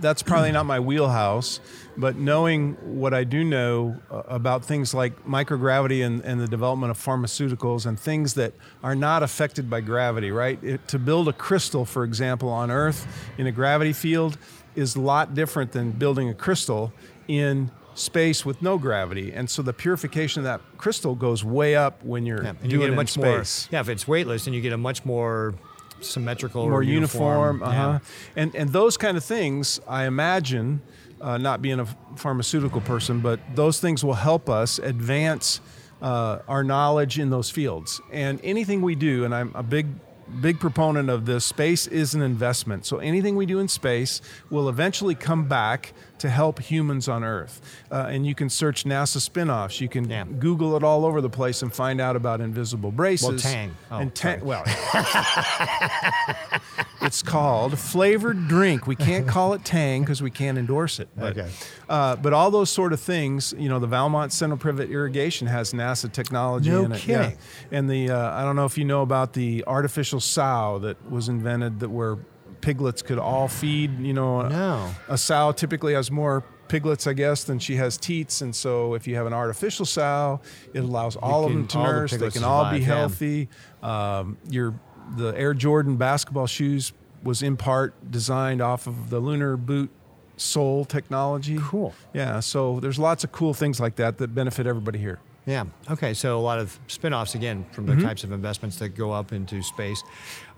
that's 0.00 0.22
probably 0.22 0.52
not 0.52 0.66
my 0.66 0.78
wheelhouse, 0.80 1.60
but 1.96 2.16
knowing 2.16 2.74
what 2.82 3.14
I 3.14 3.24
do 3.24 3.42
know 3.42 3.96
uh, 4.10 4.22
about 4.28 4.64
things 4.64 4.92
like 4.92 5.24
microgravity 5.24 6.04
and, 6.04 6.22
and 6.24 6.40
the 6.40 6.46
development 6.48 6.90
of 6.90 6.98
pharmaceuticals 6.98 7.86
and 7.86 7.98
things 7.98 8.34
that 8.34 8.52
are 8.82 8.94
not 8.94 9.22
affected 9.22 9.70
by 9.70 9.80
gravity, 9.80 10.30
right? 10.30 10.62
It, 10.62 10.86
to 10.88 10.98
build 10.98 11.28
a 11.28 11.32
crystal, 11.32 11.84
for 11.84 12.04
example, 12.04 12.48
on 12.50 12.70
Earth 12.70 13.06
in 13.38 13.46
a 13.46 13.52
gravity 13.52 13.92
field 13.92 14.36
is 14.74 14.94
a 14.96 15.00
lot 15.00 15.34
different 15.34 15.72
than 15.72 15.90
building 15.92 16.28
a 16.28 16.34
crystal 16.34 16.92
in 17.28 17.70
space 17.94 18.44
with 18.44 18.60
no 18.60 18.76
gravity. 18.76 19.32
And 19.32 19.48
so 19.48 19.62
the 19.62 19.72
purification 19.72 20.40
of 20.40 20.44
that 20.44 20.60
crystal 20.76 21.14
goes 21.14 21.42
way 21.42 21.74
up 21.76 22.04
when 22.04 22.26
you're 22.26 22.42
Yeah, 22.42 22.50
and 22.50 22.64
you 22.64 22.68
doing 22.78 22.80
get 22.88 22.92
it 22.92 22.96
much 22.96 23.16
in 23.16 23.22
more. 23.22 23.42
space. 23.42 23.68
Yeah, 23.72 23.80
if 23.80 23.88
it's 23.88 24.06
weightless, 24.06 24.44
then 24.44 24.52
you 24.52 24.60
get 24.60 24.74
a 24.74 24.76
much 24.76 25.02
more 25.06 25.54
symmetrical, 26.00 26.62
more 26.68 26.80
or 26.80 26.82
uniform, 26.82 27.58
uniform. 27.58 27.62
uh-huh. 27.62 27.98
and 28.36 28.54
and 28.54 28.70
those 28.70 28.96
kind 28.96 29.16
of 29.16 29.24
things. 29.24 29.80
I 29.88 30.04
imagine, 30.04 30.82
uh, 31.20 31.38
not 31.38 31.62
being 31.62 31.80
a 31.80 31.86
pharmaceutical 32.16 32.80
person, 32.80 33.20
but 33.20 33.40
those 33.54 33.80
things 33.80 34.04
will 34.04 34.14
help 34.14 34.48
us 34.48 34.78
advance 34.78 35.60
uh, 36.02 36.40
our 36.48 36.62
knowledge 36.62 37.18
in 37.18 37.30
those 37.30 37.50
fields. 37.50 38.00
And 38.12 38.40
anything 38.44 38.82
we 38.82 38.94
do, 38.94 39.24
and 39.24 39.34
I'm 39.34 39.52
a 39.54 39.62
big 39.62 39.86
big 40.40 40.58
proponent 40.58 41.08
of 41.08 41.24
this 41.24 41.44
space 41.44 41.86
is 41.86 42.12
an 42.12 42.20
investment 42.20 42.84
so 42.84 42.98
anything 42.98 43.36
we 43.36 43.46
do 43.46 43.60
in 43.60 43.68
space 43.68 44.20
will 44.50 44.68
eventually 44.68 45.14
come 45.14 45.46
back 45.46 45.92
to 46.18 46.28
help 46.28 46.58
humans 46.60 47.08
on 47.08 47.22
earth 47.24 47.60
uh, 47.90 48.06
and 48.08 48.26
you 48.26 48.34
can 48.34 48.48
search 48.48 48.84
nasa 48.84 49.20
spin-offs 49.20 49.80
you 49.80 49.88
can 49.88 50.08
Yeah. 50.08 50.24
google 50.38 50.76
it 50.76 50.82
all 50.82 51.04
over 51.04 51.20
the 51.20 51.30
place 51.30 51.62
and 51.62 51.72
find 51.72 52.00
out 52.00 52.16
about 52.16 52.40
invisible 52.40 52.90
braces 52.92 53.42
Tang. 53.42 53.74
Oh, 53.90 53.98
and 53.98 54.14
Tang, 54.14 54.44
well 54.44 54.64
it's 57.02 57.22
called 57.22 57.78
flavored 57.78 58.48
drink. 58.48 58.86
We 58.86 58.96
can't 58.96 59.26
call 59.28 59.52
it 59.54 59.64
Tang 59.64 60.02
because 60.02 60.22
we 60.22 60.30
can't 60.30 60.58
endorse 60.58 60.98
it. 60.98 61.08
But, 61.16 61.36
Okay. 61.38 61.50
uh, 61.88 62.16
but 62.16 62.32
all 62.32 62.50
those 62.50 62.70
sort 62.70 62.92
of 62.92 63.00
things, 63.00 63.54
you 63.58 63.68
know, 63.68 63.78
the 63.78 63.86
Valmont 63.86 64.32
Central 64.32 64.58
Pivot 64.58 64.90
Irrigation 64.90 65.46
has 65.46 65.72
NASA 65.72 66.10
technology 66.10 66.70
No 66.70 66.84
in 66.84 66.92
it. 66.92 67.06
yeah. 67.06 67.32
And 67.70 67.88
the 67.88 68.10
uh, 68.10 68.30
I 68.34 68.42
don't 68.42 68.56
know 68.56 68.64
if 68.64 68.76
you 68.78 68.84
know 68.84 69.02
about 69.02 69.34
the 69.34 69.62
artificial 69.66 70.20
sow 70.20 70.78
that 70.80 71.10
was 71.10 71.28
invented 71.28 71.80
that 71.80 71.90
where 71.90 72.18
piglets 72.66 73.00
could 73.00 73.18
all 73.18 73.46
feed. 73.46 73.96
You 74.00 74.12
know, 74.12 74.40
a- 74.40 74.48
No. 74.48 74.90
a 75.08 75.16
sow 75.16 75.52
typically 75.52 75.94
has 75.94 76.10
more 76.10 76.42
piglets, 76.66 77.06
I 77.06 77.12
guess, 77.12 77.44
than 77.44 77.60
she 77.60 77.76
has 77.76 77.96
teats. 77.96 78.40
And 78.40 78.54
so 78.54 78.94
if 78.94 79.06
you 79.06 79.14
have 79.14 79.26
an 79.26 79.32
artificial 79.32 79.86
sow, 79.86 80.40
it 80.74 80.80
allows 80.80 81.14
all 81.14 81.44
of 81.44 81.52
them 81.52 81.68
to 81.68 81.78
all 81.78 81.86
the 81.86 81.92
nurse. 81.92 82.10
They 82.16 82.30
can 82.30 82.42
all 82.42 82.68
be 82.72 82.78
yeah. 82.80 82.84
healthy. 82.86 83.48
Um, 83.84 84.36
your 84.50 84.74
the 85.16 85.28
Air 85.38 85.54
Jordan 85.54 85.96
basketball 85.96 86.48
shoes 86.48 86.92
was 87.22 87.40
in 87.40 87.56
part 87.56 87.94
designed 88.10 88.60
off 88.60 88.88
of 88.88 89.10
the 89.10 89.20
lunar 89.20 89.56
boot 89.56 89.90
sole 90.36 90.84
technology. 90.84 91.58
Cool. 91.60 91.94
Yeah, 92.12 92.40
so 92.40 92.80
there's 92.80 92.98
lots 92.98 93.22
of 93.22 93.30
cool 93.30 93.54
things 93.54 93.78
like 93.78 93.94
that 93.96 94.18
that 94.18 94.34
benefit 94.34 94.66
everybody 94.66 94.98
here. 94.98 95.20
Yeah. 95.46 95.64
Okay. 95.90 96.12
So 96.12 96.38
a 96.38 96.40
lot 96.40 96.58
of 96.58 96.78
spin-offs 96.88 97.34
again 97.36 97.64
from 97.72 97.86
the 97.86 97.92
Mm-hmm. 97.92 98.02
types 98.06 98.24
of 98.24 98.32
investments 98.32 98.76
that 98.80 98.90
go 98.90 99.12
up 99.12 99.32
into 99.32 99.62
space. 99.62 100.02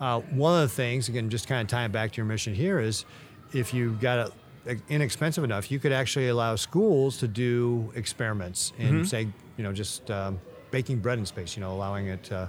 Uh, 0.01 0.21
one 0.21 0.55
of 0.63 0.69
the 0.69 0.75
things, 0.75 1.09
again, 1.11 1.29
just 1.29 1.47
kind 1.47 1.61
of 1.61 1.69
tying 1.69 1.91
back 1.93 2.11
to 2.13 2.17
your 2.17 2.25
mission 2.27 2.55
here, 2.55 2.81
is 2.81 3.05
if 3.53 3.75
you 3.75 3.93
got 4.01 4.33
it 4.67 4.81
inexpensive 4.89 5.45
enough, 5.45 5.71
you 5.71 5.79
could 5.79 5.93
actually 5.93 6.29
allow 6.29 6.57
schools 6.57 7.19
to 7.19 7.29
do 7.29 7.93
experiments 7.95 8.73
in, 8.79 8.87
Mm-hmm. 8.95 9.05
say, 9.05 9.29
you 9.59 9.65
know, 9.65 9.73
just 9.73 10.11
um, 10.11 10.41
baking 10.71 10.99
bread 11.01 11.19
in 11.19 11.27
space. 11.27 11.55
You 11.57 11.61
know, 11.63 11.73
allowing 11.73 12.07
it 12.07 12.33
uh, 12.33 12.47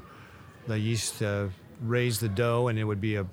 the 0.68 0.80
yeast 0.80 1.20
to 1.20 1.50
raise 1.82 2.20
the 2.22 2.30
dough, 2.30 2.70
and 2.70 2.80
it 2.80 2.84
would 2.86 3.02
be 3.02 3.16
a 3.16 3.26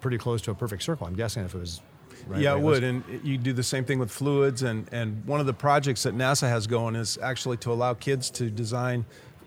pretty 0.00 0.18
close 0.18 0.42
to 0.42 0.50
a 0.50 0.54
perfect 0.54 0.82
circle. 0.82 1.06
I'm 1.06 1.14
guessing 1.14 1.44
if 1.44 1.54
it 1.54 1.58
was. 1.58 1.80
Right, 2.26 2.40
yeah, 2.42 2.50
right, 2.52 2.58
it 2.60 2.64
let's- 2.64 2.80
would, 2.80 2.84
and 2.84 3.04
you 3.24 3.38
do 3.38 3.52
the 3.52 3.62
same 3.62 3.84
thing 3.84 3.98
with 3.98 4.10
fluids. 4.10 4.62
And 4.62 4.86
and 4.92 5.24
one 5.26 5.40
of 5.40 5.46
the 5.46 5.54
projects 5.54 6.02
that 6.02 6.14
NASA 6.16 6.48
has 6.48 6.66
going 6.66 6.96
is 6.96 7.18
actually 7.22 7.56
to 7.58 7.72
allow 7.72 7.94
kids 7.94 8.30
to 8.30 8.50
design 8.50 9.04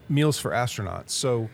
meals 0.09 0.37
for 0.39 0.51
astronauts. 0.51 1.11
So. 1.11 1.49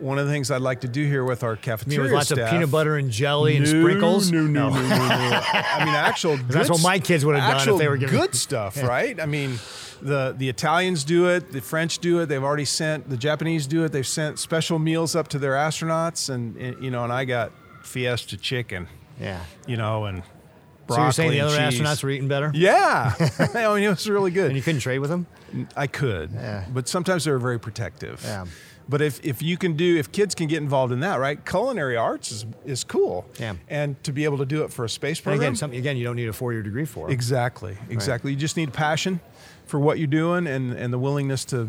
One 0.00 0.18
of 0.18 0.26
the 0.26 0.32
things 0.32 0.50
I'd 0.50 0.62
like 0.62 0.80
to 0.80 0.88
do 0.88 1.06
here 1.06 1.22
with 1.22 1.44
our 1.44 1.50
I 1.50 1.54
mean, 1.54 1.62
cafeteria 1.62 2.02
with 2.02 2.12
lots 2.12 2.26
staff, 2.26 2.38
of 2.38 2.50
peanut 2.50 2.70
butter 2.72 2.96
and 2.96 3.10
jelly 3.10 3.56
and 3.56 3.64
No, 3.70 3.80
sprinkles. 3.82 4.32
No, 4.32 4.40
no, 4.40 4.70
no, 4.70 4.80
no, 4.80 4.88
no. 4.88 4.96
I 4.98 5.84
mean, 5.84 5.94
actual. 5.94 6.36
That's 6.48 6.70
what 6.70 6.82
my 6.82 6.98
kids 6.98 7.24
would 7.24 7.36
have 7.36 7.58
done 7.64 7.74
if 7.74 7.78
they 7.78 7.86
were 7.86 7.98
given- 7.98 8.16
good 8.18 8.34
stuff, 8.48 8.82
right? 8.82 9.20
I 9.20 9.26
mean, 9.26 9.58
the 10.00 10.34
the 10.36 10.48
Italians 10.48 11.04
do 11.04 11.28
it, 11.28 11.52
the 11.52 11.60
French 11.60 11.98
do 12.00 12.18
it. 12.20 12.26
They've 12.26 12.42
already 12.42 12.64
sent 12.64 13.10
the 13.10 13.18
Japanese 13.18 13.66
do 13.68 13.84
it. 13.84 13.92
They've 13.92 14.04
sent 14.06 14.40
special 14.40 14.80
meals 14.80 15.14
up 15.14 15.28
to 15.28 15.38
their 15.38 15.52
astronauts, 15.52 16.30
and, 16.30 16.56
and 16.56 16.82
you 16.82 16.90
know, 16.90 17.04
and 17.04 17.12
I 17.12 17.24
got 17.24 17.52
Fiesta 17.84 18.36
chicken, 18.38 18.88
Yeah. 19.20 19.40
you 19.68 19.76
know, 19.76 20.06
and 20.06 20.24
So 20.94 21.02
you're 21.02 21.12
saying 21.12 21.30
the 21.32 21.40
other 21.40 21.56
cheese. 21.70 21.80
astronauts 21.80 22.02
were 22.02 22.10
eating 22.10 22.28
better? 22.28 22.50
Yeah, 22.54 23.14
I 23.54 23.74
mean, 23.74 23.84
it 23.84 23.88
was 23.88 24.08
really 24.08 24.30
good. 24.30 24.46
And 24.48 24.56
you 24.56 24.62
couldn't 24.62 24.80
trade 24.80 24.98
with 25.00 25.10
them? 25.10 25.26
I 25.76 25.86
could, 25.86 26.30
Yeah. 26.32 26.64
but 26.72 26.88
sometimes 26.88 27.24
they 27.24 27.30
were 27.30 27.38
very 27.38 27.58
protective. 27.60 28.20
Yeah. 28.24 28.46
But 28.88 29.00
if, 29.00 29.24
if 29.24 29.40
you 29.42 29.56
can 29.56 29.76
do 29.76 29.96
if 29.96 30.10
kids 30.10 30.34
can 30.34 30.48
get 30.48 30.58
involved 30.60 30.92
in 30.92 31.00
that, 31.00 31.20
right? 31.20 31.42
Culinary 31.46 31.96
arts 31.96 32.32
is, 32.32 32.46
is 32.64 32.82
cool. 32.82 33.24
Yeah. 33.38 33.54
And 33.68 34.02
to 34.02 34.12
be 34.12 34.24
able 34.24 34.38
to 34.38 34.44
do 34.44 34.64
it 34.64 34.72
for 34.72 34.84
a 34.84 34.88
space 34.88 35.18
And 35.18 35.24
program. 35.24 35.40
again, 35.42 35.56
something 35.56 35.78
again 35.78 35.96
you 35.96 36.04
don't 36.04 36.16
need 36.16 36.28
a 36.28 36.32
four-year 36.32 36.62
degree 36.62 36.84
for. 36.84 37.08
It. 37.08 37.12
Exactly. 37.12 37.76
Exactly. 37.90 38.32
You 38.32 38.36
just 38.36 38.56
need 38.56 38.72
passion 38.72 39.20
for 39.66 39.78
what 39.78 39.98
you're 39.98 40.08
doing 40.08 40.46
and, 40.48 40.72
and 40.72 40.92
the 40.92 40.98
willingness 40.98 41.44
to 41.46 41.68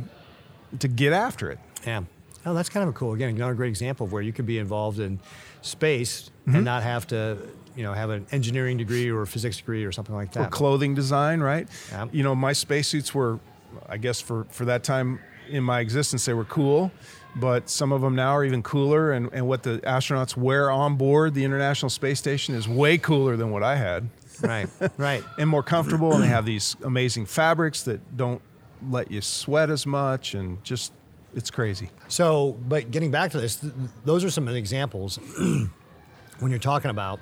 to 0.79 0.87
get 0.87 1.13
after 1.13 1.51
it. 1.51 1.59
Yeah. 1.85 2.01
Oh, 2.45 2.53
that's 2.53 2.69
kind 2.69 2.83
of 2.83 2.89
a 2.89 2.97
cool. 2.97 3.13
Again, 3.13 3.29
another 3.29 3.53
great 3.53 3.69
example 3.69 4.05
of 4.05 4.11
where 4.11 4.21
you 4.21 4.33
could 4.33 4.45
be 4.45 4.59
involved 4.59 4.99
in 4.99 5.19
space 5.61 6.29
and 6.45 6.55
mm-hmm. 6.55 6.63
not 6.63 6.83
have 6.83 7.07
to, 7.07 7.37
you 7.75 7.83
know, 7.83 7.93
have 7.93 8.09
an 8.09 8.25
engineering 8.31 8.77
degree 8.77 9.09
or 9.09 9.21
a 9.21 9.27
physics 9.27 9.57
degree 9.57 9.85
or 9.85 9.91
something 9.91 10.15
like 10.15 10.35
or 10.35 10.43
that. 10.43 10.51
clothing 10.51 10.93
design, 10.93 11.39
right? 11.39 11.67
Yeah. 11.91 12.07
You 12.11 12.23
know, 12.23 12.35
my 12.35 12.53
spacesuits 12.53 13.13
were, 13.13 13.39
I 13.87 13.97
guess, 13.97 14.19
for 14.19 14.45
for 14.49 14.65
that 14.65 14.83
time 14.83 15.19
in 15.49 15.63
my 15.63 15.79
existence, 15.79 16.25
they 16.25 16.33
were 16.33 16.45
cool. 16.45 16.91
But 17.35 17.69
some 17.69 17.91
of 17.91 18.01
them 18.01 18.15
now 18.15 18.35
are 18.35 18.45
even 18.45 18.61
cooler, 18.61 19.11
and, 19.11 19.29
and 19.33 19.47
what 19.47 19.63
the 19.63 19.79
astronauts 19.79 20.37
wear 20.37 20.69
on 20.69 20.97
board 20.97 21.33
the 21.33 21.43
International 21.43 21.89
Space 21.89 22.19
Station 22.19 22.53
is 22.53 22.67
way 22.67 22.99
cooler 22.99 23.35
than 23.35 23.49
what 23.49 23.63
I 23.63 23.75
had, 23.75 24.07
right. 24.41 24.69
Right. 24.97 25.23
and 25.39 25.49
more 25.49 25.63
comfortable. 25.63 26.13
and 26.13 26.23
they 26.23 26.27
have 26.27 26.45
these 26.45 26.75
amazing 26.83 27.25
fabrics 27.25 27.83
that 27.83 28.15
don't 28.15 28.39
let 28.87 29.09
you 29.09 29.19
sweat 29.19 29.71
as 29.71 29.87
much, 29.87 30.35
and 30.35 30.63
just 30.63 30.93
it's 31.35 31.51
crazy. 31.51 31.89
So, 32.07 32.57
but 32.67 32.91
getting 32.91 33.11
back 33.11 33.31
to 33.31 33.41
this, 33.41 33.57
th- 33.57 33.73
those 34.05 34.23
are 34.23 34.29
some 34.29 34.47
of 34.47 34.53
the 34.53 34.59
examples 34.59 35.17
when 36.39 36.51
you're 36.51 36.59
talking 36.59 36.91
about, 36.91 37.19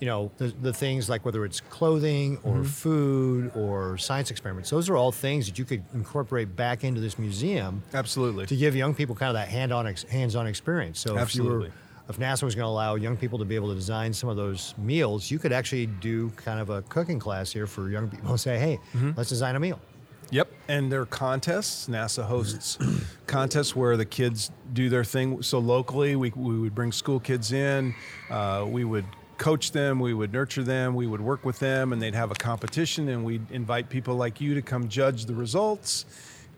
you 0.00 0.06
know, 0.06 0.30
the, 0.36 0.48
the 0.48 0.72
things 0.72 1.08
like 1.08 1.24
whether 1.24 1.44
it's 1.44 1.60
clothing 1.60 2.38
or 2.42 2.54
mm-hmm. 2.54 2.64
food 2.64 3.52
or 3.54 3.96
science 3.96 4.30
experiments. 4.30 4.68
Those 4.68 4.90
are 4.90 4.96
all 4.96 5.12
things 5.12 5.46
that 5.46 5.58
you 5.58 5.64
could 5.64 5.82
incorporate 5.94 6.54
back 6.54 6.84
into 6.84 7.00
this 7.00 7.18
museum 7.18 7.82
Absolutely. 7.94 8.46
to 8.46 8.56
give 8.56 8.76
young 8.76 8.94
people 8.94 9.14
kind 9.14 9.30
of 9.30 9.34
that 9.34 9.48
hand-on 9.48 9.86
ex- 9.86 10.02
hands-on 10.04 10.46
experience. 10.46 11.00
So, 11.00 11.16
Absolutely. 11.16 11.68
if 11.68 11.72
you 11.72 11.72
were, 11.72 11.74
if 12.08 12.18
NASA 12.18 12.42
was 12.44 12.54
going 12.54 12.64
to 12.64 12.70
allow 12.70 12.94
young 12.94 13.16
people 13.16 13.38
to 13.38 13.44
be 13.44 13.54
able 13.54 13.68
to 13.68 13.74
design 13.74 14.12
some 14.12 14.28
of 14.28 14.36
those 14.36 14.74
meals, 14.78 15.30
you 15.30 15.38
could 15.38 15.52
actually 15.52 15.86
do 15.86 16.30
kind 16.36 16.60
of 16.60 16.70
a 16.70 16.82
cooking 16.82 17.18
class 17.18 17.52
here 17.52 17.66
for 17.66 17.88
young 17.90 18.08
people 18.08 18.30
and 18.30 18.40
say, 18.40 18.58
hey, 18.58 18.78
mm-hmm. 18.92 19.12
let's 19.16 19.28
design 19.28 19.56
a 19.56 19.60
meal. 19.60 19.80
Yep, 20.30 20.48
and 20.68 20.90
there 20.90 21.00
are 21.02 21.06
contests. 21.06 21.88
NASA 21.88 22.24
hosts 22.24 22.78
contests 23.26 23.76
where 23.76 23.96
the 23.96 24.04
kids 24.04 24.50
do 24.72 24.88
their 24.88 25.04
thing. 25.04 25.42
So 25.42 25.58
locally, 25.58 26.16
we, 26.16 26.30
we 26.30 26.58
would 26.58 26.74
bring 26.74 26.92
school 26.92 27.20
kids 27.20 27.52
in. 27.52 27.94
Uh, 28.28 28.66
we 28.68 28.84
would 28.84 29.04
coach 29.38 29.72
them. 29.72 30.00
We 30.00 30.14
would 30.14 30.32
nurture 30.32 30.64
them. 30.64 30.94
We 30.94 31.06
would 31.06 31.20
work 31.20 31.44
with 31.44 31.58
them, 31.58 31.92
and 31.92 32.02
they'd 32.02 32.14
have 32.14 32.30
a 32.30 32.34
competition. 32.34 33.08
And 33.08 33.24
we'd 33.24 33.50
invite 33.50 33.88
people 33.88 34.16
like 34.16 34.40
you 34.40 34.54
to 34.54 34.62
come 34.62 34.88
judge 34.88 35.26
the 35.26 35.34
results. 35.34 36.06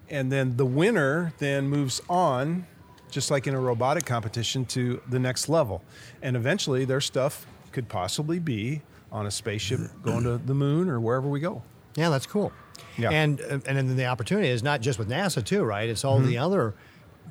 And 0.09 0.33
then 0.33 0.57
the 0.57 0.67
winner 0.67 1.35
then 1.39 1.69
moves 1.69 2.01
on, 2.09 2.67
just 3.11 3.31
like 3.31 3.47
in 3.47 3.55
a 3.55 3.61
robotic 3.61 4.07
competition, 4.07 4.65
to 4.67 5.03
the 5.09 5.19
next 5.19 5.49
level. 5.49 5.83
And 6.23 6.37
eventually, 6.37 6.87
their 6.87 7.03
stuff 7.03 7.47
could 7.73 7.89
possibly 7.89 8.39
be 8.39 8.81
on 9.13 9.27
a 9.27 9.31
spaceship 9.31 9.81
going 10.03 10.25
to 10.25 10.39
the 10.39 10.55
moon 10.55 10.89
or 10.89 11.01
wherever 11.01 11.29
we 11.29 11.41
go. 11.41 11.63
Yeah, 11.97 12.11
that's 12.11 12.27
cool. 12.27 12.53
Yeah. 12.99 13.11
And 13.11 13.41
and 13.41 13.63
then 13.63 13.97
the 13.97 14.07
opportunity 14.07 14.49
is 14.49 14.63
not 14.63 14.81
just 14.81 14.99
with 14.99 15.09
NASA 15.09 15.45
too, 15.45 15.63
right? 15.63 15.89
It's 15.89 16.05
all 16.05 16.19
the 16.19 16.35
mm-hmm. 16.35 16.45
other 16.45 16.75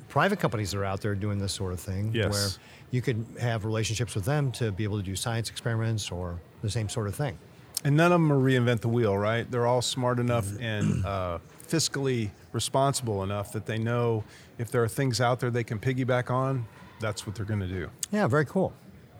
private 0.08 0.40
companies 0.40 0.70
that 0.70 0.78
are 0.78 0.84
out 0.84 1.00
there 1.00 1.14
doing 1.14 1.38
this 1.38 1.52
sort 1.52 1.72
of 1.72 1.80
thing, 1.80 2.12
Yes. 2.14 2.32
where 2.32 2.48
you 2.90 3.02
could 3.02 3.26
have 3.40 3.64
relationships 3.64 4.14
with 4.14 4.24
them 4.24 4.50
to 4.52 4.72
be 4.72 4.84
able 4.84 4.96
to 4.96 5.02
do 5.02 5.14
science 5.14 5.50
experiments 5.50 6.10
or 6.10 6.40
the 6.62 6.70
same 6.70 6.88
sort 6.88 7.06
of 7.08 7.14
thing. 7.14 7.38
And 7.84 7.96
none 7.96 8.10
of 8.12 8.20
them 8.20 8.32
are 8.32 8.38
reinvent 8.38 8.80
the 8.80 8.88
wheel, 8.88 9.16
right? 9.16 9.48
They're 9.48 9.66
all 9.66 9.82
smart 9.82 10.18
enough 10.18 10.46
mm-hmm. 10.46 10.62
and 10.62 11.04
uh, 11.06 11.38
fiscally 11.68 12.30
responsible 12.52 13.22
enough 13.22 13.52
that 13.52 13.66
they 13.66 13.78
know 13.78 14.24
if 14.58 14.70
there 14.70 14.82
are 14.82 14.88
things 14.88 15.20
out 15.20 15.40
there 15.40 15.50
they 15.50 15.64
can 15.64 15.78
piggyback 15.78 16.30
on, 16.30 16.66
that's 17.00 17.26
what 17.26 17.36
they're 17.36 17.44
going 17.46 17.60
to 17.60 17.68
do. 17.68 17.88
Yeah, 18.10 18.26
very 18.26 18.46
cool. 18.46 18.72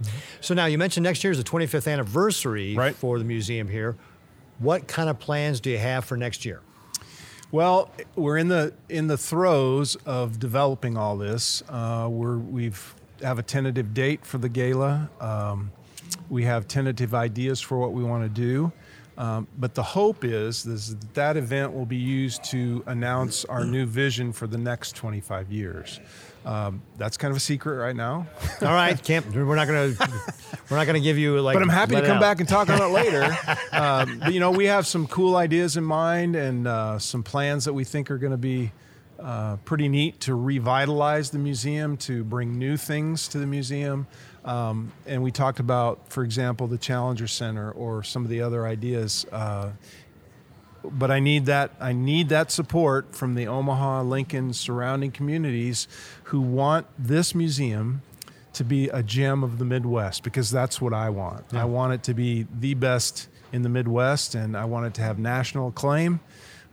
Mm-hmm. 0.02 0.16
So 0.40 0.54
now 0.54 0.66
you 0.66 0.78
mentioned 0.78 1.04
next 1.04 1.22
year 1.22 1.30
is 1.30 1.38
the 1.38 1.44
25th 1.44 1.90
anniversary 1.92 2.74
Right. 2.74 2.94
for 2.94 3.18
the 3.18 3.24
museum 3.24 3.68
here. 3.68 3.96
What 4.58 4.88
kind 4.88 5.08
of 5.08 5.18
plans 5.18 5.60
do 5.60 5.70
you 5.70 5.78
have 5.78 6.04
for 6.04 6.16
next 6.16 6.44
year? 6.44 6.60
Well, 7.50 7.90
we're 8.14 8.36
in 8.36 8.48
the 8.48 8.74
in 8.88 9.06
the 9.06 9.16
throes 9.16 9.96
of 10.04 10.38
developing 10.38 10.96
all 10.96 11.16
this. 11.16 11.62
Uh, 11.68 12.08
we're 12.10 12.36
we've 12.36 12.94
have 13.22 13.38
a 13.38 13.42
tentative 13.42 13.94
date 13.94 14.24
for 14.24 14.38
the 14.38 14.48
gala. 14.48 15.08
Um, 15.20 15.72
we 16.28 16.44
have 16.44 16.68
tentative 16.68 17.14
ideas 17.14 17.60
for 17.60 17.78
what 17.78 17.92
we 17.92 18.04
want 18.04 18.24
to 18.24 18.28
do. 18.28 18.72
Um, 19.16 19.48
but 19.58 19.74
the 19.74 19.82
hope 19.82 20.24
is, 20.24 20.64
is 20.64 20.94
that 20.94 21.14
that 21.14 21.36
event 21.36 21.74
will 21.74 21.86
be 21.86 21.96
used 21.96 22.44
to 22.44 22.84
announce 22.86 23.44
our 23.46 23.64
new 23.64 23.84
vision 23.84 24.32
for 24.32 24.46
the 24.46 24.58
next 24.58 24.94
25 24.94 25.50
years. 25.50 25.98
Um, 26.44 26.82
that's 26.96 27.16
kind 27.16 27.30
of 27.30 27.36
a 27.36 27.40
secret 27.40 27.76
right 27.76 27.96
now. 27.96 28.26
All 28.62 28.68
right, 28.68 29.02
can't 29.02 29.26
we're 29.34 29.54
not 29.54 29.66
gonna 29.66 29.94
we're 30.70 30.76
not 30.76 30.86
gonna 30.86 31.00
give 31.00 31.18
you 31.18 31.40
like. 31.40 31.54
but 31.54 31.62
I'm 31.62 31.68
happy 31.68 31.94
to 31.96 32.02
come 32.02 32.16
out. 32.16 32.20
back 32.20 32.40
and 32.40 32.48
talk 32.48 32.70
on 32.70 32.80
it 32.80 32.86
later. 32.86 33.24
um, 33.72 34.18
but 34.20 34.32
you 34.32 34.40
know, 34.40 34.50
we 34.50 34.66
have 34.66 34.86
some 34.86 35.06
cool 35.06 35.36
ideas 35.36 35.76
in 35.76 35.84
mind 35.84 36.36
and 36.36 36.66
uh, 36.66 36.98
some 36.98 37.22
plans 37.22 37.64
that 37.64 37.72
we 37.72 37.84
think 37.84 38.10
are 38.10 38.18
going 38.18 38.32
to 38.32 38.38
be 38.38 38.72
uh, 39.18 39.56
pretty 39.64 39.88
neat 39.88 40.20
to 40.20 40.34
revitalize 40.34 41.30
the 41.30 41.38
museum, 41.38 41.96
to 41.96 42.24
bring 42.24 42.58
new 42.58 42.76
things 42.76 43.28
to 43.28 43.38
the 43.38 43.46
museum. 43.46 44.06
Um, 44.44 44.92
and 45.06 45.22
we 45.22 45.30
talked 45.30 45.60
about, 45.60 46.08
for 46.10 46.24
example, 46.24 46.68
the 46.68 46.78
Challenger 46.78 47.26
Center 47.26 47.72
or 47.72 48.02
some 48.02 48.24
of 48.24 48.30
the 48.30 48.40
other 48.40 48.66
ideas. 48.66 49.26
Uh, 49.30 49.70
but 50.92 51.10
I 51.10 51.20
need 51.20 51.46
that 51.46 51.72
I 51.80 51.92
need 51.92 52.28
that 52.28 52.50
support 52.50 53.14
from 53.14 53.34
the 53.34 53.46
Omaha, 53.46 54.02
Lincoln, 54.02 54.52
surrounding 54.52 55.10
communities 55.10 55.88
who 56.24 56.40
want 56.40 56.86
this 56.98 57.34
museum 57.34 58.02
to 58.54 58.64
be 58.64 58.88
a 58.88 59.02
gem 59.02 59.44
of 59.44 59.58
the 59.58 59.64
Midwest 59.64 60.24
because 60.24 60.50
that's 60.50 60.80
what 60.80 60.92
I 60.92 61.10
want. 61.10 61.54
I 61.54 61.64
want 61.64 61.92
it 61.92 62.02
to 62.04 62.14
be 62.14 62.46
the 62.58 62.74
best 62.74 63.28
in 63.52 63.62
the 63.62 63.68
Midwest, 63.68 64.34
and 64.34 64.56
I 64.56 64.64
want 64.64 64.86
it 64.86 64.94
to 64.94 65.02
have 65.02 65.18
national 65.18 65.68
acclaim. 65.68 66.20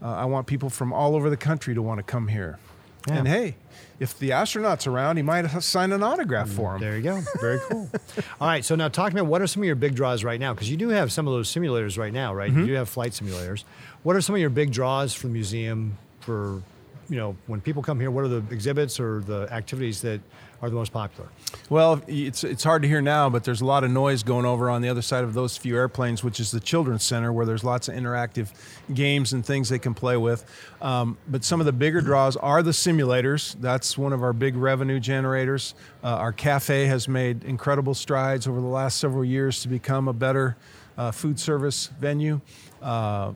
Uh, 0.02 0.14
I 0.14 0.26
want 0.26 0.48
people 0.48 0.70
from 0.70 0.92
all 0.92 1.16
over 1.16 1.30
the 1.30 1.38
country 1.38 1.74
to 1.74 1.82
want 1.82 2.00
to 2.00 2.04
come 2.04 2.28
here. 2.28 2.60
Yeah. 3.08 3.16
And 3.16 3.28
hey, 3.28 3.56
if 4.00 4.20
the 4.20 4.34
astronaut's 4.34 4.88
around, 4.88 5.18
he 5.18 5.24
might 5.24 5.48
sign 5.62 5.92
an 5.92 6.04
autograph 6.04 6.50
for 6.50 6.76
him. 6.76 6.82
There 6.82 6.98
you 6.98 7.04
go. 7.04 7.22
Very 7.40 7.60
cool. 7.70 7.90
All 8.42 8.48
right. 8.48 8.64
So 8.64 8.76
now 8.76 8.90
talk 8.90 9.12
about. 9.12 9.26
What 9.26 9.42
are 9.42 9.48
some 9.48 9.64
of 9.64 9.68
your 9.68 9.76
big 9.76 9.96
draws 9.96 10.24
right 10.24 10.40
now? 10.40 10.54
Because 10.54 10.70
you 10.70 10.78
do 10.78 10.90
have 10.90 11.12
some 11.12 11.28
of 11.28 11.34
those 11.34 11.52
simulators 11.52 11.98
right 11.98 12.14
now, 12.14 12.34
right? 12.34 12.52
Mm-hmm. 12.52 12.60
You 12.62 12.68
do 12.68 12.74
have 12.74 12.90
flight 12.90 13.12
simulators. 13.14 13.64
What 14.04 14.16
are 14.16 14.22
some 14.22 14.36
of 14.36 14.42
your 14.42 14.50
big 14.50 14.72
draws 14.72 15.14
for 15.14 15.28
the 15.28 15.34
museum? 15.34 15.98
For 16.20 16.62
you 17.10 17.18
know, 17.18 17.36
when 17.48 17.62
people 17.62 17.84
come 17.84 18.00
here, 18.00 18.12
what 18.12 18.24
are 18.24 18.28
the 18.28 18.44
exhibits 18.52 19.00
or 19.00 19.22
the 19.22 19.48
activities 19.52 20.02
that 20.02 20.22
are 20.62 20.70
the 20.70 20.76
most 20.76 20.92
popular? 20.92 21.30
Well, 21.70 22.02
it's 22.08 22.44
it's 22.44 22.64
hard 22.64 22.82
to 22.82 22.88
hear 22.88 23.02
now, 23.02 23.30
but 23.30 23.44
there's 23.44 23.62
a 23.62 23.66
lot 23.66 23.84
of 23.84 23.92
noise 23.92 24.24
going 24.24 24.46
over 24.46 24.70
on 24.70 24.82
the 24.82 24.90
other 24.90 25.02
side 25.02 25.24
of 25.24 25.34
those 25.34 25.58
few 25.58 25.76
airplanes, 25.76 26.24
which 26.24 26.40
is 26.40 26.52
the 26.52 26.60
children's 26.60 27.04
center, 27.04 27.32
where 27.32 27.46
there's 27.46 27.64
lots 27.64 27.88
of 27.88 27.96
interactive 27.96 28.52
games 28.94 29.34
and 29.34 29.46
things 29.46 29.70
they 29.70 29.80
can 29.80 29.94
play 29.94 30.18
with. 30.18 30.46
Um, 30.82 31.18
but 31.28 31.44
some 31.44 31.60
of 31.60 31.66
the 31.66 31.74
bigger 31.74 32.02
draws 32.02 32.36
are 32.38 32.64
the 32.64 32.72
simulators. 32.72 33.56
That's 33.60 33.98
one 33.98 34.14
of 34.14 34.24
our 34.24 34.34
big 34.34 34.56
revenue 34.56 35.00
generators. 35.00 35.76
Uh, 36.04 36.08
our 36.08 36.34
cafe 36.34 36.86
has 36.86 37.08
made 37.08 37.44
incredible 37.44 37.94
strides 37.94 38.48
over 38.48 38.60
the 38.62 38.68
last 38.68 38.98
several 38.98 39.26
years 39.26 39.62
to 39.62 39.68
become 39.68 40.08
a 40.08 40.14
better 40.14 40.58
uh, 40.98 41.12
food 41.12 41.40
service 41.40 41.88
venue. 42.00 42.40
Uh, 42.82 43.34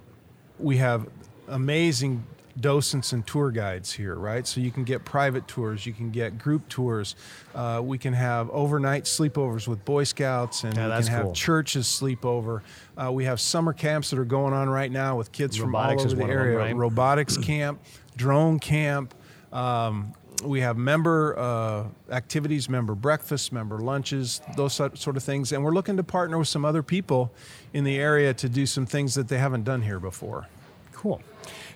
we 0.58 0.77
have 0.77 1.08
amazing 1.47 2.23
docents 2.59 3.13
and 3.13 3.25
tour 3.25 3.51
guides 3.51 3.91
here, 3.93 4.15
right? 4.15 4.45
So 4.47 4.62
you 4.62 4.71
can 4.71 4.83
get 4.83 5.05
private 5.05 5.47
tours, 5.47 5.85
you 5.85 5.93
can 5.93 6.12
get 6.12 6.38
group 6.38 6.67
tours. 6.69 7.15
Uh, 7.55 7.81
we 7.83 7.97
can 7.97 8.13
have 8.13 8.49
overnight 8.51 9.03
sleepovers 9.05 9.67
with 9.67 9.83
Boy 9.85 10.03
Scouts, 10.03 10.63
and 10.63 10.75
Yeah, 10.75 10.88
we 10.97 11.03
can 11.03 11.12
have 11.12 11.23
cool. 11.25 11.33
churches 11.33 11.88
sleep 11.88 12.25
over. 12.25 12.63
Uh, 12.97 13.12
we 13.12 13.25
have 13.25 13.39
summer 13.39 13.73
camps 13.73 14.09
that 14.09 14.19
are 14.19 14.25
going 14.25 14.53
on 14.53 14.69
right 14.69 14.91
now 14.91 15.17
with 15.17 15.31
kids 15.31 15.59
Robotics 15.59 16.03
from 16.03 16.09
all 16.09 16.13
over 16.13 16.15
the 16.15 16.21
of 16.23 16.27
them, 16.29 16.38
area. 16.38 16.57
right? 16.57 16.75
Robotics 16.75 17.38
camp, 17.41 17.79
drone 18.15 18.59
camp. 18.59 19.13
Um, 19.51 20.13
we 20.43 20.62
have 20.62 20.77
member 20.77 21.38
uh, 21.38 21.83
activities, 22.12 22.69
member 22.69 22.95
breakfasts, 22.95 23.51
member 23.51 23.79
lunches, 23.79 24.39
those 24.55 24.73
sort 24.73 25.17
of 25.17 25.21
things. 25.23 25.51
And 25.51 25.63
we're 25.65 25.73
looking 25.73 25.97
to 25.97 26.03
partner 26.03 26.38
with 26.38 26.47
some 26.47 26.63
other 26.63 26.81
people 26.81 27.33
in 27.73 27.83
the 27.83 27.97
area 27.97 28.33
to 28.35 28.47
do 28.47 28.65
some 28.65 28.85
things 28.85 29.15
that 29.15 29.27
they 29.27 29.38
haven't 29.38 29.65
done 29.65 29.81
here 29.81 29.99
before. 29.99 30.47
Cool. 30.93 31.21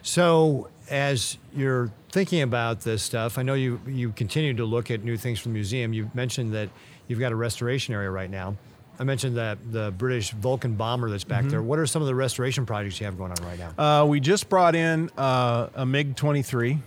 So 0.04 0.70
as 0.90 1.38
you're 1.56 1.90
thinking 2.12 2.42
about 2.42 2.82
this 2.82 3.02
stuff, 3.02 3.38
I 3.38 3.42
know 3.42 3.54
you 3.56 3.80
you 3.88 4.12
continue 4.12 4.54
to 4.56 4.66
look 4.66 4.92
at 4.92 5.04
new 5.04 5.18
things 5.18 5.40
for 5.40 5.48
the 5.48 5.54
museum. 5.54 5.94
You 5.94 6.12
mentioned 6.14 6.54
that 6.54 6.70
you've 7.08 7.20
got 7.20 7.32
a 7.32 7.36
restoration 7.36 7.94
area 7.94 8.12
right 8.12 8.30
now. 8.30 8.56
I 9.00 9.06
mentioned 9.06 9.38
that 9.38 9.58
the 9.72 9.92
British 9.98 10.32
Vulcan 10.32 10.76
bomber 10.76 11.10
that's 11.10 11.24
Mm-hmm. 11.24 11.30
back 11.44 11.50
there. 11.50 11.64
What 11.64 11.80
are 11.80 11.88
some 11.88 12.02
of 12.04 12.08
the 12.08 12.14
restoration 12.16 12.66
projects 12.66 13.00
you 13.00 13.06
have 13.06 13.18
going 13.18 13.32
on 13.32 13.44
right 13.46 13.58
now? 13.58 14.02
Uh, 14.02 14.06
we 14.06 14.20
just 14.20 14.50
brought 14.50 14.76
in 14.76 15.10
uh, 15.18 15.70
a 15.74 15.86
MiG 15.86 16.16
23. 16.16 16.78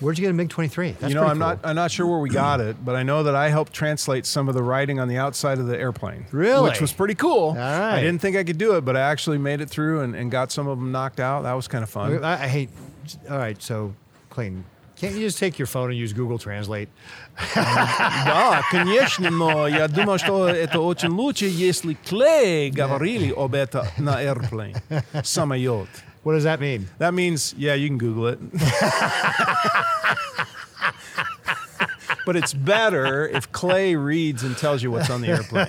Where'd 0.00 0.16
you 0.18 0.22
get 0.22 0.30
a 0.30 0.34
MiG 0.34 0.48
23? 0.48 0.92
That's 0.92 1.10
you 1.10 1.14
know, 1.14 1.20
pretty 1.20 1.32
I'm 1.32 1.38
not 1.38 1.60
cool. 1.60 1.70
I'm 1.70 1.76
not 1.76 1.90
sure 1.90 2.06
where 2.06 2.20
we 2.20 2.30
got 2.30 2.60
it, 2.60 2.82
but 2.82 2.96
I 2.96 3.02
know 3.02 3.22
that 3.22 3.34
I 3.34 3.50
helped 3.50 3.74
translate 3.74 4.24
some 4.24 4.48
of 4.48 4.54
the 4.54 4.62
writing 4.62 4.98
on 4.98 5.08
the 5.08 5.18
outside 5.18 5.58
of 5.58 5.66
the 5.66 5.78
airplane. 5.78 6.24
Really? 6.32 6.70
Which 6.70 6.80
was 6.80 6.90
pretty 6.90 7.14
cool. 7.14 7.54
right. 7.54 7.96
I 7.96 8.00
didn't 8.00 8.22
think 8.22 8.34
I 8.34 8.44
could 8.44 8.56
do 8.56 8.76
it, 8.76 8.84
but 8.86 8.96
I 8.96 9.00
actually 9.00 9.36
made 9.36 9.60
it 9.60 9.68
through 9.68 10.00
and, 10.00 10.14
and 10.16 10.30
got 10.30 10.52
some 10.52 10.66
of 10.68 10.78
them 10.78 10.90
knocked 10.90 11.20
out. 11.20 11.42
That 11.42 11.52
was 11.52 11.68
kind 11.68 11.84
of 11.84 11.90
fun. 11.90 12.24
I, 12.24 12.44
I 12.44 12.48
hate. 12.48 12.70
All 13.28 13.36
right, 13.36 13.60
so 13.60 13.94
Clayton, 14.30 14.64
can't 14.96 15.14
you 15.14 15.20
just 15.20 15.38
take 15.38 15.58
your 15.58 15.66
phone 15.66 15.90
and 15.90 15.98
use 15.98 16.14
Google 16.14 16.38
Translate? 16.38 16.88
Да, 17.54 18.62
конечно, 18.70 19.30
но 19.30 19.66
я 19.66 19.88
думаю, 19.88 20.18
что 20.18 20.48
это 20.48 20.80
очень 20.80 21.08
лучше, 21.08 21.46
если 21.46 21.94
Клей 21.94 22.70
говорили 22.70 23.32
об 23.36 23.54
этом 23.54 23.86
на 23.98 24.22
airplane. 24.22 24.76
Самолет. 25.24 25.88
What 26.25 26.33
does 26.33 26.45
that 26.45 26.59
mean? 26.59 26.87
That 26.97 27.13
means, 27.13 27.53
yeah, 27.55 27.75
you 27.75 27.87
can 27.87 27.99
Google 27.99 28.25
it. 28.25 28.39
but 32.25 32.35
it's 32.35 32.51
better 32.51 33.27
if 33.27 33.51
Clay 33.51 33.95
reads 33.95 34.41
and 34.41 34.57
tells 34.57 34.81
you 34.81 34.89
what's 34.89 35.11
on 35.11 35.21
the 35.21 35.27
airplane. 35.27 35.67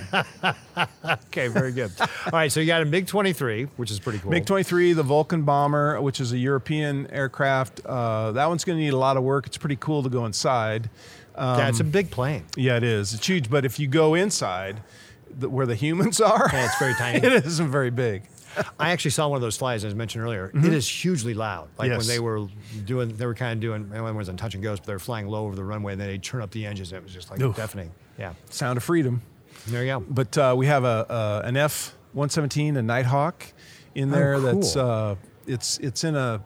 Okay, 1.27 1.49
very 1.49 1.73
good. 1.73 1.93
All 2.01 2.09
right, 2.33 2.51
so 2.51 2.61
you 2.61 2.67
got 2.67 2.81
a 2.81 2.87
MiG 2.87 3.07
23, 3.07 3.65
which 3.77 3.91
is 3.91 4.01
pretty 4.01 4.19
cool. 4.19 4.31
MiG 4.31 4.47
23, 4.47 4.95
the 4.95 5.03
Vulcan 5.03 5.43
bomber, 5.43 6.01
which 6.01 6.21
is 6.21 6.33
a 6.33 6.39
European 6.39 7.07
aircraft. 7.11 7.85
Uh, 7.85 8.33
that 8.33 8.47
one's 8.47 8.65
going 8.65 8.79
to 8.79 8.83
need 8.83 8.95
a 8.95 8.99
lot 8.99 9.19
of 9.19 9.25
work. 9.25 9.47
It's 9.47 9.59
pretty 9.59 9.77
cool 9.77 10.03
to 10.05 10.09
go 10.09 10.25
inside. 10.25 10.89
yeah, 11.37 11.69
it's 11.69 11.81
a 11.81 11.85
big 11.85 12.11
plane. 12.11 12.45
Yeah, 12.57 12.79
it 12.79 12.83
is. 12.83 13.13
It's 13.13 13.27
huge. 13.27 13.51
But 13.51 13.67
if 13.67 13.79
you 13.79 13.89
go 13.89 14.15
inside, 14.15 14.81
the, 15.39 15.51
where 15.51 15.67
the 15.67 15.75
humans 15.75 16.19
are, 16.23 16.49
Yeah, 16.51 16.65
it's 16.65 16.79
very 16.79 16.95
tiny. 16.95 17.19
it 17.27 17.45
isn't 17.45 17.69
very 17.69 17.91
big. 17.91 18.23
I 18.79 18.91
actually 18.91 19.11
saw 19.13 19.29
one 19.29 19.37
of 19.37 19.43
those 19.43 19.57
flies, 19.57 19.85
as 19.85 19.93
I 19.93 19.97
mentioned 19.97 20.25
earlier. 20.25 20.51
It 20.55 20.73
is 20.73 20.89
hugely 20.89 21.35
loud. 21.35 21.69
Like 21.79 21.91
when 21.91 22.01
Mm-hmm. 22.01 22.09
They 22.09 22.19
were 22.21 22.47
doing, 22.85 23.17
they 23.17 23.27
were 23.27 23.35
kind 23.35 23.53
of 23.53 23.61
doing, 23.61 23.91
I 23.95 24.11
wasn't 24.11 24.39
touch 24.39 24.55
and 24.55 24.63
goes, 24.63 24.79
but 24.81 24.87
they 24.87 24.93
were 24.93 24.99
flying 24.99 25.27
low 25.29 25.45
over 25.47 25.57
the 25.57 25.65
runway, 25.65 25.93
and 25.93 26.01
then 26.01 26.09
they'd 26.09 26.23
turn 26.23 26.43
up 26.43 26.51
the 26.51 26.65
engines, 26.67 26.93
and 26.93 26.99
it 26.99 27.03
was 27.05 27.13
just 27.13 27.31
like 27.31 27.41
Oof. 27.41 27.57
deafening. 27.57 27.91
Yeah, 28.19 28.33
Sound 28.51 28.77
of 28.77 28.83
freedom. 28.85 29.23
there 29.67 29.83
you 29.85 29.89
go. 29.93 30.01
But 30.09 30.37
uh, 30.39 30.55
we 30.57 30.67
have 30.67 30.85
a, 30.85 31.43
an 31.45 31.57
F 31.57 31.95
117, 32.13 32.77
a 32.77 32.83
Nighthawk, 32.83 33.47
in 33.95 34.11
there. 34.11 34.39
That's 34.41 34.75
cool. 34.75 34.83
uh, 34.83 35.15
it's 35.47 35.79
it's 35.79 36.05
in 36.05 36.15
a. 36.17 36.43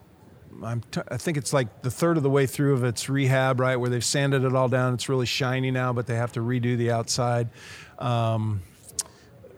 I'm 0.62 0.80
t- 0.90 1.00
I 1.08 1.16
think 1.16 1.36
it's 1.38 1.52
like 1.52 1.82
the 1.82 1.90
third 1.90 2.16
of 2.16 2.22
the 2.22 2.28
way 2.30 2.46
through 2.46 2.74
of 2.74 2.84
its 2.84 3.08
rehab, 3.08 3.60
right, 3.60 3.76
where 3.76 3.88
they've 3.88 4.04
sanded 4.04 4.44
it 4.44 4.54
all 4.54 4.68
down. 4.68 4.94
It's 4.94 5.08
really 5.08 5.26
shiny 5.26 5.70
now, 5.70 5.92
but 5.92 6.06
they 6.06 6.16
have 6.16 6.32
to 6.32 6.40
redo 6.40 6.76
the 6.76 6.90
outside. 6.90 7.48
Um, 7.98 8.62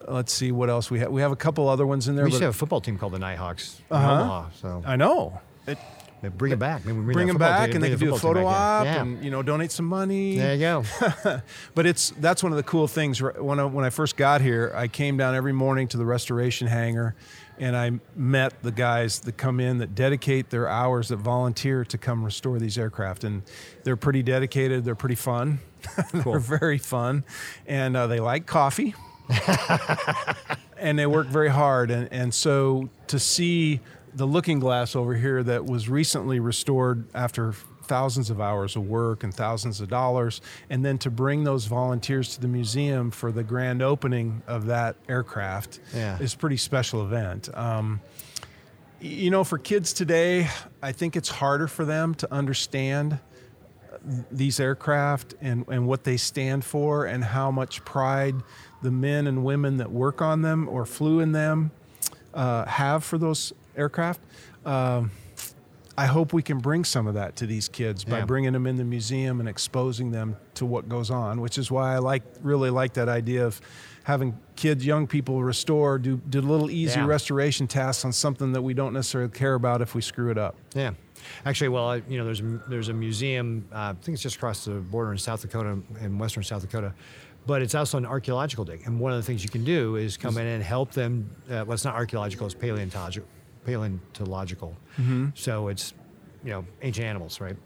let's 0.09 0.33
see 0.33 0.53
what 0.53 0.69
else 0.71 0.91
we 0.91 0.99
have. 1.01 1.11
We 1.11 1.21
have 1.23 1.33
a 1.33 1.37
couple 1.37 1.69
other 1.69 1.87
ones 1.87 2.09
in 2.09 2.17
there. 2.17 2.25
We 2.25 2.31
used 2.31 2.37
but 2.37 2.39
to 2.41 2.45
have 2.47 2.55
a 2.55 2.59
football 2.59 2.81
team 2.81 2.99
called 2.99 3.13
the 3.13 3.19
Nighthawks 3.19 3.81
Uh-huh. 3.91 4.11
Omaha, 4.13 4.49
so 4.61 4.83
I 4.87 4.97
know. 4.97 5.41
It, 5.67 5.79
maybe 6.23 6.35
bring 6.37 6.53
it 6.53 6.59
back. 6.59 6.85
Maybe 6.85 6.99
we 6.99 7.13
bring 7.13 7.27
that 7.29 7.33
them 7.35 7.39
back, 7.39 7.67
team- 7.71 7.77
and 7.77 7.85
they 7.85 7.89
bring 7.89 7.99
can 7.99 8.07
the 8.07 8.13
do 8.13 8.17
a 8.17 8.19
photo 8.19 8.47
op. 8.47 8.85
Yeah. 8.85 9.03
and 9.03 9.25
you 9.25 9.31
know, 9.31 9.43
donate 9.43 9.71
some 9.73 9.87
money. 9.87 10.37
there 10.39 10.55
you 10.55 10.61
go. 10.61 10.85
But 11.75 11.87
it's 11.87 12.11
that's 12.19 12.43
one 12.43 12.53
of 12.53 12.57
the 12.57 12.63
cool 12.65 12.89
things. 12.89 13.21
When 13.23 13.59
I, 13.61 13.65
when 13.65 13.85
I 13.85 13.91
first 13.91 14.17
got 14.17 14.41
here, 14.41 14.73
I 14.75 14.89
came 14.89 15.17
down 15.17 15.35
every 15.35 15.53
morning 15.53 15.89
to 15.89 15.97
the 15.97 16.05
restoration 16.05 16.67
hangar, 16.69 17.15
and 17.59 17.77
I 17.77 17.93
met 18.17 18.61
the 18.63 18.73
guys 18.73 19.21
that 19.21 19.37
come 19.37 19.61
in 19.61 19.79
that 19.79 19.95
dedicate 19.95 20.51
their 20.51 20.69
hours 20.69 21.09
that 21.09 21.17
volunteer 21.19 21.85
to 21.87 21.99
come 21.99 22.25
restore 22.25 22.59
these 22.59 22.77
aircraft, 22.79 23.25
and 23.25 23.43
they're 23.85 23.97
pretty 23.97 24.23
dedicated. 24.23 24.85
They're 24.85 24.95
pretty 24.95 25.15
fun. 25.17 25.61
Cool. 26.13 26.33
they're 26.33 26.39
very 26.41 26.79
fun, 26.79 27.25
and 27.67 27.97
uh, 27.97 28.07
they 28.07 28.21
like 28.21 28.47
coffee. 28.47 28.95
and 30.79 30.99
they 30.99 31.07
work 31.07 31.27
very 31.29 31.49
hard. 31.51 31.91
And, 31.91 32.09
and 32.13 32.33
so 32.35 32.89
to 33.09 33.19
see 33.19 33.81
the 34.15 34.27
looking 34.27 34.59
glass 34.61 34.95
over 34.95 35.15
here 35.15 35.43
that 35.43 35.65
was 35.65 35.89
recently 35.89 36.39
restored 36.41 37.07
after 37.15 37.53
thousands 37.85 38.31
of 38.31 38.41
hours 38.41 38.77
of 38.77 38.87
work 38.87 39.25
and 39.25 39.35
thousands 39.35 39.81
of 39.81 39.89
dollars, 39.89 40.41
and 40.71 40.85
then 40.85 40.99
to 40.99 41.11
bring 41.11 41.45
those 41.45 41.67
volunteers 41.67 42.35
to 42.35 42.41
the 42.41 42.49
museum 42.49 43.11
for 43.11 43.33
the 43.33 43.43
grand 43.43 43.83
opening 43.83 44.43
of 44.47 44.67
that 44.67 44.97
aircraft 45.09 45.81
Yeah. 45.95 46.19
is 46.19 46.35
a 46.35 46.37
pretty 46.39 46.57
special 46.59 47.03
event. 47.05 47.49
Um, 47.55 48.01
you 49.01 49.31
know, 49.31 49.43
for 49.45 49.59
kids 49.59 49.93
today, 49.93 50.49
I 50.81 50.93
think 50.93 51.17
it's 51.17 51.29
harder 51.29 51.67
for 51.67 51.85
them 51.85 52.15
to 52.17 52.33
understand 52.33 53.19
these 54.31 54.59
aircraft 54.61 55.35
and, 55.41 55.65
and 55.69 55.87
what 55.87 56.05
they 56.05 56.17
stand 56.17 56.65
for 56.65 57.05
and 57.07 57.23
how 57.25 57.51
much 57.51 57.85
pride 57.85 58.35
the 58.83 58.91
men 58.91 59.27
and 59.27 59.45
women 59.45 59.77
that 59.77 59.91
work 59.91 60.21
on 60.21 60.43
them 60.43 60.69
or 60.69 60.85
flew 60.85 61.21
in 61.21 61.33
them 61.33 61.71
uh, 62.35 62.65
have 62.67 63.05
for 63.05 63.19
those 63.19 63.53
aircraft. 63.77 64.21
Um, 64.67 65.11
I 65.97 66.07
hope 66.07 66.33
we 66.33 66.43
can 66.43 66.59
bring 66.59 66.85
some 66.85 67.07
of 67.07 67.15
that 67.15 67.37
to 67.37 67.47
these 67.47 67.69
kids 67.69 68.03
by 68.03 68.23
bringing 68.23 68.55
them 68.55 68.67
in 68.67 68.77
the 68.77 68.85
museum 68.85 69.41
and 69.41 69.49
exposing 69.49 70.11
them 70.11 70.37
to 70.55 70.65
what 70.65 70.89
goes 70.89 71.11
on, 71.11 71.41
which 71.43 71.59
is 71.59 71.71
why 71.71 71.95
I 71.95 71.99
like 71.99 72.23
really 72.43 72.71
like 72.71 72.95
that 72.95 73.11
idea 73.11 73.45
of 73.47 73.61
having 74.05 74.37
kids, 74.57 74.87
young 74.87 75.07
people 75.07 75.45
restore, 75.45 75.99
do, 75.99 76.17
do 76.17 76.41
little 76.41 76.71
easy 76.71 76.99
Yeah. 76.99 77.07
restoration 77.07 77.67
tasks 77.69 78.05
on 78.07 78.13
something 78.13 78.53
that 78.53 78.63
we 78.63 78.73
don't 78.75 78.95
necessarily 78.95 79.31
care 79.31 79.55
about 79.55 79.83
if 79.83 79.95
we 79.95 80.01
screw 80.01 80.31
it 80.31 80.39
up. 80.39 80.57
Yeah, 80.75 80.93
actually, 81.45 81.69
well, 81.69 81.89
I, 81.89 82.03
you 82.09 82.19
know, 82.19 82.25
there's 82.25 82.41
a, 82.41 82.61
there's 82.69 82.89
a 82.89 82.93
museum. 82.93 83.67
Uh, 83.73 83.77
I 83.77 83.93
think 84.03 84.15
it's 84.15 84.23
just 84.23 84.37
across 84.37 84.65
the 84.65 84.73
border 84.73 85.13
in 85.13 85.19
South 85.19 85.43
Dakota, 85.43 85.79
in 86.01 86.19
western 86.19 86.43
South 86.43 86.63
Dakota, 86.63 86.93
but 87.47 87.63
it's 87.63 87.75
also 87.75 87.99
an 87.99 88.07
archaeological 88.07 88.65
dig. 88.65 88.83
And 88.87 89.01
one 89.01 89.13
of 89.13 89.19
the 89.19 89.23
things 89.25 89.43
you 89.43 89.51
can 89.51 89.65
do 89.65 89.97
is 89.97 90.17
come 90.17 90.39
in 90.39 90.47
and 90.47 90.63
help 90.63 90.93
them. 90.93 91.31
Uh, 91.49 91.65
well, 91.67 91.73
it's 91.73 91.85
not 91.85 91.95
archaeological; 91.95 92.47
it's 92.47 92.55
paleontological. 92.55 93.29
Paleontological. 93.65 94.77
So 95.35 95.69
it's 95.69 95.95
you 96.45 96.51
know 96.51 96.65
ancient 96.83 97.07
animals, 97.07 97.41
right? 97.41 97.57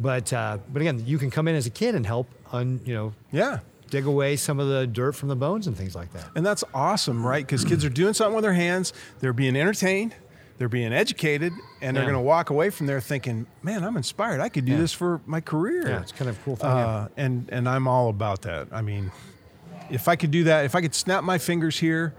But 0.00 0.32
uh, 0.32 0.58
but 0.72 0.82
again, 0.82 1.02
you 1.06 1.18
can 1.18 1.30
come 1.30 1.48
in 1.48 1.54
as 1.54 1.66
a 1.66 1.70
kid 1.70 1.94
and 1.94 2.06
help 2.06 2.28
on 2.52 2.80
you 2.84 2.94
know 2.94 3.12
Yeah. 3.32 3.60
dig 3.90 4.06
away 4.06 4.36
some 4.36 4.58
of 4.60 4.68
the 4.68 4.86
dirt 4.86 5.12
from 5.12 5.28
the 5.28 5.36
bones 5.36 5.66
and 5.66 5.76
things 5.76 5.94
like 5.94 6.12
that. 6.12 6.28
And 6.34 6.44
that's 6.44 6.64
awesome, 6.74 7.24
right? 7.26 7.44
Because 7.46 7.64
kids 7.64 7.84
are 7.84 7.88
doing 7.88 8.14
something 8.14 8.34
with 8.34 8.42
their 8.42 8.52
hands, 8.54 8.92
they're 9.20 9.32
being 9.32 9.56
entertained, 9.56 10.14
they're 10.58 10.68
being 10.68 10.92
educated, 10.92 11.52
and 11.82 11.96
they're 11.96 12.04
going 12.04 12.14
to 12.14 12.20
walk 12.20 12.50
away 12.50 12.70
from 12.70 12.86
there 12.86 13.00
thinking, 13.00 13.46
"Man, 13.62 13.84
I'm 13.84 13.96
inspired. 13.96 14.40
I 14.40 14.48
could 14.48 14.64
do 14.64 14.72
Yeah. 14.72 14.78
this 14.78 14.92
for 14.92 15.20
my 15.26 15.40
career." 15.40 15.88
Yeah, 15.88 16.00
it's 16.00 16.12
kind 16.12 16.28
of 16.30 16.42
cool 16.44 16.56
thing. 16.56 16.70
yeah. 16.70 16.86
Uh, 16.86 17.08
and 17.16 17.48
and 17.50 17.68
I'm 17.68 17.86
all 17.86 18.08
about 18.08 18.42
that. 18.42 18.68
I 18.72 18.82
mean, 18.82 19.10
if 19.90 20.08
I 20.08 20.16
could 20.16 20.30
do 20.30 20.44
that, 20.44 20.64
if 20.64 20.74
I 20.74 20.80
could 20.80 20.94
snap 20.94 21.24
my 21.24 21.38
fingers 21.38 21.78
here, 21.78 22.14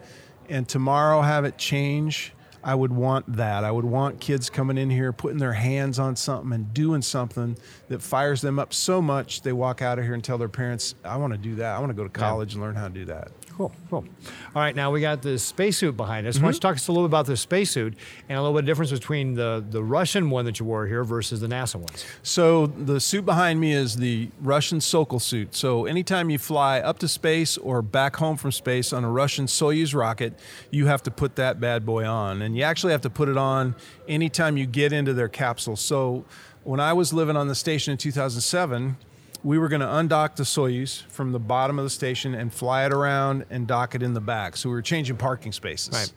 and 0.49 0.67
tomorrow 0.67 1.21
have 1.21 1.45
it 1.45 1.57
change, 1.57 2.33
I 2.63 2.75
would 2.75 2.91
want 2.91 3.33
that. 3.37 3.63
I 3.63 3.71
would 3.71 3.85
want 3.85 4.19
kids 4.19 4.49
coming 4.49 4.77
in 4.77 4.89
here, 4.89 5.11
putting 5.13 5.37
their 5.39 5.53
hands 5.53 5.99
on 5.99 6.15
something 6.15 6.51
and 6.53 6.73
doing 6.73 7.01
something 7.01 7.57
that 7.87 8.01
fires 8.01 8.41
them 8.41 8.59
up 8.59 8.73
so 8.73 9.01
much 9.01 9.41
they 9.41 9.53
walk 9.53 9.81
out 9.81 9.99
of 9.99 10.05
here 10.05 10.13
and 10.13 10.23
tell 10.23 10.37
their 10.37 10.49
parents, 10.49 10.95
"I 11.03 11.17
want 11.17 11.33
to 11.33 11.37
do 11.39 11.55
that. 11.55 11.75
I 11.75 11.79
want 11.79 11.89
to 11.89 11.93
go 11.95 12.03
to 12.03 12.09
college 12.09 12.53
and 12.53 12.61
learn 12.63 12.75
how 12.75 12.87
to 12.87 12.93
do 12.93 13.05
that." 13.05 13.29
Cool, 13.57 13.71
cool. 13.89 14.05
All 14.53 14.61
right, 14.61 14.75
now 14.75 14.91
we 14.91 15.01
got 15.01 15.23
the 15.23 15.39
spacesuit 15.39 15.97
behind 15.97 16.27
us. 16.27 16.35
Why 16.35 16.41
don't 16.41 16.49
mm-hmm. 16.49 16.55
you 16.57 16.59
talk 16.59 16.75
us 16.75 16.87
a 16.89 16.91
little 16.91 17.07
bit 17.07 17.11
about 17.11 17.25
the 17.25 17.35
spacesuit 17.35 17.95
and 18.29 18.37
a 18.37 18.41
little 18.43 18.53
bit 18.53 18.59
of 18.59 18.65
difference 18.67 18.91
between 18.91 19.33
the, 19.33 19.65
the 19.67 19.83
Russian 19.83 20.29
one 20.29 20.45
that 20.45 20.59
you 20.59 20.65
wore 20.67 20.85
here 20.85 21.03
versus 21.03 21.41
the 21.41 21.47
NASA 21.47 21.77
ones? 21.77 22.05
So 22.21 22.67
the 22.67 22.99
suit 22.99 23.25
behind 23.25 23.59
me 23.59 23.73
is 23.73 23.95
the 23.95 24.29
Russian 24.41 24.79
Sokol 24.79 25.19
suit. 25.19 25.55
So 25.55 25.87
anytime 25.87 26.29
you 26.29 26.37
fly 26.37 26.81
up 26.81 26.99
to 26.99 27.07
space 27.07 27.57
or 27.57 27.81
back 27.81 28.17
home 28.17 28.37
from 28.37 28.51
space 28.51 28.93
on 28.93 29.03
a 29.03 29.09
Russian 29.09 29.47
Soyuz 29.47 29.95
rocket, 29.95 30.37
you 30.69 30.85
have 30.85 31.01
to 31.01 31.09
put 31.09 31.35
that 31.37 31.59
bad 31.59 31.83
boy 31.83 32.05
on. 32.05 32.43
And 32.43 32.55
you 32.55 32.61
actually 32.61 32.91
have 32.91 33.01
to 33.01 33.09
put 33.09 33.27
it 33.27 33.37
on 33.37 33.75
anytime 34.07 34.57
you 34.57 34.67
get 34.67 34.93
into 34.93 35.15
their 35.15 35.29
capsule. 35.29 35.77
So 35.77 36.25
when 36.63 36.79
I 36.79 36.93
was 36.93 37.11
living 37.11 37.35
on 37.35 37.47
the 37.47 37.55
station 37.55 37.93
in 37.93 37.97
2007, 37.97 38.97
we 39.43 39.57
were 39.57 39.67
going 39.67 39.81
to 39.81 39.87
undock 39.87 40.35
the 40.35 40.43
Soyuz 40.43 41.03
from 41.03 41.31
the 41.31 41.39
bottom 41.39 41.79
of 41.79 41.85
the 41.85 41.89
station 41.89 42.33
and 42.33 42.53
fly 42.53 42.85
it 42.85 42.93
around 42.93 43.45
and 43.49 43.67
dock 43.67 43.95
it 43.95 44.03
in 44.03 44.13
the 44.13 44.21
back. 44.21 44.57
So 44.57 44.69
we 44.69 44.75
were 44.75 44.81
changing 44.81 45.17
parking 45.17 45.51
spaces. 45.51 45.93
Right. 45.93 46.13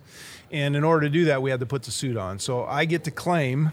And 0.51 0.75
in 0.75 0.85
order 0.85 1.07
to 1.07 1.11
do 1.11 1.27
that, 1.27 1.43
we 1.43 1.51
had 1.51 1.61
to 1.61 1.67
put 1.67 1.85
the 1.85 1.91
suit 1.91 2.17
on. 2.17 2.39
So 2.39 2.65
I 2.65 2.85
get 2.85 3.05
to 3.05 3.11
claim 3.11 3.73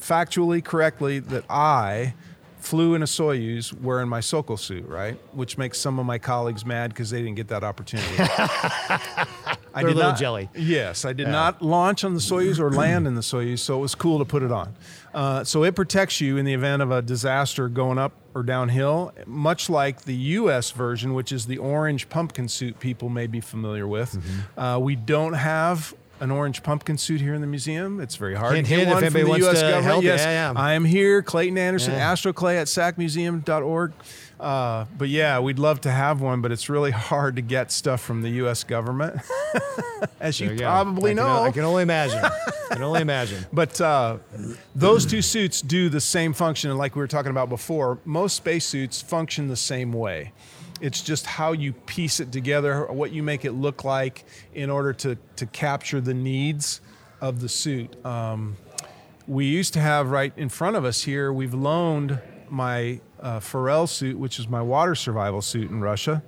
factually 0.00 0.64
correctly 0.64 1.18
that 1.18 1.44
I 1.50 2.14
flew 2.58 2.94
in 2.94 3.02
a 3.02 3.06
Soyuz 3.06 3.72
wearing 3.80 4.08
my 4.08 4.20
Sokol 4.20 4.56
suit, 4.56 4.86
right? 4.86 5.18
Which 5.32 5.58
makes 5.58 5.78
some 5.78 5.98
of 5.98 6.06
my 6.06 6.18
colleagues 6.18 6.64
mad 6.64 6.90
because 6.90 7.10
they 7.10 7.18
didn't 7.18 7.36
get 7.36 7.48
that 7.48 7.64
opportunity. 7.64 8.16
I 8.18 9.82
They're 9.82 9.92
a 9.92 9.94
little 9.94 10.10
not, 10.10 10.18
jelly. 10.18 10.48
Yes, 10.56 11.04
I 11.04 11.12
did 11.12 11.28
not 11.28 11.62
launch 11.62 12.02
on 12.02 12.14
the 12.14 12.20
Soyuz 12.20 12.58
or 12.58 12.70
land 12.70 13.06
in 13.06 13.14
the 13.14 13.20
Soyuz, 13.20 13.60
so 13.60 13.76
it 13.76 13.80
was 13.80 13.94
cool 13.94 14.18
to 14.18 14.24
put 14.24 14.42
it 14.42 14.50
on. 14.50 14.74
Uh, 15.14 15.44
so 15.44 15.62
it 15.62 15.76
protects 15.76 16.20
you 16.20 16.36
in 16.36 16.44
the 16.44 16.54
event 16.54 16.82
of 16.82 16.90
a 16.90 17.00
disaster 17.02 17.68
going 17.68 17.98
up 17.98 18.12
or 18.34 18.42
downhill, 18.42 19.12
much 19.26 19.70
like 19.70 20.02
the 20.02 20.14
U.S. 20.14 20.70
version, 20.70 21.14
which 21.14 21.32
is 21.32 21.46
the 21.46 21.58
orange 21.58 22.08
pumpkin 22.08 22.48
suit 22.48 22.80
people 22.80 23.08
may 23.08 23.26
be 23.26 23.40
familiar 23.40 23.86
with. 23.86 24.12
Mm-hmm. 24.12 24.60
Uh, 24.60 24.78
we 24.78 24.96
don't 24.96 25.34
have 25.34 25.94
an 26.20 26.30
orange 26.30 26.62
pumpkin 26.62 26.98
suit 26.98 27.20
here 27.20 27.34
in 27.34 27.40
the 27.40 27.46
museum. 27.46 28.00
It's 28.00 28.16
very 28.16 28.34
hard 28.34 28.54
Hint, 28.56 28.66
to 28.66 28.74
get 28.76 28.86
hint, 28.88 29.02
if 29.04 29.12
from 29.12 29.22
the 29.30 29.38
U.S. 29.38 29.60
government. 29.62 29.84
help 29.84 30.02
yes, 30.04 30.20
Yeah, 30.24 30.52
yeah. 30.52 30.60
I 30.60 30.72
am 30.74 30.84
here, 30.84 31.22
Clayton 31.22 31.56
Anderson, 31.58 31.92
Yeah. 31.94 32.12
astroclay 32.12 32.56
at 32.56 32.66
sacmuseum.org. 32.66 33.92
Uh, 34.40 34.84
but 34.96 35.08
yeah, 35.08 35.40
we'd 35.40 35.58
love 35.58 35.80
to 35.80 35.90
have 35.90 36.20
one, 36.20 36.40
but 36.40 36.52
it's 36.52 36.68
really 36.68 36.90
hard 36.92 37.36
to 37.36 37.42
get 37.42 37.72
stuff 37.72 38.00
from 38.00 38.22
the 38.22 38.30
U.S. 38.30 38.62
government, 38.64 39.20
as 40.20 40.38
There 40.38 40.52
you 40.52 40.58
go. 40.58 40.64
probably 40.66 41.10
I 41.10 41.14
can, 41.14 41.24
know. 41.24 41.42
I 41.42 41.50
can 41.50 41.64
only 41.64 41.82
imagine. 41.82 42.18
I 42.24 42.74
can 42.74 42.82
only 42.82 43.00
imagine. 43.00 43.46
But 43.52 43.80
uh, 43.80 44.18
those 44.76 45.06
two 45.06 45.22
suits 45.22 45.60
do 45.60 45.88
the 45.88 46.00
same 46.00 46.32
function, 46.32 46.70
and 46.70 46.78
like 46.78 46.94
we 46.94 47.00
were 47.00 47.08
talking 47.08 47.30
about 47.30 47.48
before, 47.48 47.98
most 48.04 48.36
spacesuits 48.36 49.00
function 49.02 49.48
the 49.48 49.56
same 49.56 49.92
way. 49.92 50.32
It's 50.80 51.02
just 51.02 51.26
how 51.26 51.52
you 51.52 51.72
piece 51.72 52.20
it 52.20 52.32
together, 52.32 52.86
what 52.86 53.12
you 53.12 53.22
make 53.22 53.44
it 53.44 53.52
look 53.52 53.84
like 53.84 54.24
in 54.54 54.70
order 54.70 54.92
to, 54.94 55.16
to 55.36 55.46
capture 55.46 56.00
the 56.00 56.14
needs 56.14 56.80
of 57.20 57.40
the 57.40 57.48
suit. 57.48 58.04
Um, 58.04 58.56
we 59.26 59.46
used 59.46 59.74
to 59.74 59.80
have 59.80 60.10
right 60.10 60.32
in 60.36 60.48
front 60.48 60.76
of 60.76 60.84
us 60.84 61.02
here, 61.02 61.32
we've 61.32 61.54
loaned 61.54 62.20
my 62.48 63.00
uh, 63.20 63.40
Forel 63.40 63.86
suit, 63.86 64.18
which 64.18 64.38
is 64.38 64.48
my 64.48 64.62
water 64.62 64.94
survival 64.94 65.42
suit 65.42 65.70
in 65.70 65.80
Russia, 65.80 66.22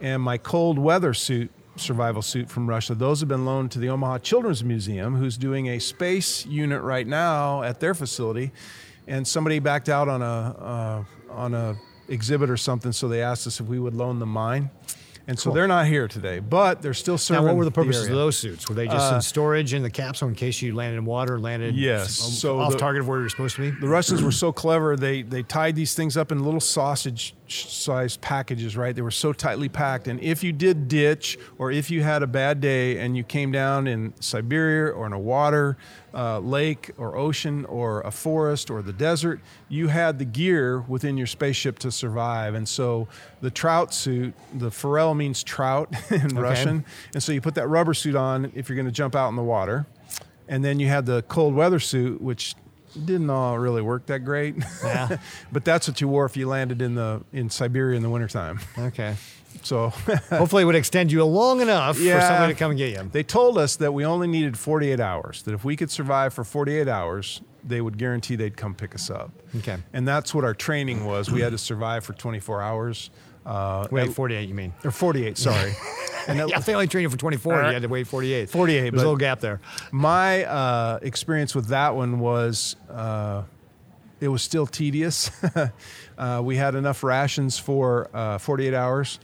and 0.00 0.22
my 0.22 0.38
cold 0.38 0.78
weather 0.78 1.12
suit, 1.12 1.50
survival 1.76 2.22
suit 2.22 2.48
from 2.48 2.66
Russia. 2.66 2.94
Those 2.94 3.20
have 3.20 3.28
been 3.28 3.44
loaned 3.44 3.72
to 3.72 3.78
the 3.78 3.88
Omaha 3.88 4.18
Children's 4.18 4.64
Museum, 4.64 5.16
who's 5.16 5.36
doing 5.36 5.68
a 5.68 5.78
space 5.78 6.46
unit 6.46 6.80
right 6.82 7.06
now 7.06 7.62
at 7.62 7.80
their 7.80 7.94
facility. 7.94 8.52
And 9.06 9.26
somebody 9.26 9.58
backed 9.58 9.88
out 9.88 10.08
on 10.08 10.22
a 10.22 10.24
uh, 10.24 11.04
on 11.30 11.54
a 11.54 11.76
exhibit 12.08 12.50
or 12.50 12.56
something, 12.56 12.92
so 12.92 13.08
they 13.08 13.22
asked 13.22 13.46
us 13.46 13.60
if 13.60 13.66
we 13.66 13.78
would 13.78 13.94
loan 13.94 14.18
them 14.18 14.30
mine. 14.30 14.70
And 15.28 15.36
so 15.36 15.50
they're 15.50 15.66
not 15.66 15.86
here 15.86 16.06
today, 16.06 16.38
but 16.38 16.82
they're 16.82 16.94
still 16.94 17.18
serving. 17.18 17.42
Now, 17.42 17.48
what 17.48 17.56
were 17.56 17.64
the 17.64 17.72
purposes 17.72 18.06
of 18.06 18.14
those 18.14 18.38
suits? 18.38 18.68
Were 18.68 18.76
they 18.76 18.86
just 18.86 19.10
in 19.10 19.16
uh, 19.16 19.20
storage 19.20 19.74
in 19.74 19.82
the 19.82 19.90
capsule 19.90 20.28
in 20.28 20.36
case 20.36 20.62
you 20.62 20.72
landed 20.72 20.98
in 20.98 21.04
water, 21.04 21.40
landed 21.40 21.74
Yes, 21.74 22.12
so 22.14 22.60
off 22.60 22.70
the- 22.70 22.78
target 22.78 23.00
of 23.02 23.08
where 23.08 23.18
you're 23.18 23.28
supposed 23.28 23.56
to 23.56 23.62
be? 23.72 23.80
The 23.80 23.88
Russians 23.88 24.22
were 24.22 24.30
so 24.30 24.52
clever. 24.52 24.94
They 24.96 25.22
they 25.22 25.42
tied 25.42 25.74
these 25.74 25.94
things 25.94 26.16
up 26.16 26.30
in 26.30 26.44
little 26.44 26.60
sausage 26.60 27.34
sized 27.48 28.20
packages, 28.20 28.76
right? 28.76 28.94
They 28.94 29.02
were 29.02 29.10
so 29.10 29.32
tightly 29.32 29.68
packed. 29.68 30.08
And 30.08 30.20
if 30.20 30.42
you 30.42 30.52
did 30.52 30.88
ditch, 30.88 31.38
or 31.58 31.70
if 31.70 31.90
you 31.90 32.02
had 32.02 32.22
a 32.22 32.26
bad 32.26 32.60
day 32.60 32.98
and 32.98 33.16
you 33.16 33.24
came 33.24 33.52
down 33.52 33.86
in 33.86 34.14
Siberia 34.20 34.92
or 34.92 35.06
in 35.06 35.12
a 35.12 35.18
water 35.18 35.76
uh, 36.14 36.38
lake 36.38 36.90
or 36.96 37.16
ocean 37.16 37.64
or 37.66 38.00
a 38.02 38.10
forest 38.10 38.70
or 38.70 38.82
the 38.82 38.92
desert, 38.92 39.40
you 39.68 39.88
had 39.88 40.18
the 40.18 40.24
gear 40.24 40.80
within 40.80 41.16
your 41.16 41.26
spaceship 41.26 41.78
to 41.80 41.90
survive. 41.90 42.54
And 42.54 42.68
so 42.68 43.08
the 43.40 43.50
trout 43.50 43.92
suit, 43.92 44.34
the 44.54 44.70
Forel 44.70 45.14
means 45.14 45.42
trout 45.42 45.94
in 46.10 46.28
Russian, 46.36 46.84
and 47.12 47.22
so 47.22 47.32
you 47.32 47.40
put 47.40 47.54
that 47.54 47.68
rubber 47.68 47.94
suit 47.94 48.16
on 48.16 48.50
if 48.54 48.68
you're 48.68 48.76
going 48.76 48.86
to 48.86 48.92
jump 48.92 49.14
out 49.14 49.28
in 49.28 49.36
the 49.36 49.42
water. 49.42 49.86
And 50.48 50.64
then 50.64 50.78
you 50.78 50.86
had 50.86 51.06
the 51.06 51.22
cold 51.22 51.54
weather 51.54 51.80
suit, 51.80 52.20
which 52.20 52.54
didn't 53.04 53.30
all 53.30 53.58
really 53.58 53.82
work 53.82 54.06
that 54.06 54.20
great. 54.20 54.56
Yeah. 54.82 55.18
but 55.52 55.64
that's 55.64 55.86
what 55.88 56.00
you 56.00 56.08
wore 56.08 56.24
if 56.26 56.36
you 56.36 56.48
landed 56.48 56.80
in 56.82 56.94
the 56.94 57.22
in 57.32 57.50
Siberia 57.50 57.96
in 57.96 58.02
the 58.02 58.10
wintertime. 58.10 58.60
Okay. 58.78 59.16
So 59.62 59.88
Hopefully, 60.28 60.62
it 60.62 60.66
would 60.66 60.74
extend 60.76 61.10
you 61.10 61.24
long 61.24 61.60
enough 61.62 61.96
for 61.96 62.02
Yeah. 62.02 62.28
somebody 62.28 62.52
to 62.52 62.58
come 62.58 62.72
and 62.72 62.78
get 62.78 62.92
you. 62.92 63.08
they 63.10 63.22
told 63.22 63.56
us 63.56 63.76
that 63.76 63.92
we 63.92 64.04
only 64.04 64.26
needed 64.28 64.56
48 64.58 65.00
hours. 65.00 65.42
That 65.42 65.54
if 65.54 65.64
we 65.64 65.76
could 65.76 65.90
survive 65.90 66.34
for 66.34 66.44
48 66.44 66.86
hours, 66.86 67.40
they 67.64 67.80
would 67.80 67.96
guarantee 67.96 68.36
they'd 68.36 68.56
come 68.56 68.74
pick 68.74 68.94
us 68.94 69.08
up. 69.10 69.32
Okay. 69.56 69.78
And 69.94 70.06
that's 70.06 70.34
what 70.34 70.44
our 70.44 70.52
training 70.54 71.06
was. 71.06 71.30
We 71.32 71.40
had 71.40 71.52
to 71.52 71.58
survive 71.58 72.04
for 72.04 72.12
24 72.12 72.60
hours. 72.62 73.10
Uh, 73.46 73.86
Wait, 73.92 74.12
48, 74.12 74.48
you 74.48 74.54
mean? 74.54 74.72
or 74.84 74.90
48, 74.90 75.38
sorry. 75.38 75.72
and 76.28 76.40
that- 76.40 76.48
Yeah, 76.48 76.58
if 76.58 76.66
they 76.66 76.74
only 76.74 76.88
trained 76.88 77.04
you 77.04 77.10
for 77.10 77.16
24, 77.16 77.54
you 77.54 77.72
had 77.72 77.82
to 77.82 77.88
wait 77.88 78.06
48. 78.08 78.50
48, 78.50 78.80
There's 78.80 78.92
a 78.94 78.96
little 78.96 79.16
gap 79.16 79.38
there. 79.40 79.60
My 79.92 80.44
uh, 80.44 80.98
experience 81.02 81.54
with 81.54 81.68
that 81.68 81.94
one 81.94 82.18
was 82.18 82.74
uh, 82.90 83.44
it 84.20 84.28
was 84.28 84.42
still 84.42 84.66
tedious. 84.66 85.30
uh, 86.18 86.40
we 86.42 86.56
had 86.56 86.74
enough 86.74 87.04
rations 87.04 87.58
for 87.58 88.08
uh, 88.12 88.38
48 88.38 88.74
hours, 88.74 89.20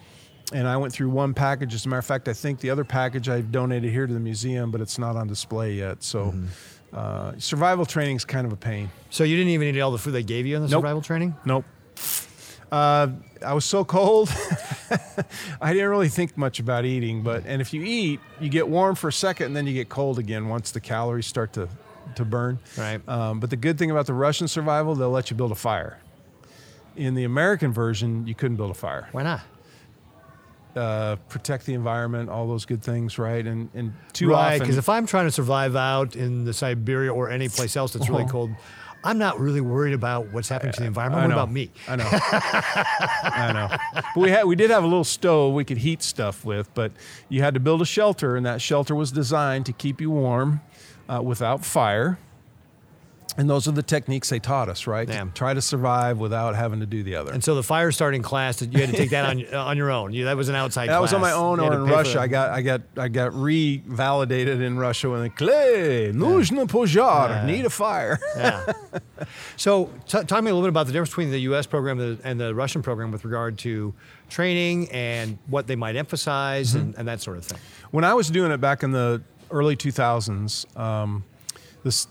and 0.53 0.69
I 0.69 0.77
went 0.77 0.93
through 0.93 1.11
one 1.11 1.35
package. 1.35 1.75
As 1.75 1.85
a 1.87 1.89
matter 1.89 1.99
of 1.99 2.07
fact, 2.07 2.29
I 2.29 2.33
think 2.35 2.61
the 2.61 2.71
other 2.71 2.85
package 2.85 3.29
I've 3.29 3.51
donated 3.51 3.91
here 3.91 4.07
to 4.07 4.13
the 4.15 4.21
museum, 4.21 4.71
but 4.71 4.81
it's 4.81 4.99
not 4.99 5.17
on 5.17 5.27
display 5.27 5.73
yet. 5.75 6.03
So, 6.05 6.27
Mm-hmm. 6.27 6.47
uh, 6.97 7.33
survival 7.39 7.87
training 7.87 8.17
is 8.17 8.25
kind 8.25 8.47
of 8.47 8.53
a 8.53 8.57
pain. 8.57 8.91
So 9.11 9.25
you 9.25 9.35
didn't 9.37 9.51
even 9.51 9.67
eat 9.75 9.81
all 9.81 9.91
the 9.93 9.99
food 9.99 10.13
they 10.13 10.23
gave 10.23 10.47
you 10.47 10.57
in 10.57 10.63
the 10.63 10.69
Nope. 10.69 10.79
survival 10.83 11.01
training? 11.03 11.35
Nope. 11.47 11.65
Uh, 12.73 13.09
I 13.45 13.53
was 13.53 13.67
so 13.67 13.85
cold. 13.85 14.31
I 15.61 15.73
didn't 15.75 15.91
really 15.91 16.09
think 16.09 16.37
much 16.39 16.59
about 16.59 16.87
eating, 16.87 17.23
but 17.23 17.45
and 17.47 17.61
if 17.61 17.75
you 17.75 17.83
eat, 17.83 18.19
you 18.41 18.49
get 18.49 18.67
warm 18.67 18.95
for 18.95 19.09
a 19.09 19.13
second, 19.13 19.47
and 19.49 19.57
then 19.57 19.67
you 19.67 19.75
get 19.75 19.91
cold 19.91 20.19
again 20.19 20.49
once 20.49 20.71
the 20.71 20.81
calories 20.81 21.27
start 21.27 21.53
to 21.53 21.69
to 22.15 22.25
burn. 22.25 22.59
Right. 22.79 23.07
Um, 23.09 23.41
but 23.41 23.51
the 23.51 23.57
good 23.57 23.79
thing 23.79 23.91
about 23.91 24.07
the 24.07 24.15
Russian 24.15 24.49
survival, 24.49 24.95
they'll 24.95 25.11
let 25.11 25.31
you 25.31 25.37
build 25.37 25.53
a 25.53 25.57
fire. 25.57 25.99
In 26.97 27.15
the 27.15 27.25
American 27.25 27.73
version, 27.73 28.27
you 28.27 28.35
couldn't 28.35 28.57
build 28.57 28.71
a 28.71 28.75
fire. 28.75 29.09
Why 29.13 29.23
not? 29.23 29.41
Uh, 30.75 31.17
protect 31.29 31.67
the 31.67 31.75
environment, 31.75 32.31
all 32.31 32.49
those 32.49 32.65
good 32.65 32.83
things, 32.83 33.19
right? 33.19 33.47
And 33.47 33.69
and 33.75 33.93
too 34.15 34.31
right, 34.31 34.55
often, 34.55 34.61
because 34.61 34.79
if 34.79 34.89
I'm 34.89 35.05
trying 35.07 35.27
to 35.27 35.31
survive 35.31 35.77
out 35.77 36.17
in 36.17 36.45
the 36.47 36.55
Siberia 36.55 37.13
or 37.13 37.29
any 37.29 37.51
place 37.51 37.77
else 37.77 37.93
that's 37.93 38.09
really 38.09 38.23
Uh-huh. 38.23 38.33
cold, 38.33 38.51
I'm 39.05 39.19
not 39.19 39.41
really 39.41 39.61
worried 39.61 39.95
about 39.95 40.33
what's 40.33 40.49
happening 40.49 40.73
to 40.75 40.81
the 40.81 40.87
environment. 40.87 41.21
I 41.21 41.25
I'm 41.25 41.31
know. 41.31 41.37
worried 41.37 41.43
about 41.43 41.53
me. 41.53 41.71
I 41.89 41.97
know. 41.97 42.09
I 43.25 43.53
know. 43.53 44.03
But 44.15 44.21
we 44.21 44.31
had 44.31 44.45
we 44.45 44.55
did 44.57 44.71
have 44.71 44.85
a 44.85 44.87
little 44.87 45.05
stove 45.05 45.55
we 45.55 45.65
could 45.65 45.79
heat 45.79 46.03
stuff 46.03 46.45
with, 46.45 46.73
but 46.75 46.93
you 47.29 47.43
had 47.43 47.55
to 47.55 47.61
build 47.61 47.83
a 47.83 47.87
shelter, 47.87 48.37
and 48.37 48.47
that 48.47 48.61
shelter 48.61 48.95
was 48.95 49.11
designed 49.13 49.67
to 49.67 49.73
keep 49.73 50.01
you 50.01 50.11
warm 50.11 50.61
uh, 51.09 51.21
without 51.23 51.65
fire. 51.65 52.19
And 53.40 53.48
those 53.48 53.68
are 53.68 53.72
the 53.72 53.84
techniques 53.84 54.30
they 54.30 54.40
taught 54.40 54.68
us, 54.68 54.88
right? 54.88 55.06
To 55.08 55.14
Damn. 55.14 55.32
try 55.32 55.54
to 55.54 55.62
survive 55.62 56.18
without 56.18 56.56
having 56.56 56.80
to 56.80 56.88
do 56.88 57.04
the 57.04 57.14
other. 57.18 57.32
And 57.32 57.44
so 57.44 57.54
the 57.54 57.62
fire 57.62 57.92
starting 57.92 58.24
class, 58.24 58.64
you 58.64 58.80
had 58.80 58.90
to 58.90 58.98
take 58.98 59.12
that 59.12 59.30
on 59.30 59.46
on 59.54 59.78
your 59.78 59.92
own. 59.92 60.12
You, 60.12 60.26
that 60.26 60.36
was 60.36 60.50
an 60.50 60.56
outside 60.56 60.90
that 60.90 61.00
was 61.00 61.14
on 61.14 61.22
my 61.22 61.30
class. 61.30 61.40
own 61.40 61.58
You 61.60 61.64
had 61.66 61.74
or 61.74 61.76
to 61.76 61.82
in 61.84 61.86
pay 61.86 61.92
for 61.92 61.98
Russia. 61.98 62.14
that. 62.14 62.20
I 62.22 62.28
got 62.28 62.50
I 62.50 62.62
got 62.64 62.82
I 62.98 63.08
got 63.10 63.32
revalidated 63.34 64.62
in 64.62 64.80
Russia 64.80 65.12
when 65.12 65.22
the 65.22 65.30
clay, 65.30 66.12
нужно 66.16 66.66
пожар, 66.68 67.30
Yeah. 67.30 67.46
need 67.46 67.66
a 67.66 67.70
fire. 67.70 68.18
Yeah. 68.36 68.66
So, 69.56 69.86
t- 70.08 70.18
talk 70.24 70.28
to 70.28 70.42
me 70.42 70.50
a 70.52 70.54
little 70.56 70.62
bit 70.64 70.70
about 70.70 70.88
the 70.88 70.94
difference 70.94 71.10
between 71.10 71.32
the 71.32 71.42
U.S. 71.42 71.66
program 71.68 72.00
and 72.00 72.18
the- 72.18 72.28
and 72.28 72.40
the 72.40 72.56
Russian 72.56 72.82
program 72.82 73.12
with 73.12 73.24
regard 73.26 73.58
to 73.60 73.94
training 74.30 74.90
and 74.92 75.38
what 75.48 75.68
they 75.68 75.76
might 75.76 75.96
emphasize 75.96 76.70
Mm-hmm. 76.74 76.80
and, 76.80 76.96
and 76.98 77.08
that 77.08 77.22
sort 77.22 77.38
of 77.38 77.46
thing. 77.46 77.60
when 77.92 78.04
I 78.04 78.14
was 78.16 78.30
doing 78.30 78.52
it 78.52 78.58
back 78.60 78.84
in 78.84 78.92
the 78.92 79.22
early 79.52 79.76
2000s, 79.76 80.66
um, 80.78 81.24
this, 81.84 82.08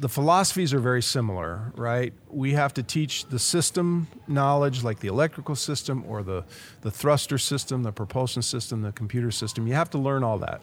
the 0.00 0.08
philosophies 0.08 0.72
are 0.72 0.80
very 0.80 1.02
similar, 1.02 1.72
right? 1.76 2.14
We 2.30 2.54
have 2.54 2.72
to 2.74 2.82
teach 2.82 3.26
the 3.26 3.38
system 3.38 4.08
knowledge, 4.26 4.82
like 4.82 5.00
the 5.00 5.08
electrical 5.08 5.54
system 5.54 6.04
or 6.08 6.22
the, 6.22 6.44
the 6.80 6.90
thruster 6.90 7.36
system, 7.36 7.82
the 7.82 7.92
propulsion 7.92 8.40
system, 8.40 8.80
the 8.80 8.92
computer 8.92 9.30
system. 9.30 9.66
You 9.66 9.74
have 9.74 9.90
to 9.90 9.98
learn 9.98 10.24
all 10.24 10.38
that. 10.38 10.62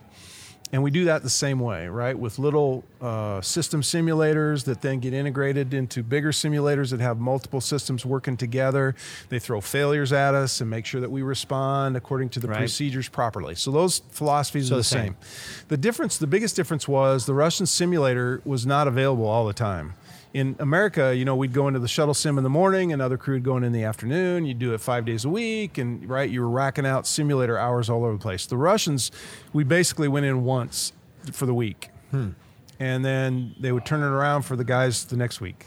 And 0.74 0.84
we 0.84 0.91
do 0.91 1.05
that 1.05 1.24
the 1.24 1.30
same 1.30 1.61
way, 1.61 1.88
right? 1.88 2.18
With 2.18 2.39
little 2.39 2.84
uh, 2.99 3.39
system 3.41 3.82
simulators 3.82 4.65
that 4.65 4.82
then 4.82 4.99
get 4.99 5.13
integrated 5.13 5.74
into 5.74 6.03
bigger 6.03 6.32
simulators 6.32 6.89
that 6.91 6.99
have 6.99 7.20
multiple 7.20 7.61
systems 7.61 8.05
working 8.05 8.36
together. 8.36 8.93
They 9.30 9.39
throw 9.39 9.61
failures 9.61 10.11
at 10.11 10.36
us 10.36 10.59
and 10.59 10.70
make 10.70 10.86
sure 10.86 10.99
that 10.99 11.09
we 11.09 11.22
respond 11.22 11.95
according 11.95 12.30
to 12.30 12.39
the 12.41 12.49
Right. 12.49 12.57
procedures 12.59 13.07
properly. 13.07 13.55
So 13.55 13.72
those 13.72 14.01
philosophies 14.11 14.68
So 14.68 14.76
are 14.76 14.78
the 14.80 14.84
same. 14.84 15.15
same. 15.22 15.65
The 15.70 15.78
difference, 15.78 16.18
the 16.18 16.28
biggest 16.28 16.55
difference 16.57 16.86
was 16.88 17.26
the 17.26 17.34
Russian 17.34 17.65
simulator 17.65 18.41
was 18.43 18.65
not 18.65 18.88
available 18.89 19.26
all 19.26 19.47
the 19.47 19.53
time. 19.53 19.93
In 20.38 20.56
America, 20.60 21.16
you 21.16 21.26
know, 21.26 21.36
we'd 21.36 21.52
go 21.52 21.68
into 21.68 21.80
the 21.80 21.88
shuttle 21.88 22.14
sim 22.14 22.38
in 22.38 22.44
the 22.44 22.50
morning, 22.50 22.94
another 22.94 23.18
crew 23.18 23.34
would 23.38 23.44
go 23.44 23.58
in 23.58 23.64
in 23.64 23.72
the 23.72 23.84
afternoon. 23.86 24.46
You'd 24.46 24.60
do 24.60 24.76
it 24.76 24.80
five 24.82 25.04
days 25.04 25.26
a 25.26 25.30
week, 25.30 25.80
and 25.80 26.08
right, 26.08 26.30
you 26.30 26.42
were 26.42 26.50
racking 26.50 26.86
out 26.86 27.08
simulator 27.08 27.58
hours 27.58 27.90
all 27.90 28.04
over 28.04 28.14
the 28.14 28.20
place. 28.20 28.46
The 28.46 28.56
Russians, 28.56 29.10
we 29.52 29.64
basically 29.64 30.08
went 30.08 30.28
in 30.28 30.44
once 30.44 30.94
for 31.32 31.48
the 31.48 31.56
week, 31.56 31.90
and 32.12 33.04
then 33.04 33.56
they 33.60 33.72
would 33.72 33.84
turn 33.84 34.02
it 34.04 34.06
around 34.06 34.44
for 34.44 34.56
the 34.56 34.64
guys 34.64 35.06
the 35.06 35.18
next 35.18 35.42
week. 35.42 35.66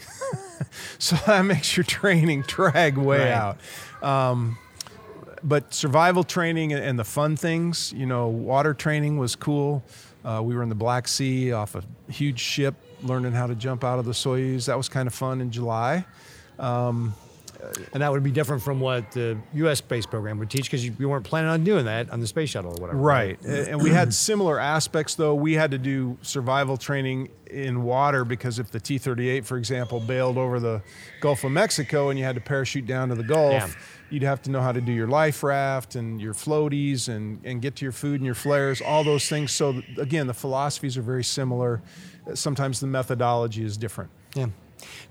so 1.00 1.16
that 1.26 1.42
makes 1.42 1.76
your 1.76 1.82
training 1.82 2.42
drag 2.42 2.96
way 2.96 3.32
Right. 3.32 3.56
out 4.02 4.46
but 5.42 5.72
survival 5.74 6.22
training 6.22 6.72
and 6.74 6.96
the 6.98 7.04
fun 7.04 7.34
things, 7.34 7.92
you 7.96 8.06
know, 8.06 8.28
water 8.28 8.74
training 8.74 9.16
was 9.16 9.34
cool. 9.34 9.82
Uh, 10.24 10.40
we 10.44 10.54
were 10.54 10.62
in 10.62 10.68
the 10.68 10.74
Black 10.74 11.08
Sea 11.08 11.50
off 11.52 11.74
a 11.74 11.82
huge 12.12 12.38
ship, 12.38 12.74
learning 13.02 13.32
how 13.32 13.46
to 13.46 13.54
jump 13.54 13.84
out 13.84 13.98
of 13.98 14.04
the 14.04 14.12
Soyuz. 14.12 14.66
That 14.66 14.76
was 14.76 14.88
kind 14.88 15.06
of 15.06 15.14
fun 15.14 15.40
in 15.40 15.50
July. 15.50 16.04
Um, 16.58 17.14
and 17.92 18.02
that 18.02 18.10
would 18.10 18.22
be 18.22 18.30
different 18.30 18.62
from 18.62 18.80
what 18.80 19.12
the 19.12 19.36
U.S. 19.54 19.78
space 19.78 20.06
program 20.06 20.38
would 20.38 20.48
teach 20.48 20.64
because 20.64 20.84
you, 20.84 20.94
you 20.98 21.08
weren't 21.10 21.26
planning 21.26 21.50
on 21.50 21.62
doing 21.62 21.84
that 21.84 22.08
on 22.10 22.18
the 22.20 22.26
space 22.26 22.48
shuttle 22.50 22.70
or 22.70 22.80
whatever. 22.80 22.98
Right. 22.98 23.38
And 23.44 23.82
we 23.82 23.90
had 23.90 24.14
similar 24.14 24.58
aspects, 24.58 25.14
though. 25.14 25.34
We 25.34 25.52
had 25.54 25.70
to 25.72 25.78
do 25.78 26.16
survival 26.22 26.78
training 26.78 27.28
in 27.50 27.82
water 27.82 28.24
because 28.24 28.58
if 28.58 28.70
the 28.70 28.80
T 28.80 28.96
38, 28.96 29.44
for 29.44 29.58
example, 29.58 30.00
bailed 30.00 30.38
over 30.38 30.58
the 30.58 30.82
Gulf 31.20 31.44
of 31.44 31.52
Mexico 31.52 32.08
and 32.08 32.18
you 32.18 32.24
had 32.24 32.34
to 32.36 32.40
parachute 32.40 32.86
down 32.86 33.10
to 33.10 33.14
the 33.14 33.24
Gulf, 33.24 33.52
Yeah. 33.52 33.68
You'd 34.10 34.22
have 34.22 34.42
to 34.42 34.50
know 34.50 34.60
how 34.60 34.72
to 34.72 34.80
do 34.80 34.92
your 34.92 35.06
life 35.06 35.42
raft 35.42 35.94
and 35.94 36.20
your 36.20 36.34
floaties 36.34 37.08
and, 37.08 37.40
and 37.44 37.62
get 37.62 37.76
to 37.76 37.84
your 37.84 37.92
food 37.92 38.16
and 38.20 38.26
your 38.26 38.34
flares, 38.34 38.80
all 38.80 39.04
those 39.04 39.28
things. 39.28 39.52
So, 39.52 39.82
again, 39.98 40.26
the 40.26 40.34
philosophies 40.34 40.96
are 40.96 41.02
very 41.02 41.24
similar. 41.24 41.80
Sometimes 42.34 42.80
the 42.80 42.86
methodology 42.86 43.64
is 43.64 43.76
different. 43.76 44.10
Yeah. 44.34 44.46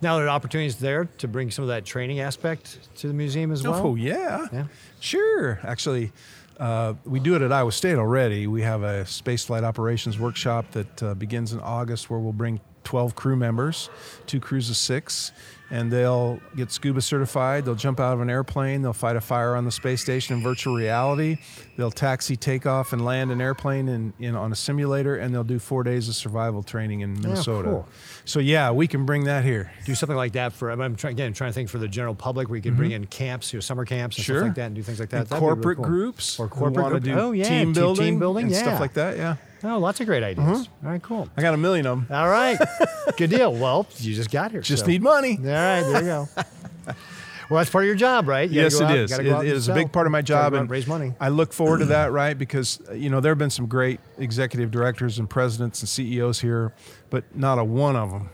Now 0.02 0.18
there 0.18 0.26
are 0.26 0.30
opportunities 0.30 0.78
there 0.78 1.06
to 1.20 1.28
bring 1.28 1.52
some 1.52 1.64
of 1.64 1.70
that 1.70 1.86
training 1.86 2.20
aspect 2.20 2.80
to 2.98 3.08
the 3.08 3.14
museum 3.14 3.52
as 3.52 3.64
well. 3.64 3.76
Oh 3.86 3.96
yeah, 3.96 4.48
Yeah. 4.52 4.66
sure. 5.00 5.60
Actually, 5.64 6.12
uh, 6.60 6.96
we 7.06 7.20
do 7.20 7.36
it 7.36 7.42
at 7.42 7.52
Iowa 7.54 7.72
State 7.72 7.96
already. 7.98 8.48
We 8.48 8.64
have 8.64 8.82
a 8.84 9.06
space 9.06 9.46
flight 9.46 9.64
operations 9.64 10.18
workshop 10.20 10.72
that 10.72 11.04
uh, 11.04 11.14
begins 11.14 11.54
in 11.54 11.60
August, 11.60 12.10
where 12.10 12.20
we'll 12.20 12.34
bring 12.34 12.60
12 12.84 13.16
crew 13.16 13.36
members, 13.36 13.90
two 14.26 14.40
crews 14.40 14.70
of 14.70 14.76
six, 14.78 15.32
and 15.72 15.92
they'll 15.92 16.40
get 16.56 16.72
scuba 16.72 17.00
certified. 17.00 17.64
They'll 17.64 17.76
jump 17.76 18.00
out 18.00 18.14
of 18.14 18.22
an 18.22 18.30
airplane. 18.32 18.82
They'll 18.82 18.92
fight 18.94 19.16
a 19.16 19.22
fire 19.22 19.56
on 19.56 19.66
the 19.66 19.72
space 19.72 20.02
station 20.02 20.36
in 20.36 20.42
virtual 20.42 20.74
reality. 20.76 21.38
They'll 21.78 21.92
taxi, 21.92 22.36
take 22.36 22.66
off, 22.66 22.92
and 22.92 23.06
land 23.06 23.30
an 23.30 23.40
airplane 23.40 23.88
in, 23.88 24.14
in 24.18 24.36
on 24.36 24.52
a 24.52 24.56
simulator, 24.56 25.18
and 25.18 25.32
they'll 25.32 25.44
do 25.44 25.60
four 25.60 25.84
days 25.84 26.10
of 26.10 26.16
survival 26.16 26.64
training 26.64 27.02
in 27.02 27.14
Minnesota. 27.22 27.70
cool. 27.70 27.88
So 28.26 28.40
yeah, 28.40 28.72
we 28.72 28.88
can 28.88 29.06
bring 29.06 29.26
that 29.26 29.44
here. 29.44 29.72
Do 29.86 29.94
something 29.94 30.18
like 30.18 30.32
that 30.34 30.54
for. 30.54 30.72
I'm 30.72 30.96
trying 30.96 31.14
again 31.14 31.28
I'm 31.28 31.34
trying 31.34 31.52
to 31.52 31.54
think 31.54 31.70
for 31.70 31.78
the 31.78 31.88
general 31.88 32.16
public. 32.16 32.50
where 32.50 32.56
you 32.56 32.64
can 32.64 32.76
bring 32.76 32.92
in 32.92 33.06
camps, 33.06 33.54
you 33.54 33.58
know, 33.58 33.62
summer 33.62 33.86
camps 33.86 34.18
and 34.18 34.24
Mm-hmm. 34.24 34.32
Sure. 34.34 34.38
stuff 34.40 34.48
like 34.48 34.56
that, 34.56 34.66
and 34.68 34.76
do 34.76 34.82
things 34.82 35.00
like 35.00 35.10
that. 35.10 35.22
And 35.22 35.32
really 35.32 35.40
corporate 35.40 35.78
cool. 35.78 35.86
groups 35.86 36.40
or 36.40 36.48
corporate 36.48 36.84
wanna 36.84 37.00
group- 37.00 37.16
oh, 37.18 37.32
yeah, 37.32 37.48
team 37.48 37.74
building, 37.74 38.06
team 38.06 38.20
building, 38.20 38.44
and 38.46 38.52
yeah. 38.54 38.62
stuff 38.64 38.80
like 38.80 38.94
that. 38.94 39.18
Yeah, 39.18 39.36
Oh, 39.64 39.78
lots 39.80 40.00
of 40.00 40.06
great 40.08 40.24
ideas. 40.24 40.48
Mm-hmm. 40.68 40.86
All 40.86 40.92
right, 40.92 41.02
cool. 41.02 41.30
I 41.36 41.42
got 41.42 41.54
a 41.54 41.58
million 41.58 41.86
of 41.86 42.08
them. 42.08 42.16
All 42.16 42.30
right, 42.30 42.58
good 43.18 43.30
deal. 43.30 43.54
Well, 43.54 43.88
you 43.98 44.16
just 44.16 44.32
got 44.32 44.52
here. 44.52 44.62
Just 44.62 44.84
so- 44.84 44.88
need 44.88 45.02
money. 45.02 45.38
All 45.38 45.44
right, 45.46 45.82
there 45.82 46.02
you 46.02 46.08
go. 46.08 46.28
Well, 47.50 47.58
that's 47.58 47.72
part 47.72 47.84
of 47.84 47.88
your 47.88 47.96
job, 47.96 48.28
right? 48.28 48.48
You 48.48 48.62
yes, 48.62 48.78
go 48.78 48.86
it 48.86 48.92
out- 48.92 48.98
is. 48.98 49.12
It, 49.12 49.26
it 49.26 49.56
and 49.56 49.70
a 49.70 49.74
big 49.74 49.92
part 49.92 50.06
of 50.06 50.12
my 50.12 50.22
job, 50.22 50.54
and 50.54 50.70
raise 50.70 50.86
money. 50.86 51.14
I 51.20 51.30
look 51.30 51.52
forward 51.52 51.80
to 51.80 51.86
that, 51.88 52.12
right? 52.12 52.38
Because 52.38 52.80
you 52.94 53.10
know 53.10 53.22
there 53.22 53.32
have 53.32 53.40
been 53.40 53.50
some 53.50 53.66
great 53.66 54.00
executive 54.20 54.70
directors 54.70 55.18
and 55.18 55.28
presidents 55.28 55.82
and 55.82 55.90
CEOs 55.90 56.42
here, 56.42 56.74
but 57.10 57.24
not 57.36 57.58
a 57.58 57.64
one 57.64 57.96
of 57.96 58.12
them 58.12 58.30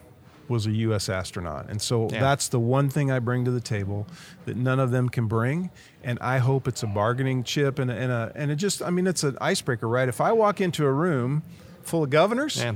was 0.47 0.65
a 0.67 0.71
U.S. 0.71 1.09
astronaut, 1.09 1.69
and 1.69 1.81
so 1.81 2.07
Yeah. 2.11 2.19
that's 2.21 2.47
the 2.49 2.59
one 2.59 2.89
thing 2.89 3.11
I 3.11 3.19
bring 3.19 3.45
to 3.45 3.51
the 3.51 3.59
table 3.61 4.05
that 4.45 4.55
none 4.55 4.79
of 4.79 4.91
them 4.91 5.09
can 5.09 5.27
bring, 5.27 5.69
and 6.03 6.17
I 6.21 6.37
hope 6.37 6.67
it's 6.67 6.83
a 6.83 6.87
bargaining 6.87 7.43
chip 7.43 7.79
and 7.79 7.89
a, 7.89 7.95
and 7.95 8.11
a 8.11 8.31
and 8.35 8.51
it 8.51 8.55
just 8.57 8.81
I 8.83 8.89
mean 8.91 9.07
it's 9.07 9.23
an 9.23 9.37
icebreaker, 9.41 9.87
right? 9.87 10.07
If 10.07 10.21
I 10.21 10.31
walk 10.31 10.61
into 10.61 10.85
a 10.85 10.91
room 10.91 11.43
full 11.83 12.03
of 12.03 12.09
governors. 12.09 12.57
Yeah. 12.57 12.73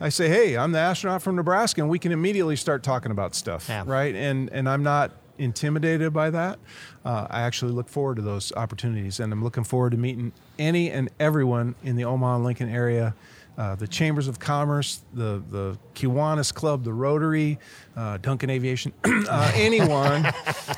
I 0.00 0.10
say, 0.10 0.28
"Hey, 0.28 0.56
I'm 0.56 0.70
the 0.70 0.78
astronaut 0.78 1.22
from 1.22 1.34
Nebraska," 1.34 1.80
and 1.80 1.90
we 1.90 1.98
can 1.98 2.12
immediately 2.12 2.54
start 2.54 2.84
talking 2.84 3.10
about 3.10 3.34
stuff, 3.34 3.66
Yeah. 3.68 3.82
right? 3.86 4.14
And 4.14 4.48
and 4.52 4.68
I'm 4.68 4.82
not 4.84 5.10
intimidated 5.38 6.12
by 6.12 6.30
that. 6.30 6.58
Uh, 7.04 7.26
I 7.30 7.42
actually 7.42 7.72
look 7.72 7.88
forward 7.88 8.16
to 8.16 8.22
those 8.22 8.52
opportunities, 8.56 9.18
and 9.20 9.32
I'm 9.32 9.42
looking 9.42 9.64
forward 9.64 9.90
to 9.92 9.96
meeting 9.96 10.32
any 10.58 10.90
and 10.90 11.08
everyone 11.18 11.74
in 11.82 11.96
the 11.96 12.04
Omaha 12.04 12.36
and 12.36 12.44
Lincoln 12.44 12.68
area. 12.68 13.14
Uh, 13.58 13.74
the 13.74 13.88
chambers 13.88 14.28
of 14.28 14.38
commerce, 14.38 15.02
the 15.12 15.42
the 15.50 15.76
Kiwanis 15.94 16.54
Club, 16.54 16.84
the 16.84 16.92
Rotary, 16.92 17.58
uh, 17.96 18.16
Duncan 18.18 18.50
Aviation, 18.50 18.92
uh, 19.04 19.50
anyone 19.56 20.32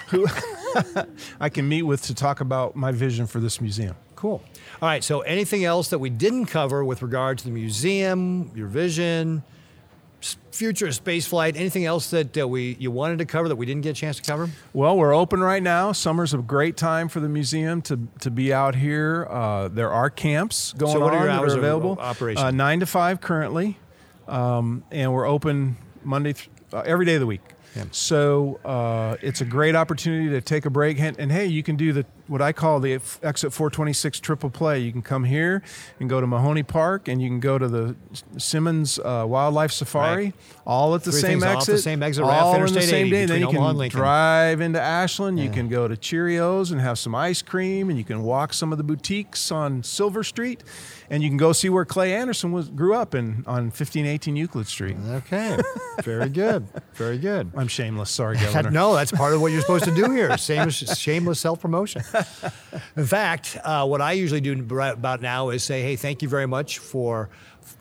who 0.08 0.26
I 1.40 1.50
can 1.50 1.68
meet 1.68 1.82
with 1.82 2.00
to 2.04 2.14
talk 2.14 2.40
about 2.40 2.76
my 2.76 2.90
vision 2.90 3.26
for 3.26 3.38
this 3.38 3.60
museum. 3.60 3.96
Cool. 4.16 4.42
All 4.80 4.88
right. 4.88 5.04
So, 5.04 5.20
anything 5.20 5.64
else 5.64 5.90
that 5.90 5.98
we 5.98 6.08
didn't 6.08 6.46
cover 6.46 6.82
with 6.82 7.02
regard 7.02 7.36
to 7.38 7.44
the 7.44 7.50
museum, 7.50 8.50
your 8.54 8.66
vision, 8.66 9.42
future 10.50 10.92
space 10.92 11.26
flight, 11.26 11.56
anything 11.56 11.84
else 11.86 12.10
that 12.10 12.36
uh, 12.36 12.46
we 12.46 12.76
you 12.78 12.90
wanted 12.90 13.18
to 13.18 13.24
cover 13.24 13.48
that 13.48 13.56
we 13.56 13.64
didn't 13.66 13.82
get 13.82 13.90
a 13.90 13.94
chance 13.94 14.16
to 14.16 14.22
cover? 14.22 14.50
Well, 14.72 14.96
we're 14.96 15.14
open 15.14 15.40
right 15.40 15.62
now. 15.62 15.92
Summer's 15.92 16.34
a 16.34 16.38
great 16.38 16.76
time 16.76 17.08
for 17.08 17.20
the 17.20 17.28
museum 17.28 17.80
to, 17.82 17.98
to 18.20 18.30
be 18.30 18.52
out 18.52 18.74
here. 18.74 19.26
Uh, 19.30 19.68
there 19.68 19.90
are 19.90 20.10
camps 20.10 20.74
going 20.74 20.92
So 20.92 21.00
what 21.00 21.12
are 21.14 21.16
on 21.16 21.22
your 21.22 21.26
that 21.32 21.38
hours 21.40 21.54
are 21.54 21.58
of 21.58 21.64
available. 21.64 21.96
operation? 21.98 22.44
Uh, 22.44 22.50
nine 22.50 22.80
to 22.80 22.86
five 22.86 23.20
currently, 23.20 23.78
um, 24.28 24.84
and 24.90 25.12
we're 25.12 25.26
open 25.26 25.76
Monday 26.04 26.34
th- 26.34 26.50
uh, 26.72 26.82
every 26.84 27.06
day 27.06 27.14
of 27.14 27.20
the 27.20 27.26
week. 27.26 27.42
Yeah. 27.76 27.84
So 27.92 28.58
uh, 28.64 29.16
it's 29.22 29.40
a 29.40 29.44
great 29.44 29.76
opportunity 29.76 30.28
to 30.30 30.40
take 30.40 30.66
a 30.66 30.70
break, 30.70 30.98
and, 31.00 31.18
and 31.18 31.30
hey, 31.30 31.46
you 31.46 31.62
can 31.62 31.76
do 31.76 31.92
the 31.92 32.04
what 32.30 32.40
I 32.40 32.52
call 32.52 32.78
the 32.78 32.92
exit 33.22 33.52
426 33.52 34.20
triple 34.20 34.50
play. 34.50 34.78
You 34.78 34.92
can 34.92 35.02
come 35.02 35.24
here 35.24 35.62
and 35.98 36.08
go 36.08 36.20
to 36.20 36.26
Mahoney 36.26 36.62
Park, 36.62 37.08
and 37.08 37.20
you 37.20 37.28
can 37.28 37.40
go 37.40 37.58
to 37.58 37.66
the 37.68 37.96
Simmons 38.38 38.98
uh, 39.00 39.24
Wildlife 39.28 39.72
Safari, 39.72 40.24
Right. 40.26 40.34
all 40.64 40.94
at 40.94 41.02
the 41.02 41.10
Three 41.10 41.20
same 41.20 41.42
exit, 41.42 41.74
the 41.76 41.82
same 41.82 42.02
exit 42.02 42.24
right 42.24 42.40
all 42.40 42.54
in 42.54 42.72
the 42.72 42.80
same 42.82 43.06
80 43.06 43.10
day. 43.10 43.24
Then 43.26 43.40
you 43.40 43.48
can 43.48 43.88
drive 43.88 44.60
into 44.60 44.80
Ashland. 44.80 45.38
You 45.40 45.50
can 45.50 45.68
go 45.68 45.88
to 45.88 45.96
Cheerios 45.96 46.70
and 46.70 46.80
have 46.80 46.98
some 46.98 47.14
ice 47.14 47.42
cream, 47.42 47.88
and 47.90 47.98
you 47.98 48.04
can 48.04 48.22
walk 48.22 48.52
some 48.52 48.70
of 48.70 48.78
the 48.78 48.84
boutiques 48.84 49.50
on 49.50 49.82
Silver 49.82 50.22
Street, 50.22 50.62
and 51.10 51.22
you 51.24 51.28
can 51.28 51.36
go 51.36 51.52
see 51.52 51.68
where 51.68 51.84
Clay 51.84 52.14
Anderson 52.14 52.52
was 52.52 52.68
grew 52.68 52.94
up 52.94 53.14
in 53.14 53.42
on 53.46 53.64
1518 53.64 54.36
Euclid 54.36 54.68
Street. 54.68 54.96
Okay. 55.08 55.58
Very 56.04 56.28
good. 56.28 56.68
Very 56.94 57.18
good. 57.18 57.50
I'm 57.56 57.66
shameless. 57.68 58.10
Sorry, 58.10 58.36
Governor. 58.36 58.70
no, 58.80 58.94
that's 58.94 59.10
part 59.10 59.34
of 59.34 59.40
what 59.40 59.50
you're 59.50 59.60
supposed 59.60 59.84
to 59.84 59.94
do 59.94 60.10
here. 60.12 60.36
Shameless, 60.38 60.96
shameless 60.98 61.40
self 61.40 61.60
promotion. 61.60 62.02
In 62.96 63.06
fact, 63.06 63.56
uh, 63.64 63.86
what 63.86 64.00
I 64.00 64.12
usually 64.12 64.40
do 64.40 64.54
right 64.62 64.92
about 64.92 65.20
now 65.20 65.50
is 65.50 65.62
say, 65.62 65.82
hey, 65.82 65.96
thank 65.96 66.22
you 66.22 66.28
very 66.28 66.46
much 66.46 66.78
for 66.78 67.30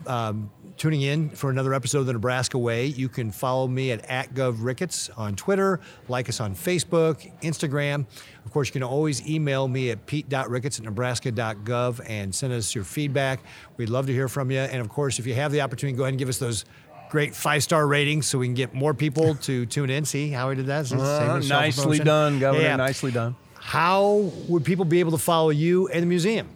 um, 0.06 0.50
tuning 0.76 1.02
in 1.02 1.28
for 1.30 1.50
another 1.50 1.74
episode 1.74 2.00
of 2.00 2.06
the 2.06 2.12
Nebraska 2.12 2.56
Way. 2.56 2.86
You 2.86 3.08
can 3.08 3.30
follow 3.30 3.66
me 3.68 3.90
at, 3.90 4.04
at 4.06 4.34
GovRicketts 4.34 5.10
on 5.18 5.36
Twitter, 5.36 5.80
like 6.08 6.28
us 6.28 6.40
on 6.40 6.54
Facebook, 6.54 7.30
Instagram. 7.42 8.06
Of 8.44 8.52
course, 8.52 8.68
you 8.68 8.72
can 8.72 8.82
always 8.82 9.28
email 9.28 9.68
me 9.68 9.90
at 9.90 10.06
pete.ricketts 10.06 10.78
at 10.78 10.84
nebraska.gov 10.84 12.00
and 12.08 12.34
send 12.34 12.52
us 12.52 12.74
your 12.74 12.84
feedback. 12.84 13.40
We'd 13.76 13.90
love 13.90 14.06
to 14.06 14.12
hear 14.12 14.28
from 14.28 14.50
you. 14.50 14.60
And 14.60 14.80
of 14.80 14.88
course, 14.88 15.18
if 15.18 15.26
you 15.26 15.34
have 15.34 15.52
the 15.52 15.60
opportunity, 15.60 15.96
go 15.96 16.04
ahead 16.04 16.14
and 16.14 16.18
give 16.18 16.28
us 16.28 16.38
those 16.38 16.64
great 17.10 17.34
five 17.34 17.62
star 17.62 17.86
ratings 17.86 18.26
so 18.26 18.38
we 18.38 18.46
can 18.46 18.54
get 18.54 18.72
more 18.72 18.94
people 18.94 19.34
to 19.42 19.66
tune 19.66 19.90
in. 19.90 20.04
See 20.04 20.30
how 20.30 20.48
we 20.48 20.54
did 20.54 20.66
that? 20.66 20.90
Uh, 20.90 21.40
nicely 21.46 21.98
done, 21.98 22.38
Governor. 22.38 22.64
Yeah. 22.64 22.76
Nicely 22.76 23.10
done. 23.10 23.36
How 23.60 24.30
would 24.48 24.64
people 24.64 24.84
be 24.84 25.00
able 25.00 25.12
to 25.12 25.18
follow 25.18 25.50
you 25.50 25.88
and 25.88 26.02
the 26.02 26.06
museum? 26.06 26.48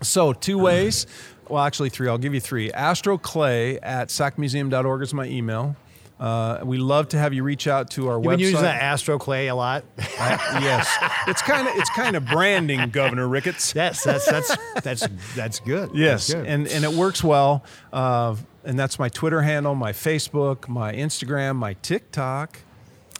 So 0.00 0.32
two 0.32 0.58
ways. 0.58 1.06
Well, 1.48 1.62
actually 1.62 1.90
three. 1.90 2.08
I'll 2.08 2.18
give 2.18 2.34
you 2.34 2.40
three. 2.40 2.70
Astroclay 2.70 3.78
at 3.82 4.08
sacmuseum.org 4.08 5.02
is 5.02 5.12
my 5.12 5.26
email. 5.26 5.76
Uh, 6.20 6.60
we 6.62 6.78
love 6.78 7.08
to 7.08 7.18
have 7.18 7.34
you 7.34 7.42
reach 7.42 7.66
out 7.66 7.90
to 7.90 8.06
our 8.08 8.14
You've 8.14 8.24
website. 8.24 8.28
been 8.30 8.38
using 8.40 8.62
that 8.62 8.80
Astro 8.80 9.18
Clay 9.18 9.48
a 9.48 9.56
lot. 9.56 9.84
I- 9.98 10.60
yes, 10.62 10.88
it's 11.26 11.42
kind 11.42 11.66
of 11.66 11.74
it's 11.76 11.90
kind 11.90 12.14
of 12.14 12.24
branding, 12.26 12.90
Governor 12.90 13.26
Ricketts. 13.26 13.74
yes, 13.74 14.04
that's 14.04 14.24
that's 14.26 14.56
that's 14.84 15.06
that's 15.34 15.58
good. 15.60 15.90
Yes, 15.94 16.28
That's 16.28 16.34
good. 16.42 16.46
and 16.48 16.68
and 16.68 16.84
it 16.84 16.92
works 16.92 17.24
well. 17.24 17.64
Uh, 17.92 18.36
and 18.64 18.78
that's 18.78 19.00
my 19.00 19.08
Twitter 19.08 19.42
handle, 19.42 19.74
my 19.74 19.90
Facebook, 19.90 20.68
my 20.68 20.92
Instagram, 20.92 21.56
my 21.56 21.72
TikTok. 21.74 22.60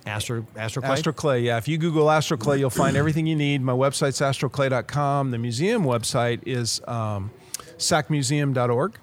Astro 0.06 0.46
Astro 0.56 0.82
Clay. 0.82 0.90
Astroclay, 0.90 1.44
yeah. 1.44 1.58
If 1.58 1.68
you 1.68 1.78
Google 1.78 2.10
Astro 2.10 2.36
Clay, 2.36 2.58
you'll 2.58 2.70
find 2.70 2.96
everything 2.96 3.24
you 3.26 3.36
need. 3.36 3.62
My 3.62 3.72
website's 3.72 4.20
astroclay.com. 4.20 5.30
The 5.30 5.38
museum 5.38 5.84
website 5.84 6.40
is 6.46 6.80
um, 6.88 7.30
sacmuseum.org. 7.78 8.98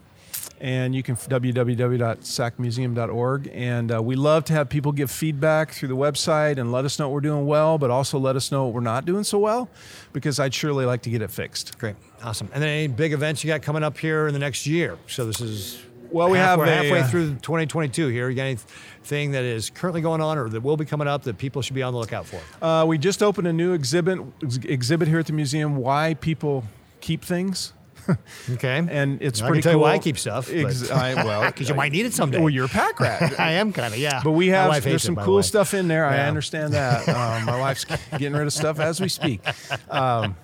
And 0.62 0.94
you 0.94 1.04
can 1.04 1.16
www.sacmuseum.org. 1.16 3.50
And 3.54 3.96
uh, 3.96 4.04
we 4.04 4.18
love 4.18 4.44
to 4.46 4.54
have 4.54 4.68
people 4.68 4.92
give 4.92 5.10
feedback 5.10 5.72
through 5.72 5.88
the 5.88 5.96
website 5.96 6.58
and 6.58 6.74
let 6.74 6.84
us 6.84 7.00
know 7.00 7.08
what 7.08 7.14
we're 7.14 7.22
doing 7.22 7.46
well, 7.46 7.78
but 7.78 7.90
also 7.90 8.20
let 8.20 8.36
us 8.36 8.52
know 8.52 8.66
what 8.66 8.74
we're 8.74 8.82
not 8.82 9.06
doing 9.06 9.24
so 9.24 9.40
well, 9.40 9.70
because 10.12 10.38
I'd 10.38 10.54
surely 10.54 10.86
like 10.86 11.02
to 11.04 11.10
get 11.10 11.22
it 11.22 11.32
fixed. 11.32 11.80
Great, 11.80 11.96
awesome. 12.22 12.50
And 12.54 12.62
then 12.62 12.70
any 12.70 12.88
big 12.88 13.14
events 13.14 13.42
you 13.42 13.48
got 13.48 13.62
coming 13.62 13.84
up 13.84 13.98
here 13.98 14.28
in 14.28 14.34
the 14.34 14.40
next 14.40 14.68
year? 14.68 14.98
So 15.08 15.26
this 15.26 15.40
is 15.40 15.82
Well, 16.12 16.30
we 16.30 16.38
half- 16.38 16.50
have 16.50 16.60
we're 16.60 16.66
a, 16.66 16.70
halfway 16.76 17.00
uh, 17.02 17.08
through 17.08 17.30
2022 17.36 18.08
here. 18.08 18.30
You 18.30 18.36
got 18.36 18.44
anything 18.44 19.32
that 19.32 19.44
is 19.44 19.70
currently 19.70 20.02
going 20.02 20.22
on 20.22 20.38
or 20.38 20.50
that 20.50 20.62
will 20.62 20.78
be 20.78 20.86
coming 20.86 21.08
up 21.08 21.24
that 21.24 21.38
people 21.38 21.62
should 21.62 21.76
be 21.76 21.84
on 21.84 21.94
the 21.94 22.00
lookout 22.00 22.26
for? 22.26 22.42
Uh, 22.64 22.86
we 22.86 22.98
just 22.98 23.22
opened 23.24 23.48
a 23.48 23.54
new 23.54 23.74
exhibit 23.74 24.20
ex- 24.44 24.58
exhibit 24.58 25.08
here 25.08 25.20
at 25.20 25.26
the 25.28 25.34
museum. 25.34 25.76
Why 25.76 26.16
people 26.16 26.64
keep 27.02 27.24
things, 27.24 27.74
Okay, 28.50 28.78
and 28.90 29.22
it's 29.22 29.42
I 29.42 29.48
pretty 29.48 29.62
can 29.62 29.64
tell 29.64 29.72
you 29.74 29.78
cool. 29.78 29.84
why 29.84 29.94
I 29.94 30.00
keep 30.00 30.18
stuff. 30.18 30.50
Ex- 30.52 30.90
I, 30.90 31.14
well, 31.24 31.46
because 31.46 31.70
you 31.70 31.76
might 31.76 31.92
need 31.92 32.06
it 32.06 32.14
someday. 32.14 32.40
Well, 32.40 32.50
you're 32.50 32.66
a 32.66 32.70
pack 32.70 33.00
rat. 33.00 33.40
I 33.40 33.54
am 33.54 33.72
kind 33.72 33.94
of 33.94 34.00
yeah. 34.00 34.22
But 34.24 34.32
we 34.32 34.48
have 34.48 34.72
there's 34.72 34.84
hates 34.84 35.04
it, 35.04 35.06
some 35.06 35.16
cool 35.16 35.44
stuff 35.44 35.74
in 35.74 35.88
there. 35.88 36.06
I 36.06 36.28
understand 36.28 36.74
that. 36.74 37.08
Um, 37.08 37.46
my 37.46 37.60
wife's 37.60 37.86
getting 38.12 38.34
rid 38.34 38.48
of 38.48 38.54
stuff 38.54 38.80
as 38.80 39.00
we 39.00 39.10
speak. 39.10 39.42
Um, 39.90 40.36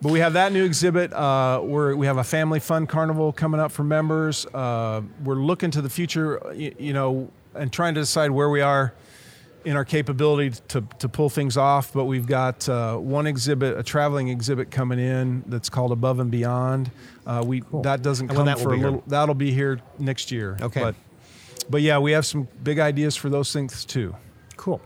but 0.00 0.12
we 0.12 0.20
have 0.20 0.34
that 0.34 0.52
new 0.52 0.64
exhibit. 0.64 1.12
Uh, 1.12 1.60
we're, 1.62 1.94
we 1.94 2.06
have 2.06 2.18
a 2.18 2.24
family 2.24 2.60
fun 2.60 2.86
carnival 2.86 3.32
coming 3.32 3.60
up 3.60 3.72
for 3.72 3.84
members. 3.84 4.46
Uh, 4.46 5.02
we're 5.24 5.34
looking 5.34 5.70
to 5.72 5.82
the 5.82 5.90
future, 5.90 6.40
you, 6.54 6.74
you 6.78 6.92
know, 6.92 7.30
and 7.54 7.72
trying 7.72 7.94
to 7.94 8.00
decide 8.00 8.30
where 8.30 8.48
we 8.48 8.60
are 8.60 8.94
in 9.64 9.76
our 9.76 9.84
capability 9.84 10.58
to, 10.68 10.82
to 10.98 11.08
pull 11.08 11.28
things 11.28 11.56
off. 11.56 11.92
But 11.92 12.04
we've 12.04 12.26
got 12.26 12.68
uh, 12.68 12.96
one 12.96 13.26
exhibit, 13.26 13.76
a 13.76 13.82
traveling 13.82 14.28
exhibit 14.28 14.70
coming 14.70 14.98
in 14.98 15.42
that's 15.46 15.68
called 15.68 15.92
Above 15.92 16.20
and 16.20 16.30
Beyond. 16.30 16.90
Uh, 17.26 17.42
we 17.44 17.62
that 17.82 18.02
doesn't 18.02 18.28
come 18.28 18.46
that 18.46 18.58
for 18.58 18.68
a 18.68 18.72
be 18.72 18.78
here? 18.78 18.86
little. 18.86 19.04
That'll 19.06 19.34
be 19.34 19.50
here 19.50 19.80
next 19.98 20.30
year. 20.30 20.56
Okay. 20.60 20.80
But 20.80 20.94
but 21.68 21.82
yeah, 21.82 21.98
we 21.98 22.12
have 22.12 22.24
some 22.24 22.48
big 22.62 22.78
ideas 22.78 23.16
for 23.16 23.28
those 23.28 23.52
things 23.52 23.84
too. 23.84 24.14
Cool. 24.58 24.80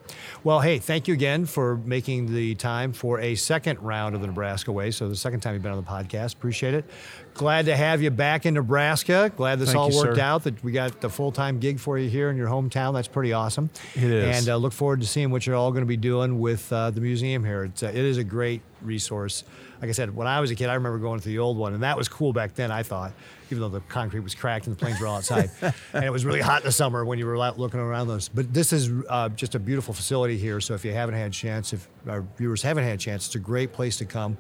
Well, 0.45 0.61
hey, 0.61 0.79
thank 0.79 1.09
you 1.09 1.15
again 1.15 1.47
for 1.47 1.77
making 1.79 2.33
the 2.33 2.55
time 2.55 2.93
for 2.93 3.19
a 3.21 3.35
second 3.35 3.81
round 3.81 4.15
of 4.15 4.21
the 4.21 4.27
Nebraska 4.27 4.71
Way. 4.71 4.91
So 4.91 5.09
the 5.09 5.17
second 5.17 5.41
time 5.41 5.55
you've 5.55 5.63
been 5.63 5.73
on 5.73 5.83
the 5.83 5.91
podcast, 5.91 6.35
appreciate 6.35 6.75
it. 6.75 6.85
Glad 7.33 7.65
to 7.65 7.75
have 7.75 8.03
you 8.03 8.11
back 8.11 8.45
in 8.45 8.53
Nebraska. 8.53 9.33
Glad 9.35 9.59
this 9.59 9.71
Thank 9.71 9.79
all 9.79 9.91
you, 9.91 9.97
worked 9.97 10.17
sir. 10.17 10.23
out. 10.23 10.45
That 10.45 10.63
we 10.63 10.73
got 10.73 11.01
the 11.01 11.09
full 11.09 11.33
time 11.33 11.59
gig 11.59 11.81
for 11.81 11.99
you 11.99 12.11
here 12.11 12.29
in 12.29 12.37
your 12.37 12.49
hometown. 12.49 12.93
That's 12.93 13.09
pretty 13.09 13.33
awesome. 13.33 13.71
It 13.95 14.05
is. 14.05 14.39
And 14.39 14.49
uh, 14.51 14.57
look 14.57 14.75
forward 14.75 15.01
to 15.01 15.07
seeing 15.07 15.31
what 15.31 15.47
you're 15.47 15.57
all 15.57 15.73
going 15.73 15.83
to 15.83 15.87
be 15.87 15.97
doing 15.97 16.39
with 16.39 16.71
uh, 16.71 16.91
the 16.91 17.01
museum 17.01 17.43
here. 17.43 17.65
It's, 17.65 17.83
uh, 17.83 17.87
it 17.87 17.97
is 17.97 18.19
a 18.19 18.25
great 18.25 18.61
resource. 18.83 19.43
Like 19.81 19.89
I 19.89 19.93
said, 19.93 20.15
when 20.15 20.27
I 20.27 20.41
was 20.41 20.51
a 20.51 20.55
kid, 20.55 20.69
I 20.69 20.75
remember 20.75 20.99
going 20.99 21.19
to 21.19 21.27
the 21.27 21.39
old 21.39 21.57
one, 21.57 21.73
and 21.73 21.83
that 21.83 21.97
was 21.97 22.09
cool 22.09 22.35
back 22.35 22.55
then. 22.55 22.71
I 22.71 22.83
thought, 22.83 23.13
even 23.53 23.63
though 23.63 23.69
the 23.69 23.81
concrete 23.83 24.21
was 24.21 24.35
cracked 24.35 24.67
and 24.67 24.75
the 24.75 24.81
planes 24.81 24.99
were 25.01 25.07
all 25.07 25.17
outside, 25.17 25.51
and 25.93 26.05
it 26.05 26.11
was 26.11 26.25
really 26.25 26.41
hot 26.41 26.63
in 26.63 26.67
the 26.67 26.73
summer 26.73 27.05
when 27.05 27.19
you 27.19 27.27
were 27.27 27.41
out 27.41 27.59
looking 27.59 27.79
around 27.79 28.09
those. 28.09 28.29
But 28.29 28.53
this 28.53 28.73
is 28.73 28.91
uh, 29.09 29.29
just 29.29 29.55
a 29.55 29.59
beautiful 29.61 29.95
facility 29.95 30.37
here. 30.37 30.61
So 30.61 30.75
if 30.75 30.85
you 30.85 30.93
haven't 30.93 31.15
had 31.15 31.29
a 31.29 31.35
chance, 31.35 31.73
if 31.73 31.89
our 32.09 32.25
viewers 32.37 32.63
haven't 32.63 32.85
had 32.85 32.95
a 32.95 32.99
chance, 32.99 33.27
it's 33.27 33.37
a 33.37 33.39
great 33.39 33.73
place 33.73 33.99
to 33.99 34.05
come. 34.05 34.37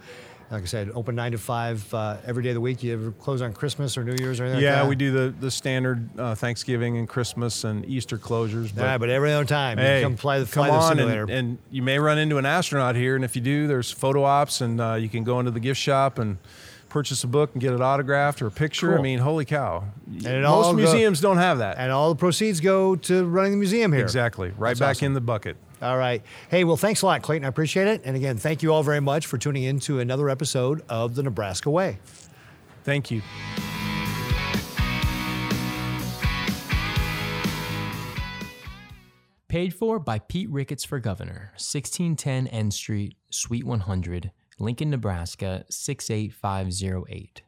Like 0.50 0.64
I 0.64 0.66
said, 0.66 0.90
open 0.94 1.14
nine 1.14 1.32
to 1.32 1.38
five 1.38 1.94
uh, 1.94 2.18
every 2.26 2.42
day 2.42 2.50
of 2.50 2.56
the 2.56 2.60
week. 2.60 2.82
You 2.82 2.92
ever 2.92 3.12
close 3.12 3.40
on 3.40 3.54
Christmas 3.54 3.96
or 3.96 4.04
New 4.04 4.16
Year's 4.18 4.38
or 4.38 4.44
anything? 4.44 4.56
like 4.56 4.64
yeah, 4.64 4.82
that? 4.82 4.88
we 4.88 4.94
do 4.94 5.10
the 5.10 5.34
the 5.40 5.50
standard 5.50 6.10
uh, 6.18 6.34
Thanksgiving 6.34 6.98
and 6.98 7.08
Christmas 7.08 7.64
and 7.64 7.86
Easter 7.86 8.18
closures. 8.18 8.74
But, 8.74 8.82
Yeah, 8.82 8.98
but 8.98 9.08
every 9.08 9.32
other 9.32 9.46
time, 9.46 9.78
you 9.78 9.84
hey, 9.84 10.02
come 10.02 10.16
fly 10.16 10.40
the 10.40 10.44
come 10.44 10.66
the 10.66 10.72
on, 10.72 10.96
simulator. 10.96 11.22
and, 11.22 11.30
and 11.30 11.58
you 11.70 11.82
may 11.82 11.98
run 11.98 12.18
into 12.18 12.36
an 12.36 12.44
astronaut 12.44 12.96
here, 12.96 13.16
and 13.16 13.24
if 13.24 13.34
you 13.34 13.40
do, 13.40 13.66
there's 13.66 13.90
photo 13.90 14.24
ops, 14.24 14.60
and 14.60 14.78
uh, 14.78 14.92
you 14.94 15.08
can 15.08 15.24
go 15.24 15.38
into 15.38 15.52
the 15.52 15.60
gift 15.60 15.80
shop 15.80 16.18
and 16.18 16.36
purchase 16.92 17.24
a 17.24 17.26
book 17.26 17.50
and 17.54 17.60
get 17.60 17.72
it 17.72 17.80
autographed 17.80 18.42
or 18.42 18.46
a 18.46 18.50
picture. 18.50 18.98
I 18.98 19.02
mean, 19.02 19.18
holy 19.18 19.44
cow! 19.44 19.84
it 20.14 20.24
Most 20.24 20.44
all 20.46 20.62
go- 20.72 20.76
museums 20.76 21.20
don't 21.20 21.38
have 21.38 21.58
that. 21.58 21.78
and 21.78 21.90
all 21.90 22.10
the 22.10 22.16
proceeds 22.18 22.60
go 22.60 22.94
to 22.96 23.24
running 23.24 23.52
the 23.52 23.56
museum 23.58 23.92
here. 23.92 24.02
exactly, 24.02 24.50
right 24.58 24.70
That's 24.70 24.80
back 24.80 24.96
awesome. 24.96 25.06
in 25.06 25.12
the 25.14 25.20
bucket. 25.20 25.56
All 25.80 25.98
right. 25.98 26.22
Hey, 26.48 26.62
well, 26.62 26.76
thanks 26.76 27.02
a 27.02 27.06
lot, 27.06 27.22
Clayton. 27.22 27.44
I 27.44 27.48
appreciate 27.48 27.88
it. 27.88 28.02
And 28.04 28.14
again, 28.14 28.36
thank 28.36 28.62
you 28.62 28.72
all 28.72 28.84
very 28.84 29.00
much 29.00 29.26
for 29.26 29.36
tuning 29.36 29.64
in 29.64 29.80
to 29.80 29.98
another 29.98 30.28
episode 30.30 30.82
of 30.88 31.16
the 31.16 31.24
Nebraska 31.24 31.70
Way. 31.70 31.98
Thank 32.84 33.10
you. 33.10 33.20
Paid 39.48 39.74
for 39.74 39.98
by 39.98 40.18
Pete 40.18 40.48
Ricketts 40.48 40.84
for 40.84 40.98
Governor, 40.98 41.50
1610 41.56 42.46
N 42.46 42.70
Street, 42.70 43.16
Suite 43.30 43.64
100, 43.64 44.30
Lincoln, 44.62 44.90
Nebraska 44.90 45.64
68508. 45.70 47.42